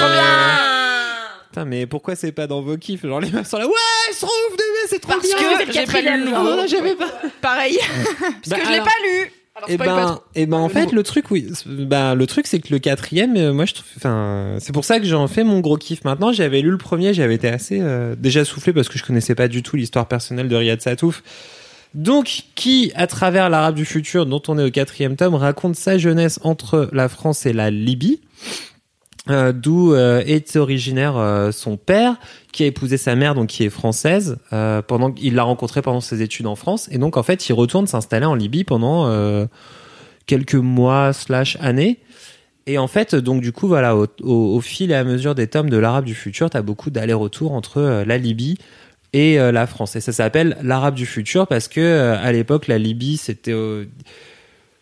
[1.50, 3.02] Putain, mais pourquoi c'est pas dans vos kiffs?
[3.06, 3.72] Genre les meufs sont là, ouais,
[4.12, 4.30] se trouve,
[4.88, 5.36] c'est trop Parce bien.
[5.36, 7.08] que j'ai j'ai pas pas lu lu le le Non, non, j'avais pas.
[7.40, 7.78] Pareil.
[8.48, 9.32] Bah, que je l'ai pas lu.
[9.54, 12.26] Alors, Et spoil pas ben, et ben en fait le truc oui, c'est- bah le
[12.28, 15.26] truc c'est que le quatrième, euh, moi je trouve, enfin c'est pour ça que j'en
[15.26, 16.32] fais mon gros kiff maintenant.
[16.32, 19.48] J'avais lu le premier, j'avais été assez euh, déjà soufflé parce que je connaissais pas
[19.48, 21.22] du tout l'histoire personnelle de Riyad Satouf.
[21.94, 25.98] Donc qui, à travers l'Arabe du futur, dont on est au quatrième tome, raconte sa
[25.98, 28.20] jeunesse entre la France et la Libye.
[29.30, 32.16] euh, d'où euh, est originaire euh, son père,
[32.52, 34.38] qui a épousé sa mère, donc qui est française,
[34.86, 37.86] pendant qu'il l'a rencontrée pendant ses études en France, et donc en fait il retourne
[37.86, 39.06] s'installer en Libye pendant
[40.26, 41.98] quelques mois slash années.
[42.66, 45.70] Et en fait, donc du coup, voilà, au, au- fil et à mesure des tomes
[45.70, 48.58] de l'Arabe du futur, t'as beaucoup d'allers-retours entre la Libye
[49.12, 49.96] et euh, la France.
[49.96, 53.84] Et ça s'appelle l'Arabe du futur parce que euh, à l'époque, la Libye, c'était au-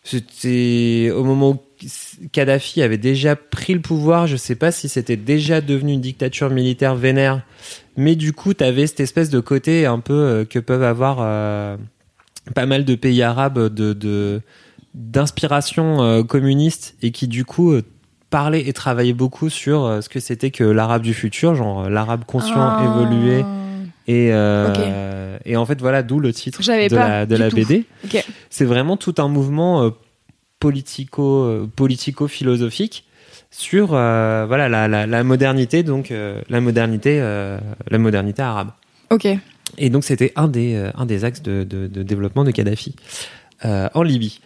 [0.03, 1.59] c'était au moment où
[2.31, 4.25] Kadhafi avait déjà pris le pouvoir.
[4.27, 7.41] Je sais pas si c'était déjà devenu une dictature militaire vénère,
[7.97, 11.75] mais du coup, t'avais cette espèce de côté un peu euh, que peuvent avoir euh,
[12.55, 14.41] pas mal de pays arabes de,
[14.93, 17.73] d'inspiration euh, communiste et qui du coup
[18.29, 22.55] parlaient et travaillaient beaucoup sur ce que c'était que l'arabe du futur, genre l'arabe conscient,
[22.57, 22.81] Ah.
[22.83, 23.43] évolué
[24.07, 27.55] et euh, et en fait voilà d'où le titre de la de.
[27.55, 27.85] BD.
[28.49, 29.89] C'est vraiment tout un mouvement euh,
[30.59, 33.05] politico euh, politico philosophique
[33.51, 37.59] sur euh, voilà la, la, la modernité donc euh, la modernité euh,
[37.89, 38.69] la modernité arabe.
[39.09, 39.27] Ok.
[39.77, 42.95] Et donc c'était un des un des axes de, de, de développement de Kadhafi
[43.63, 44.39] en Libye.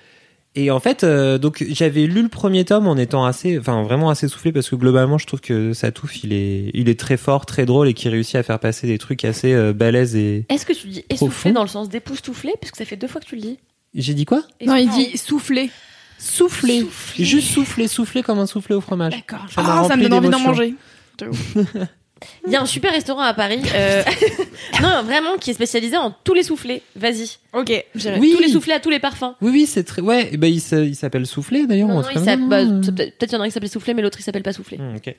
[0.53, 4.09] Et en fait, euh, donc j'avais lu le premier tome en étant assez, enfin vraiment
[4.09, 7.45] assez soufflé parce que globalement, je trouve que Satouf, il est, il est très fort,
[7.45, 10.45] très drôle et qui réussit à faire passer des trucs assez euh, balèzes et.
[10.49, 12.53] Est-ce que tu dis essoufflé dans le sens d'époustouflé?
[12.59, 13.59] Parce que ça fait deux fois que tu le dis.
[13.93, 14.43] J'ai dit quoi?
[14.65, 15.69] Non, il dit souffler.
[16.17, 16.85] Souffler.
[17.17, 19.13] Juste souffler, souffler comme un soufflé au fromage.
[19.13, 19.45] D'accord.
[19.55, 20.75] Ah, ça me donne envie d'en manger.
[22.45, 23.61] Il y a un super restaurant à Paris.
[23.75, 24.03] euh,
[24.81, 26.81] non, vraiment, qui est spécialisé en tous les soufflés.
[26.95, 27.37] Vas-y.
[27.53, 27.71] Ok.
[28.19, 28.33] Oui.
[28.35, 29.33] Tous les soufflés à tous les parfums.
[29.41, 30.01] Oui, oui, c'est très.
[30.01, 31.87] Ouais, et ben il s'a- il s'appelle souffler d'ailleurs.
[31.87, 34.19] Non, non, bah, peut-être peut-être il y en a un qui s'appelle soufflé, mais l'autre
[34.19, 34.77] il s'appelle pas soufflé.
[34.77, 35.15] Hmm, ok.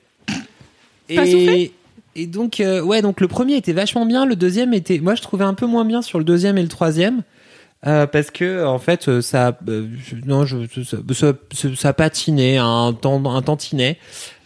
[1.15, 1.73] Pas soufflé
[2.15, 5.23] et donc euh, ouais donc le premier était vachement bien le deuxième était moi je
[5.23, 7.23] trouvais un peu moins bien sur le deuxième et le troisième
[7.87, 9.89] euh, parce que en fait euh, ça euh,
[10.25, 10.59] non je
[11.13, 11.33] ça,
[11.75, 13.99] ça, patinait un temps un tantinet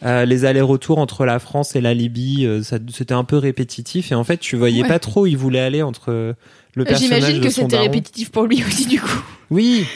[0.05, 4.11] euh, les allers-retours entre la France et la Libye euh, ça c'était un peu répétitif
[4.11, 4.89] et en fait tu voyais Ouais.
[4.89, 6.35] pas trop où il voulait aller entre
[6.75, 9.23] le personnage J'imagine que c'était répétitif pour lui aussi du coup.
[9.51, 9.87] Oui.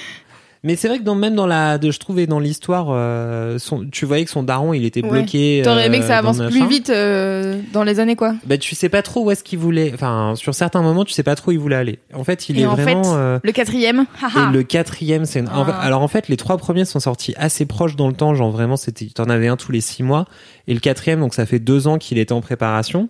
[0.63, 3.87] Mais c'est vrai que dans, même dans la, de, je trouvais dans l'histoire, euh, son-
[3.91, 5.09] tu voyais que son daron, il était Ouais.
[5.11, 5.63] bloqué.
[5.65, 6.67] T'aurais aimé euh, que ça dans avance plus machin.
[6.69, 8.35] vite euh, dans les années quoi.
[8.45, 9.91] Bah, tu sais pas trop où est-ce qu'il voulait.
[9.95, 11.99] Enfin, sur certains moments, tu sais pas trop où il voulait aller.
[12.13, 13.03] En fait, il Et est en vraiment.
[13.05, 14.51] fait, euh, Le quatrième, haha.
[14.51, 15.41] et le quatrième, c'est.
[15.41, 15.81] une- en fait- Ah.
[15.81, 18.35] alors en fait, les trois premiers sont sortis assez proches dans le temps.
[18.35, 19.07] Genre vraiment, c'était.
[19.07, 20.27] T'en avais un tous les six mois.
[20.69, 23.09] Et le quatrième, donc ça fait deux ans qu'il était en préparation.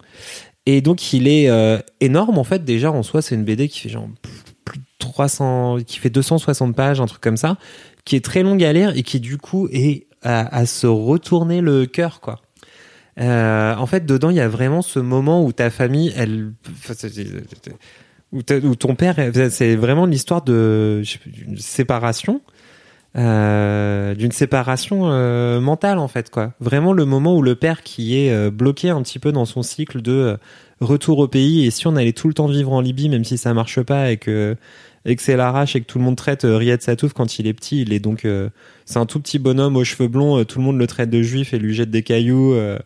[0.66, 2.64] Et donc il est euh, énorme en fait.
[2.64, 4.06] Déjà en soi, c'est une BD qui fait genre
[5.00, 7.56] 300, qui fait 260 pages, un truc comme ça,
[8.04, 11.86] qui est très longue à lire et qui du coup est à, se retourner le
[11.86, 12.40] cœur quoi.
[13.18, 16.52] Euh, en fait, dedans, il y a vraiment ce moment où ta famille, elle,
[18.32, 19.16] où, ton père,
[19.50, 22.40] c'est vraiment l'histoire de d'une séparation,
[23.16, 26.54] euh, d'une séparation euh, mentale en fait quoi.
[26.60, 30.00] Vraiment le moment où le père qui est bloqué un petit peu dans son cycle
[30.00, 30.38] de
[30.80, 33.36] retour au pays et si on allait tout le temps vivre en Libye, même si
[33.36, 34.56] ça marche pas et que
[35.04, 37.46] et que c'est l'arrache et que tout le monde traite euh, Riyad Satouf quand il
[37.46, 38.50] est petit, il est donc euh,
[38.84, 41.22] c'est un tout petit bonhomme aux cheveux blonds, euh, tout le monde le traite de
[41.22, 42.78] juif et lui jette des cailloux euh,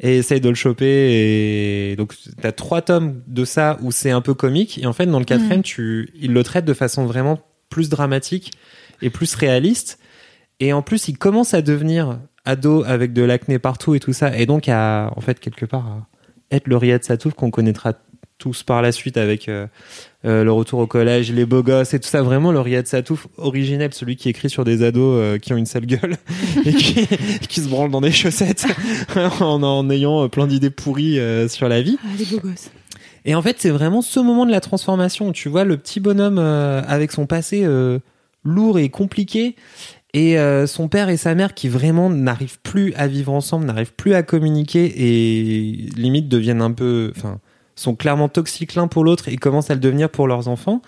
[0.00, 4.20] et essaye de le choper et donc t'as trois tomes de ça où c'est un
[4.20, 7.40] peu comique et en fait dans le quatrième tu il le traite de façon vraiment
[7.70, 8.52] plus dramatique
[9.02, 9.98] et plus réaliste
[10.60, 12.18] et en plus il commence à devenir
[12.48, 15.86] ado avec de l'acné partout et tout ça, et donc à, en fait, quelque part,
[15.86, 16.06] à
[16.50, 17.92] être le Riyad Satouf qu'on connaîtra
[18.38, 19.66] tous par la suite avec euh,
[20.24, 22.22] euh, le retour au collège, les beaux gosses et tout ça.
[22.22, 25.66] Vraiment, le Riyad Satouf originel, celui qui écrit sur des ados euh, qui ont une
[25.66, 26.16] sale gueule
[26.64, 27.06] et qui,
[27.48, 28.66] qui se branlent dans des chaussettes
[29.40, 31.98] en, en ayant plein d'idées pourries sur la vie.
[32.02, 32.70] Ah, les beaux gosses.
[33.24, 36.38] Et en fait, c'est vraiment ce moment de la transformation tu vois le petit bonhomme
[36.38, 37.66] avec son passé
[38.44, 39.56] lourd et compliqué
[40.14, 43.94] et euh, son père et sa mère qui vraiment n'arrivent plus à vivre ensemble, n'arrivent
[43.94, 47.40] plus à communiquer et limite deviennent un peu, enfin,
[47.78, 50.82] sont clairement toxiques l'un pour l'autre et commencent à le devenir pour leurs enfants.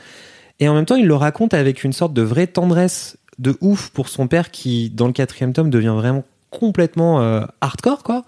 [0.59, 3.91] Et en même temps, il le raconte avec une sorte de vraie tendresse de ouf
[3.91, 8.25] pour son père qui, dans le quatrième tome, devient vraiment complètement euh, hardcore, quoi.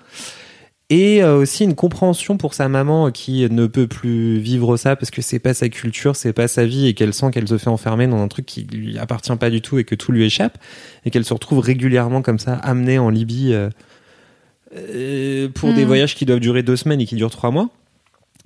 [0.89, 5.11] Et euh, aussi une compréhension pour sa maman qui ne peut plus vivre ça parce
[5.11, 7.71] que c'est pas sa culture, c'est pas sa vie et qu'elle sent qu'elle se fait
[7.71, 10.59] enfermer dans un truc qui lui appartient pas du tout et que tout lui échappe
[11.07, 15.87] et qu'elle se retrouve régulièrement comme ça amenée en Libye euh, pour des Mm.
[15.87, 17.71] voyages qui doivent durer deux semaines et qui durent trois mois.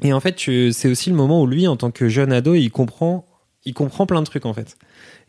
[0.03, 0.39] Et en fait,
[0.73, 3.25] c'est aussi le moment où lui, en tant que jeune ado, il comprend,
[3.65, 4.77] il comprend plein de trucs en fait.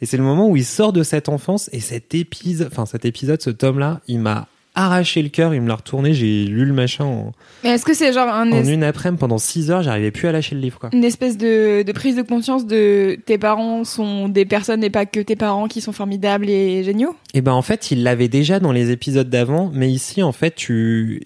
[0.01, 3.05] Et c'est le moment où il sort de cette enfance et cet épisode, enfin cet
[3.05, 6.71] épisode, ce tome-là, il m'a arraché le cœur, il me l'a retourné, j'ai lu le
[6.73, 7.31] machin en,
[7.63, 10.27] Mais est-ce que c'est genre un en es- une après-midi pendant 6 heures, j'arrivais plus
[10.27, 10.91] à lâcher le livre quoi.
[10.93, 15.07] une espèce de, de prise de conscience de tes parents sont des personnes et pas
[15.07, 17.15] que tes parents qui sont formidables et géniaux?
[17.33, 20.53] Et ben en fait, il l'avait déjà dans les épisodes d'avant, mais ici en fait,
[20.53, 21.23] tu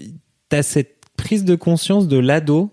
[0.53, 2.71] as cette prise de conscience de l'ado.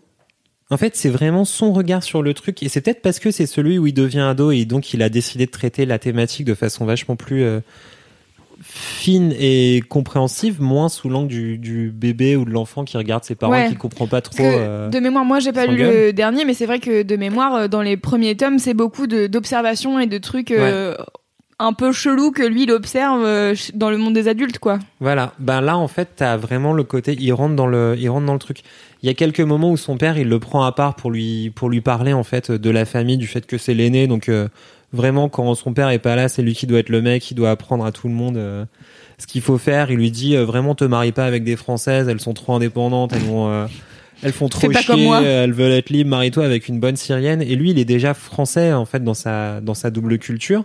[0.70, 3.46] En fait, c'est vraiment son regard sur le truc et c'est peut-être parce que c'est
[3.46, 6.54] celui où il devient ado et donc il a décidé de traiter la thématique de
[6.54, 7.60] façon vachement plus euh,
[8.60, 13.34] fine et compréhensive, moins sous l'angle du, du bébé ou de l'enfant qui regarde ses
[13.34, 13.66] parents Ouais.
[13.66, 14.42] et qui comprend pas trop.
[14.42, 17.54] Euh, de mémoire, moi j'ai pas lu le dernier, mais c'est vrai que de mémoire,
[17.54, 20.94] euh, dans les premiers tomes, c'est beaucoup d'observations et de trucs euh,
[21.58, 24.78] un peu chelous que lui il observe euh, dans le monde des adultes, quoi.
[25.00, 28.26] Voilà, ben là en fait t'as vraiment le côté, il rentre dans le, il rentre
[28.26, 28.62] dans le truc.
[29.02, 31.50] Il y a quelques moments où son père il le prend à part pour lui,
[31.50, 34.48] pour lui parler en fait de la famille, du fait que c'est l'aîné, donc euh,
[34.92, 37.34] vraiment quand son père est pas là, c'est lui qui doit être le mec, qui
[37.34, 38.64] doit apprendre à tout le monde euh,
[39.18, 39.90] ce qu'il faut faire.
[39.90, 43.12] Il lui dit euh, vraiment te marie pas avec des françaises, elles sont trop indépendantes,
[43.12, 43.66] elles vont, euh,
[44.22, 45.22] elles font trop pas chier, comme moi.
[45.22, 47.42] elles veulent être libres, marie-toi avec une bonne syrienne.
[47.42, 50.64] Et lui il est déjà français en fait dans sa, dans sa double culture.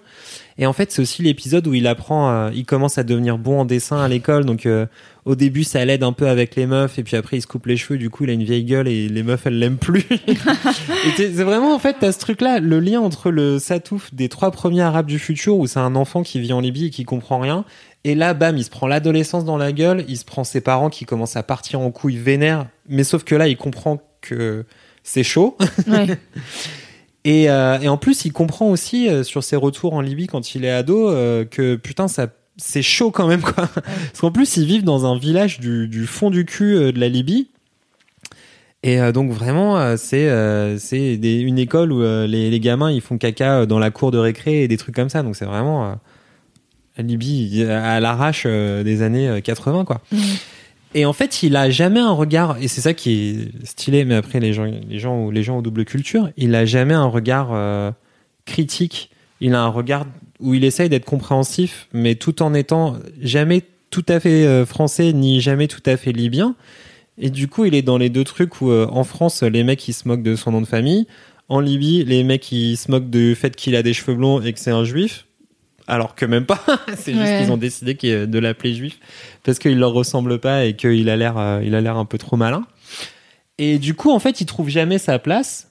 [0.57, 3.61] Et en fait, c'est aussi l'épisode où il apprend, euh, il commence à devenir bon
[3.61, 4.45] en dessin à l'école.
[4.45, 4.85] Donc, euh,
[5.25, 7.65] au début, ça l'aide un peu avec les meufs, et puis après, il se coupe
[7.65, 7.97] les cheveux.
[7.97, 10.05] Du coup, il a une vieille gueule et les meufs, elles l'aiment plus.
[11.15, 14.81] c'est vraiment, en fait, t'as ce truc-là, le lien entre le Satouf des trois premiers
[14.81, 17.65] Arabes du futur, où c'est un enfant qui vit en Libye et qui comprend rien.
[18.03, 20.89] Et là, bam, il se prend l'adolescence dans la gueule, il se prend ses parents
[20.89, 22.67] qui commencent à partir en couilles vénères.
[22.89, 24.65] Mais sauf que là, il comprend que
[25.03, 25.57] c'est chaud.
[25.87, 26.07] Ouais.
[27.25, 30.55] Et, euh, et en plus, il comprend aussi euh, sur ses retours en Libye quand
[30.55, 32.27] il est ado euh, que putain, ça
[32.57, 33.67] c'est chaud quand même quoi.
[33.67, 37.09] Parce qu'en plus, ils vivent dans un village du, du fond du cul de la
[37.09, 37.49] Libye.
[38.85, 40.29] Et donc vraiment, c'est
[40.77, 44.63] c'est une école où les, les gamins ils font caca dans la cour de récré
[44.63, 45.23] et des trucs comme ça.
[45.23, 45.97] Donc c'est vraiment
[46.97, 50.01] la Libye à l'arrache des années euh, 80 quoi.
[50.95, 54.15] Et en fait, il a jamais un regard, et c'est ça qui est stylé, mais
[54.15, 57.49] après, les gens, les gens, les gens aux double culture, il a jamais un regard
[57.51, 57.91] euh,
[58.45, 59.09] critique.
[59.41, 60.05] Il a un regard
[60.39, 65.13] où il essaye d'être compréhensif, mais tout en étant jamais tout à fait euh, français,
[65.13, 66.55] ni jamais tout à fait libyen.
[67.17, 69.87] Et du coup, il est dans les deux trucs où, euh, en France, les mecs,
[69.87, 71.07] ils se moquent de son nom de famille.
[71.49, 74.53] En Libye, les mecs, ils se moquent du fait qu'il a des cheveux blonds et
[74.53, 75.27] que c'est un juif.
[75.87, 76.61] Alors que même pas.
[76.97, 77.39] c'est juste Ouais.
[77.41, 78.99] qu'ils ont décidé de l'appeler juif
[79.43, 82.17] parce qu'il leur ressemble pas et qu'il a l'air, euh, il a l'air un peu
[82.17, 82.65] trop malin.
[83.57, 85.69] Et du coup, en fait, il trouve jamais sa place.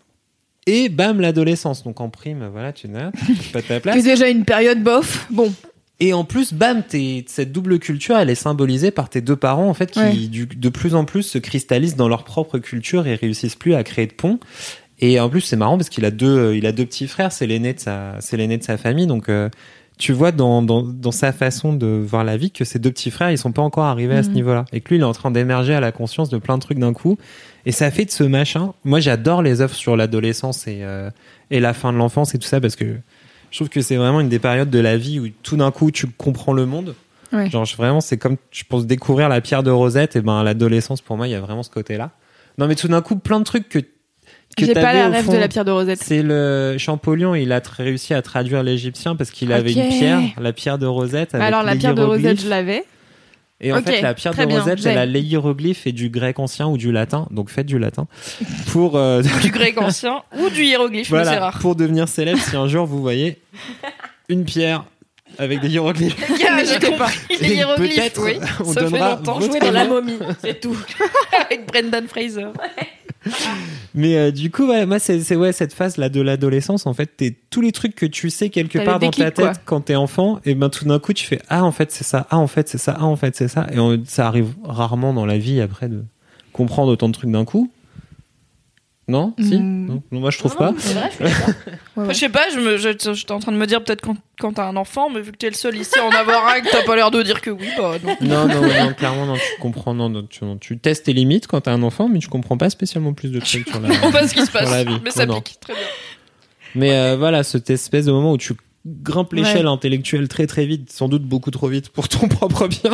[0.67, 1.83] Et bam, l'adolescence.
[1.83, 3.11] Donc en prime, voilà, tu n'as
[3.53, 3.97] pas ta place.
[3.97, 5.27] C'est déjà une période bof.
[5.31, 5.53] Bon,
[5.99, 6.83] Et en plus, bam,
[7.27, 10.13] cette double culture, elle est symbolisée par tes deux parents, en fait, qui Ouais.
[10.15, 13.83] du- de plus en plus se cristallisent dans leur propre culture et réussissent plus à
[13.83, 14.39] créer de ponts.
[15.01, 17.33] Et en plus, c'est marrant parce qu'il a deux, euh, il a deux petits frères,
[17.33, 19.49] c'est l'aîné de sa, c'est l'aîné de sa famille, donc euh,
[19.98, 23.10] tu vois dans, dans, dans sa façon de voir la vie que ses deux petits
[23.10, 24.35] frères, ils sont pas encore arrivés à ce Mhm.
[24.35, 26.62] niveau-là, et que lui, il est en train d'émerger à la conscience de plein de
[26.62, 27.19] trucs d'un coup.
[27.66, 28.73] Et ça fait de ce machin.
[28.85, 31.10] Moi, j'adore les œuvres sur l'adolescence et euh,
[31.51, 32.97] et la fin de l'enfance et tout ça parce que
[33.51, 35.90] je trouve que c'est vraiment une des périodes de la vie où tout d'un coup
[35.90, 36.94] tu comprends le monde.
[37.32, 37.48] Ouais.
[37.51, 41.01] Genre vraiment c'est comme je pense découvrir la pierre de Rosette et ben à l'adolescence
[41.02, 42.10] pour moi il y a vraiment ce côté-là.
[42.59, 43.78] Non mais tout d'un coup plein de trucs que
[44.59, 45.33] j'ai pas la rêve fond.
[45.33, 46.03] de la pierre de Rosette.
[46.03, 50.53] C'est le Champollion, il a réussi à traduire l'égyptien parce qu'il avait une pierre, la
[50.53, 51.35] pierre de Rosette.
[51.35, 52.85] Avec Alors la pierre de Rosette, je l'avais.
[53.65, 56.41] Et en fait, la pierre de bien, Rosette, elle a les hiéroglyphes et du grec
[56.41, 57.29] ancien ou du latin.
[57.31, 58.09] Donc faites du latin
[58.73, 61.59] pour euh, du grec ancien ou du hiéroglyphe, mais c'est rare.
[61.61, 63.41] pour devenir célèbre si un jour vous voyez
[64.29, 64.85] une pierre
[65.39, 66.17] avec des hiéroglyphes.
[66.57, 67.09] N'hésitez pas.
[67.41, 68.39] Les hiéroglyphes, oui.
[68.61, 69.41] on ça fait donnera longtemps.
[69.41, 70.77] Jouer dans la momie, c'est tout.
[71.47, 72.47] Avec Brendan Fraser.
[73.95, 76.87] Mais euh, du coup, ouais, moi, c'est ouais, cette phase de l'adolescence.
[76.87, 79.53] En fait, t'es tous les trucs que tu sais quelque part dans ta tête quoi.
[79.65, 82.27] quand t'es enfant, et ben tout d'un coup, tu fais ah en fait c'est ça,
[82.31, 85.13] ah en fait c'est ça, ah en fait c'est ça, et on- ça arrive rarement
[85.13, 86.03] dans la vie après de
[86.53, 87.71] comprendre autant de trucs d'un coup.
[89.13, 89.87] Non, si, Mm.
[89.87, 90.71] non, Non, moi je trouve Non, pas.
[90.73, 91.55] non, C'est vrai, je suis d'accord.
[91.97, 92.15] Ouais, ouais.
[92.15, 94.55] Je sais pas, je me, je- j'étais en train de me dire peut-être quand, quand
[94.55, 96.63] t'as un enfant, mais vu que t'es le seul ici à en avoir un, et
[96.63, 98.17] que t'as pas l'air de dire que oui, bah non.
[98.21, 101.47] Non, non, non, clairement, non, tu comprends, non, non, tu, non, tu testes tes limites
[101.47, 103.89] quand t'as un enfant, mais tu comprends pas spécialement plus de trucs sur la.
[103.93, 104.99] Je comprends pas ce qui se passe, la vie.
[105.05, 105.41] mais ça Non, non.
[105.43, 105.83] pique, très bien.
[106.75, 108.55] Mais euh, voilà, cette espèce de moment où tu
[108.87, 112.91] grimpes l'échelle intellectuelle très très vite, sans doute beaucoup trop vite pour ton propre bien.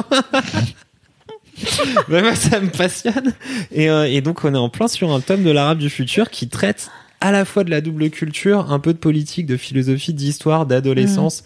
[2.23, 3.33] Moi, ça me passionne.
[3.73, 6.31] Et, euh, et donc, on est en plein sur un tome de l'arabe du futur
[6.31, 6.91] qui traite
[7.21, 11.43] à la fois de la double culture, un peu de politique, de philosophie, d'histoire, d'adolescence,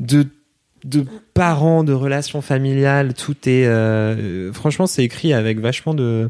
[0.00, 0.26] de
[0.84, 1.04] de
[1.34, 6.28] parents, de relations familiales, tout est euh, franchement c'est écrit avec vachement de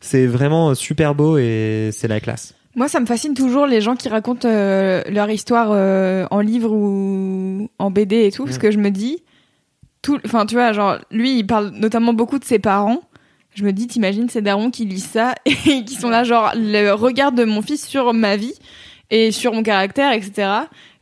[0.00, 2.54] c'est vraiment super beau et c'est la classe.
[2.74, 6.72] Moi, ça me fascine toujours les gens qui racontent euh, leur histoire euh, en livre
[6.72, 8.60] ou en BD et tout, parce Mm.
[8.60, 9.22] que je me dis,
[10.02, 13.00] tout, enfin, tu vois, genre, lui, il parle notamment beaucoup de ses parents.
[13.54, 16.90] Je me dis, t'imagines ces darons qui lisent ça et qui sont là, genre, le
[16.92, 18.54] regard de mon fils sur ma vie
[19.10, 20.48] et sur mon caractère, etc.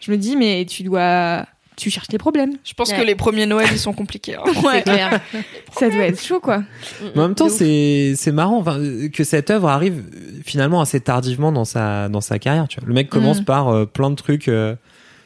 [0.01, 1.47] Je me dis, mais tu dois,
[1.77, 2.55] tu cherches les problèmes.
[2.65, 2.97] Je pense Ouais.
[2.99, 4.35] que les premiers Noël, ils sont compliqués.
[4.35, 4.43] hein.
[4.73, 5.21] C'est clair.
[5.79, 6.65] Ça doit être chaud, quoi.
[7.15, 8.79] Mais en même temps, c'est c'est marrant enfin,
[9.13, 12.67] que cette œuvre arrive euh, finalement assez tardivement dans sa dans sa carrière.
[12.69, 12.89] Tu vois.
[12.89, 13.45] Le mec commence Mm.
[13.45, 14.75] par euh, plein de trucs euh,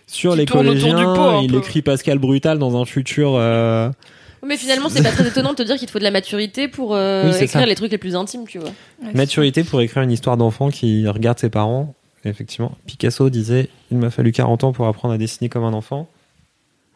[0.06, 0.96] sur Qui les collégiens.
[0.98, 1.58] du pot, il peu.
[1.58, 3.34] écrit Pascal Brutal dans un futur.
[3.36, 3.90] euh,
[4.46, 6.68] Mais finalement, c'est pas très étonnant de te dire qu'il te faut de la maturité
[6.68, 7.66] pour euh, Oui, écrire ça.
[7.66, 8.70] les trucs les plus intimes, tu vois.
[9.14, 11.94] maturité pour écrire une histoire d'enfant qui regarde ses parents.
[12.26, 16.08] Effectivement, Picasso disait il m'a fallu 40 ans pour apprendre à dessiner comme un enfant.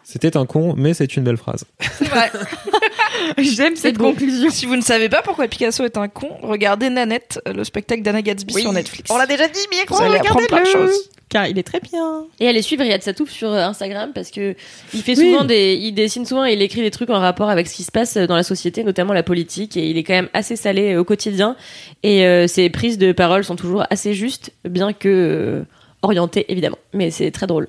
[0.05, 1.64] C'était un con, mais c'est une belle phrase.
[1.98, 2.30] C'est vrai.
[3.39, 4.51] J'aime cette conclusion.
[4.51, 8.23] si vous ne savez pas pourquoi Picasso est un con, regardez Nanette, le spectacle d'Anna
[8.23, 9.11] Gatsby sur Netflix.
[9.11, 11.11] On l'a déjà dit, mais Vous allez apprendre plein de choses.
[11.28, 12.24] Car il est très bien.
[12.40, 14.55] Et allez suivre Riyad Satouf sur euh, Instagram parce que
[14.95, 15.47] il fait souvent Oui.
[15.49, 17.93] des, il dessine souvent et il écrit des trucs en rapport avec ce qui se
[17.93, 19.77] passe dans la société, notamment la politique.
[19.77, 21.55] Et il est quand même assez salé euh, au quotidien.
[22.03, 25.65] Et euh, ses prises de parole sont toujours assez justes, bien que euh,
[26.01, 26.78] orientées évidemment.
[26.95, 27.69] Mais c'est très drôle.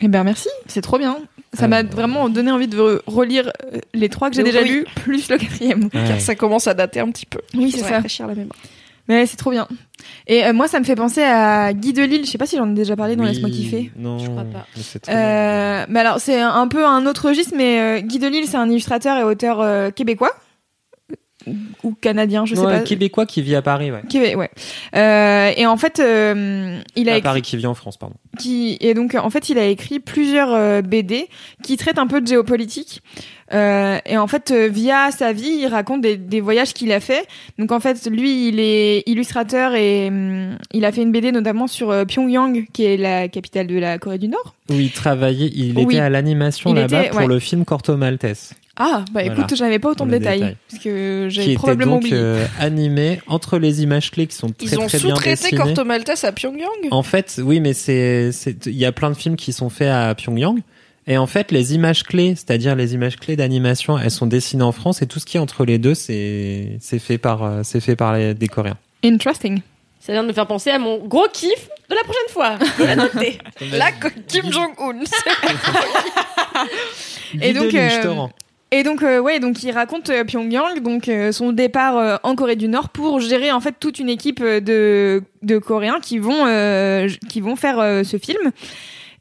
[0.00, 1.18] Eh ben merci, c'est trop bien.
[1.54, 1.88] Ça m'a bah.
[1.92, 5.38] vraiment donné envie de re- relire euh, les trois que j'ai déjà lus, plus le
[5.38, 5.88] quatrième.
[5.90, 7.40] Car ça commence à dater un petit peu.
[7.54, 7.94] Oui, c'est Faudrait ça.
[7.96, 8.56] rafraîchir la mémoire.
[9.08, 9.66] Mais c'est trop bien.
[10.26, 12.26] Et euh, moi, ça me fait penser à Guy Delisle.
[12.26, 13.90] Je sais pas si j'en ai déjà parlé dans Oui, Laisse-moi kiffer.
[13.96, 14.66] Non, Je crois pas.
[14.76, 15.20] mais c'est très bien.
[15.22, 18.68] Euh, mais alors, c'est un peu un autre registre, mais euh, Guy Delisle, c'est un
[18.68, 20.32] illustrateur et auteur euh, québécois
[21.84, 22.80] ou canadien, je sais Ouais, pas.
[22.80, 24.02] Québécois qui vit à Paris, ouais.
[24.08, 24.50] Québé- ouais.
[24.96, 28.16] Euh, et en fait, euh, il a À écrit- Paris qui vit en France, pardon.
[28.38, 31.28] qui et donc en fait il a écrit plusieurs euh, BD
[31.62, 33.02] qui traitent un peu de géopolitique
[33.50, 37.26] et en fait via sa vie il raconte des, des voyages qu'il a fait
[37.58, 41.66] donc en fait lui il est illustrateur et hum, il a fait une BD notamment
[41.66, 45.74] sur Pyongyang qui est la capitale de la Corée du Nord Où il travaillait, il
[45.78, 45.84] Oui.
[45.94, 47.26] était à l'animation là-bas pour ouais.
[47.26, 49.32] le film Corto Maltese, ah bah Voilà.
[49.32, 50.56] écoute j'avais pas autant de détails détail.
[50.70, 54.36] parce que qui j'avais était probablement donc oublié euh, animé entre les images clés qui
[54.36, 55.60] sont très Ils ont très bien sous-traité dessinées.
[55.60, 56.68] Corto Maltese à Pyongyang?
[56.90, 59.88] En fait, oui, mais c'est, c'est, il y a plein de films qui sont faits
[59.90, 60.60] à Pyongyang.
[61.08, 64.72] Et en fait, les images clés, c'est-à-dire les images clés d'animation, elles sont dessinées en
[64.72, 67.80] France et tout ce qui est entre les deux, c'est, c'est fait par, euh, c'est
[67.80, 68.76] fait par les, des Coréens.
[69.02, 69.62] interesting
[70.00, 72.58] Ça vient de me faire penser à mon gros kiff de la prochaine fois.
[72.78, 73.38] Je vais la noter.
[73.72, 73.90] Là,
[74.28, 75.00] Kim Jong-un.
[77.40, 78.30] Et donc, euh, je te rends.
[78.70, 82.34] Et donc euh, ouais, donc il raconte euh, Pyongyang, donc euh, son départ euh, en
[82.34, 86.44] Corée du Nord pour gérer en fait toute une équipe de de Coréens qui vont
[87.28, 88.52] qui vont faire ce film.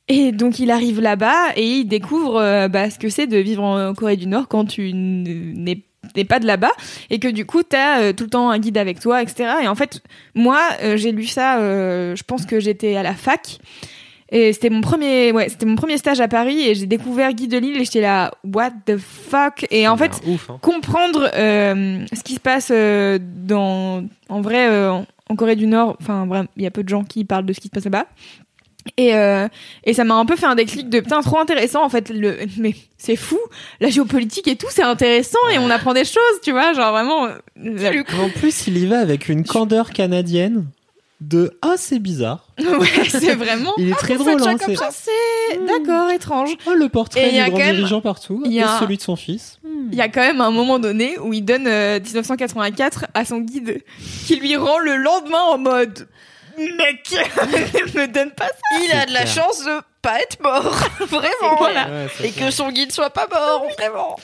[0.09, 3.93] Et donc il arrive là-bas et il découvre bah, ce que c'est de vivre en
[3.93, 5.83] Corée du Nord quand tu n'es
[6.27, 6.71] pas de là-bas
[7.09, 9.49] et que du coup t'as euh, tout le temps un guide avec toi, etc.
[9.63, 10.01] Et en fait
[10.35, 10.59] moi
[10.95, 13.59] j'ai lu ça, je pense que j'étais à la fac.
[14.29, 17.47] Et c'était mon premier, ouais, c'était mon premier stage à Paris et j'ai découvert Guy
[17.47, 19.65] Delisle et j'étais là, what the fuck?
[19.71, 20.59] Et en fait, ouf, hein.
[20.61, 25.97] comprendre euh, ce qui se passe euh, dans, en vrai, euh, en- Corée du Nord,
[26.01, 26.27] enfin,
[26.57, 28.05] il y a peu de gens qui parlent de ce qui se passe là-bas.
[28.95, 29.11] Et,
[29.83, 32.37] et ça m'a un peu fait un déclic de putain trop intéressant en fait le
[32.57, 33.37] mais c'est fou
[33.81, 37.25] la géopolitique et tout c'est intéressant et on apprend des choses tu vois genre vraiment
[38.23, 40.67] En plus, il y va avec une candeur canadienne
[41.19, 42.47] de ah c'est bizarre.
[42.59, 44.47] ouais c'est vraiment Il est très vous drôle.
[44.47, 47.75] Hein, c'est c'est d'accord étrange oh, le Et portrait il y a du grand même-
[47.75, 49.59] dirigeant partout il y et a celui de son fils.
[49.91, 53.39] Il y a quand même un moment donné où il donne euh, 1984 à son
[53.39, 53.81] guide,
[54.25, 56.07] qui lui rend le lendemain en mode
[56.57, 58.83] mec, ne me donne pas ça.
[58.83, 59.33] Il a de la clair.
[59.33, 60.63] chance de pas être mort,
[61.01, 61.55] vraiment.
[61.57, 61.85] Voilà.
[61.87, 62.47] Ouais, c'est Et clair.
[62.47, 64.15] que son guide soit pas mort, vraiment.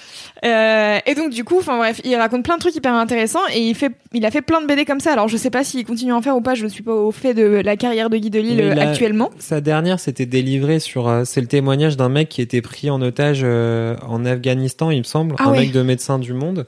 [0.43, 3.59] Euh, et donc du coup, enfin bref, il raconte plein de trucs hyper intéressants et
[3.61, 5.13] il fait, il a fait plein de BD comme ça.
[5.13, 6.53] Alors je sais pas s'il continue à en faire ou pas.
[6.53, 9.29] Je ne suis pas au fait de la carrière de Guy Delisle actuellement.
[9.39, 11.07] Sa dernière, c'était délivré sur.
[11.07, 14.99] euh, c'est le témoignage d'un mec qui était pris en otage euh, en Afghanistan, il
[14.99, 15.59] me semble, Ah un ouais.
[15.59, 16.67] mec de médecin du monde.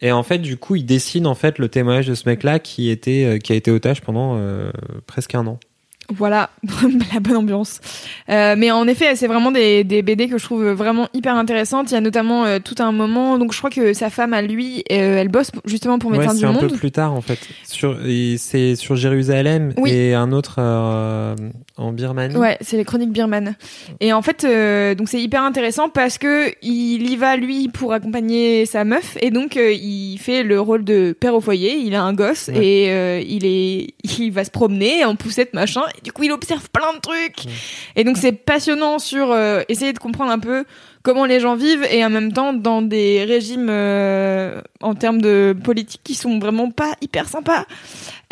[0.00, 2.90] Et en fait, du coup, il dessine en fait le témoignage de ce mec-là qui
[2.90, 4.38] était qui a été otage pendant
[5.06, 5.58] presque un an.
[6.10, 6.50] Voilà,
[7.14, 7.80] la bonne ambiance.
[8.28, 11.90] Euh, mais en effet, c'est vraiment des, des BD que je trouve vraiment hyper intéressantes.
[11.90, 14.42] Il y a notamment euh, tout un moment, donc je crois que sa femme à
[14.42, 16.68] lui, euh, elle bosse justement pour Ouais, Médecins c'est du un Monde.
[16.68, 17.38] peu plus tard en fait.
[17.64, 17.98] Sur,
[18.38, 19.90] c'est sur Jérusalem Oui.
[19.92, 21.34] et un autre euh,
[21.76, 22.36] en Birmanie.
[22.36, 23.54] Ouais, c'est les chroniques birmanes.
[24.00, 27.92] Et en fait, euh, donc c'est hyper intéressant parce que il y va lui pour
[27.92, 31.76] accompagner sa meuf et donc euh, il fait le rôle de père au foyer.
[31.78, 32.66] Il a un gosse Ouais.
[32.66, 35.82] et euh, il est, il va se promener en poussette machin.
[35.98, 37.44] Et du coup, il observe plein de trucs.
[37.96, 40.64] Et donc c'est passionnant sur euh, essayer de comprendre un peu
[41.02, 45.54] comment les gens vivent et en même temps dans des régimes euh, en termes de
[45.62, 47.66] politique qui sont vraiment pas hyper sympas.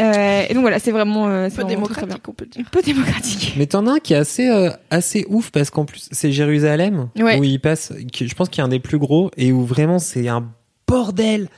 [0.01, 2.17] Euh, et donc voilà, c'est vraiment, euh, Peu vraiment très, très bien.
[2.17, 2.65] démocratique, on peut dire.
[2.73, 3.55] Peu démocratique.
[3.59, 7.09] Mais t'en as un qui est assez euh, assez ouf parce qu'en plus c'est Jérusalem
[7.19, 7.39] Ouais.
[7.39, 10.29] où il passe, je pense qu'il est un des plus gros et où vraiment c'est
[10.29, 10.47] un
[10.89, 11.49] bordel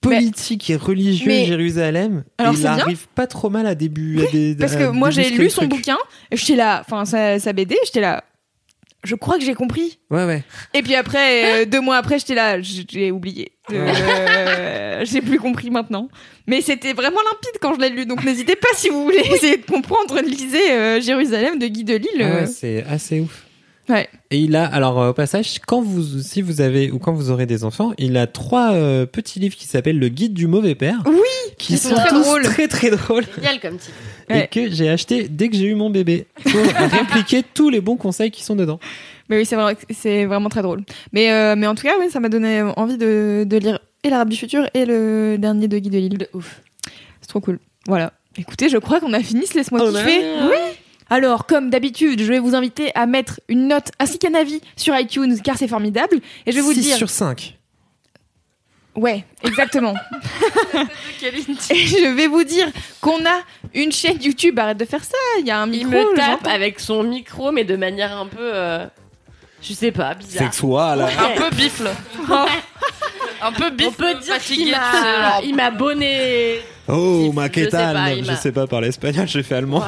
[0.00, 2.24] politique et religieux mais- Jérusalem.
[2.38, 4.20] Alors, et il arrive pas trop mal à début.
[4.22, 5.70] à des- Parce que moi j'ai lu son truc.
[5.70, 5.98] bouquin,
[6.32, 8.24] j'étais là, enfin sa, sa BD, j'étais là.
[9.02, 9.98] Je crois que j'ai compris.
[10.10, 10.42] Ouais ouais.
[10.74, 13.52] Et puis après, euh, deux mois après, j'étais là, j'ai oublié.
[13.72, 16.08] Euh, j'ai plus compris maintenant.
[16.46, 19.56] Mais c'était vraiment limpide quand je l'ai lu, donc n'hésitez pas si vous voulez essayer
[19.56, 22.20] de comprendre, lisez euh, Jérusalem de Guy Delisle.
[22.22, 23.46] Ah ouais, c'est assez ouf.
[23.90, 24.08] Ouais.
[24.30, 27.30] Et il a, alors euh, au passage, quand vous, si vous avez ou quand vous
[27.30, 30.74] aurez des enfants, il a trois euh, petits livres qui s'appellent le guide du mauvais
[30.74, 31.02] père.
[31.06, 31.16] Oui,
[31.58, 32.42] qui sont sont très tous drôles.
[32.42, 33.78] très très drôles Génial comme.
[34.30, 34.44] Ouais.
[34.44, 36.60] et que j'ai acheté dès que j'ai eu mon bébé pour
[36.90, 38.78] répliquer tous les bons conseils qui sont dedans.
[39.28, 40.82] Mais oui, c'est vrai, c'est vraiment très drôle.
[41.12, 44.10] Mais, euh, mais en tout cas, oui, ça m'a donné envie de, de lire et
[44.10, 46.18] l'Arabe du futur et le dernier de Guy Delisle.
[46.18, 46.62] De ouf.
[47.20, 47.58] C'est trop cool.
[47.86, 48.12] Voilà.
[48.38, 50.20] Écoutez, je crois qu'on a fini ce Laisse-moi kiffer.
[50.48, 50.56] Oui.
[51.10, 54.96] Alors, comme d'habitude, je vais vous inviter à mettre une note ainsi qu'un avis sur
[54.96, 56.20] iTunes, car c'est formidable.
[56.46, 56.96] Et je vais vous 6 dire...
[56.96, 57.56] sur 5.
[58.96, 59.94] Ouais, exactement.
[61.22, 62.68] et je vais vous dire
[63.00, 63.40] qu'on a
[63.74, 64.58] une chaîne YouTube.
[64.58, 65.16] Arrête de faire ça.
[65.38, 65.90] Il y a un Il micro.
[66.10, 68.38] me tape avec son micro, mais de manière un peu.
[68.54, 68.86] euh,
[69.62, 70.44] je sais pas, bizarre.
[70.52, 71.02] Sexual.
[71.02, 71.88] Un peu bifle.
[73.42, 73.92] Un peu On bifle.
[73.94, 75.40] peut dire fatigué, qu'il tu sais, m'a, genre.
[75.44, 76.58] il m'a bonné.
[76.88, 79.82] Oh, Je sais pas, il Je m'a- sais pas parler espagnol, j'ai fait allemand.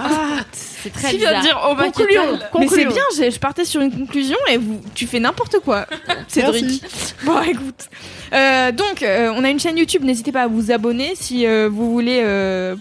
[0.83, 1.37] C'est très bizarre.
[1.37, 2.07] de dire oh ma Concluons.
[2.07, 2.93] Kétal Mais c'est Concluons.
[3.19, 5.87] bien, je partais sur une conclusion et vous, tu fais n'importe quoi,
[6.29, 6.83] Cédric.
[7.25, 7.89] Bon, écoute.
[8.33, 11.69] Euh, donc, euh, on a une chaîne YouTube, n'hésitez pas à vous abonner si euh,
[11.71, 12.75] vous voulez euh,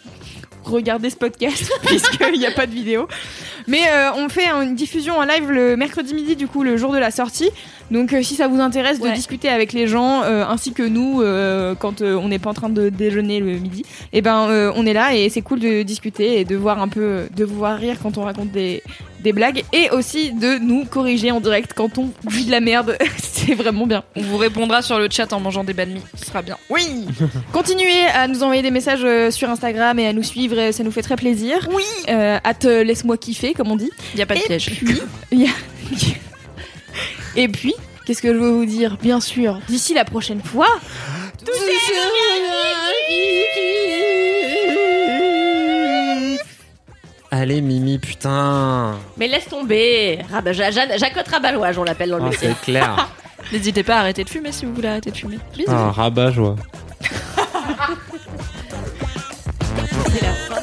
[0.64, 3.08] regarder ce podcast, puisqu'il n'y a pas de vidéo.
[3.68, 6.92] Mais euh, on fait une diffusion en live le mercredi midi, du coup, le jour
[6.92, 7.50] de la sortie.
[7.92, 11.22] Donc, euh, si ça vous intéresse de discuter avec les gens, euh, ainsi que nous,
[11.80, 13.84] quand on n'est pas en train de déjeuner le midi,
[14.14, 16.88] et ben, euh, on est là et c'est cool de discuter et de voir un
[16.88, 18.82] peu, de vous voir rire quand on raconte des,
[19.24, 22.98] des blagues et aussi de nous corriger en direct quand on dit de la merde.
[23.22, 24.04] c'est vraiment bien.
[24.16, 26.02] On vous répondra sur le chat en mangeant des banh mi.
[26.16, 26.58] Ce sera bien.
[26.70, 27.06] Oui.
[27.54, 30.84] Continuez à nous envoyer des messages euh, sur Instagram et à nous suivre, et ça
[30.84, 31.68] nous fait très plaisir.
[31.72, 31.84] Oui.
[32.10, 33.90] Euh, at euh, laisse-moi kiffer, comme on dit.
[34.14, 34.72] Il y a pas de Et piège.
[34.78, 35.00] puis,
[35.32, 35.50] il y a-
[37.36, 37.74] et puis,
[38.06, 38.98] qu'est-ce que je veux vous dire?
[39.02, 40.68] Bien sûr, d'ici la prochaine fois.
[47.34, 48.96] Allez, Mimi, putain.
[49.18, 50.20] Mais laisse tomber.
[50.32, 52.50] Rabat- Ja- Ja- Jacotte Rabalouage, on l'appelle dans le Oh, métier.
[52.50, 53.10] c'est clair.
[53.54, 55.40] N'hésitez pas à arrêter de fumer si vous voulez arrêter de fumer.
[55.58, 55.72] Bisous.
[55.72, 56.56] Ah, rabat joie.
[60.10, 60.62] C'est la fin.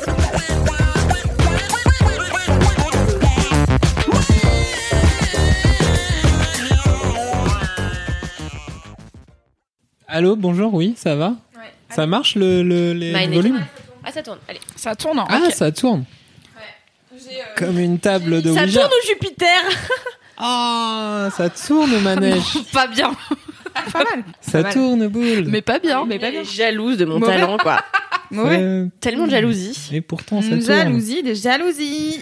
[10.07, 11.35] Allô, bonjour, oui, ça va?
[11.91, 13.61] Ça marche le, le, les volumes?
[14.05, 14.39] Ah, ça tourne.
[14.49, 14.61] Allez.
[14.77, 15.19] Ça tourne.
[15.19, 15.27] hein.
[15.29, 16.05] Ah, ça tourne.
[17.57, 18.81] Comme une table de Ça Ouija.
[18.81, 19.63] tourne au Jupiter.
[20.37, 22.43] Ah, ça tourne, manège.
[22.73, 23.13] Pas bien,
[23.93, 24.25] Pas mal.
[24.41, 24.73] ça mal.
[24.73, 25.45] tourne, boule.
[25.49, 26.05] mais pas bien.
[26.07, 26.43] Mais pas bien.
[26.45, 27.33] jalouse de mon Mauvais.
[27.39, 27.81] talent, quoi.
[28.31, 28.87] Mauvais.
[29.01, 29.77] Tellement de jalousie.
[29.93, 30.61] Et pourtant, ça tourne.
[30.63, 32.21] Jalousie, des jalousies.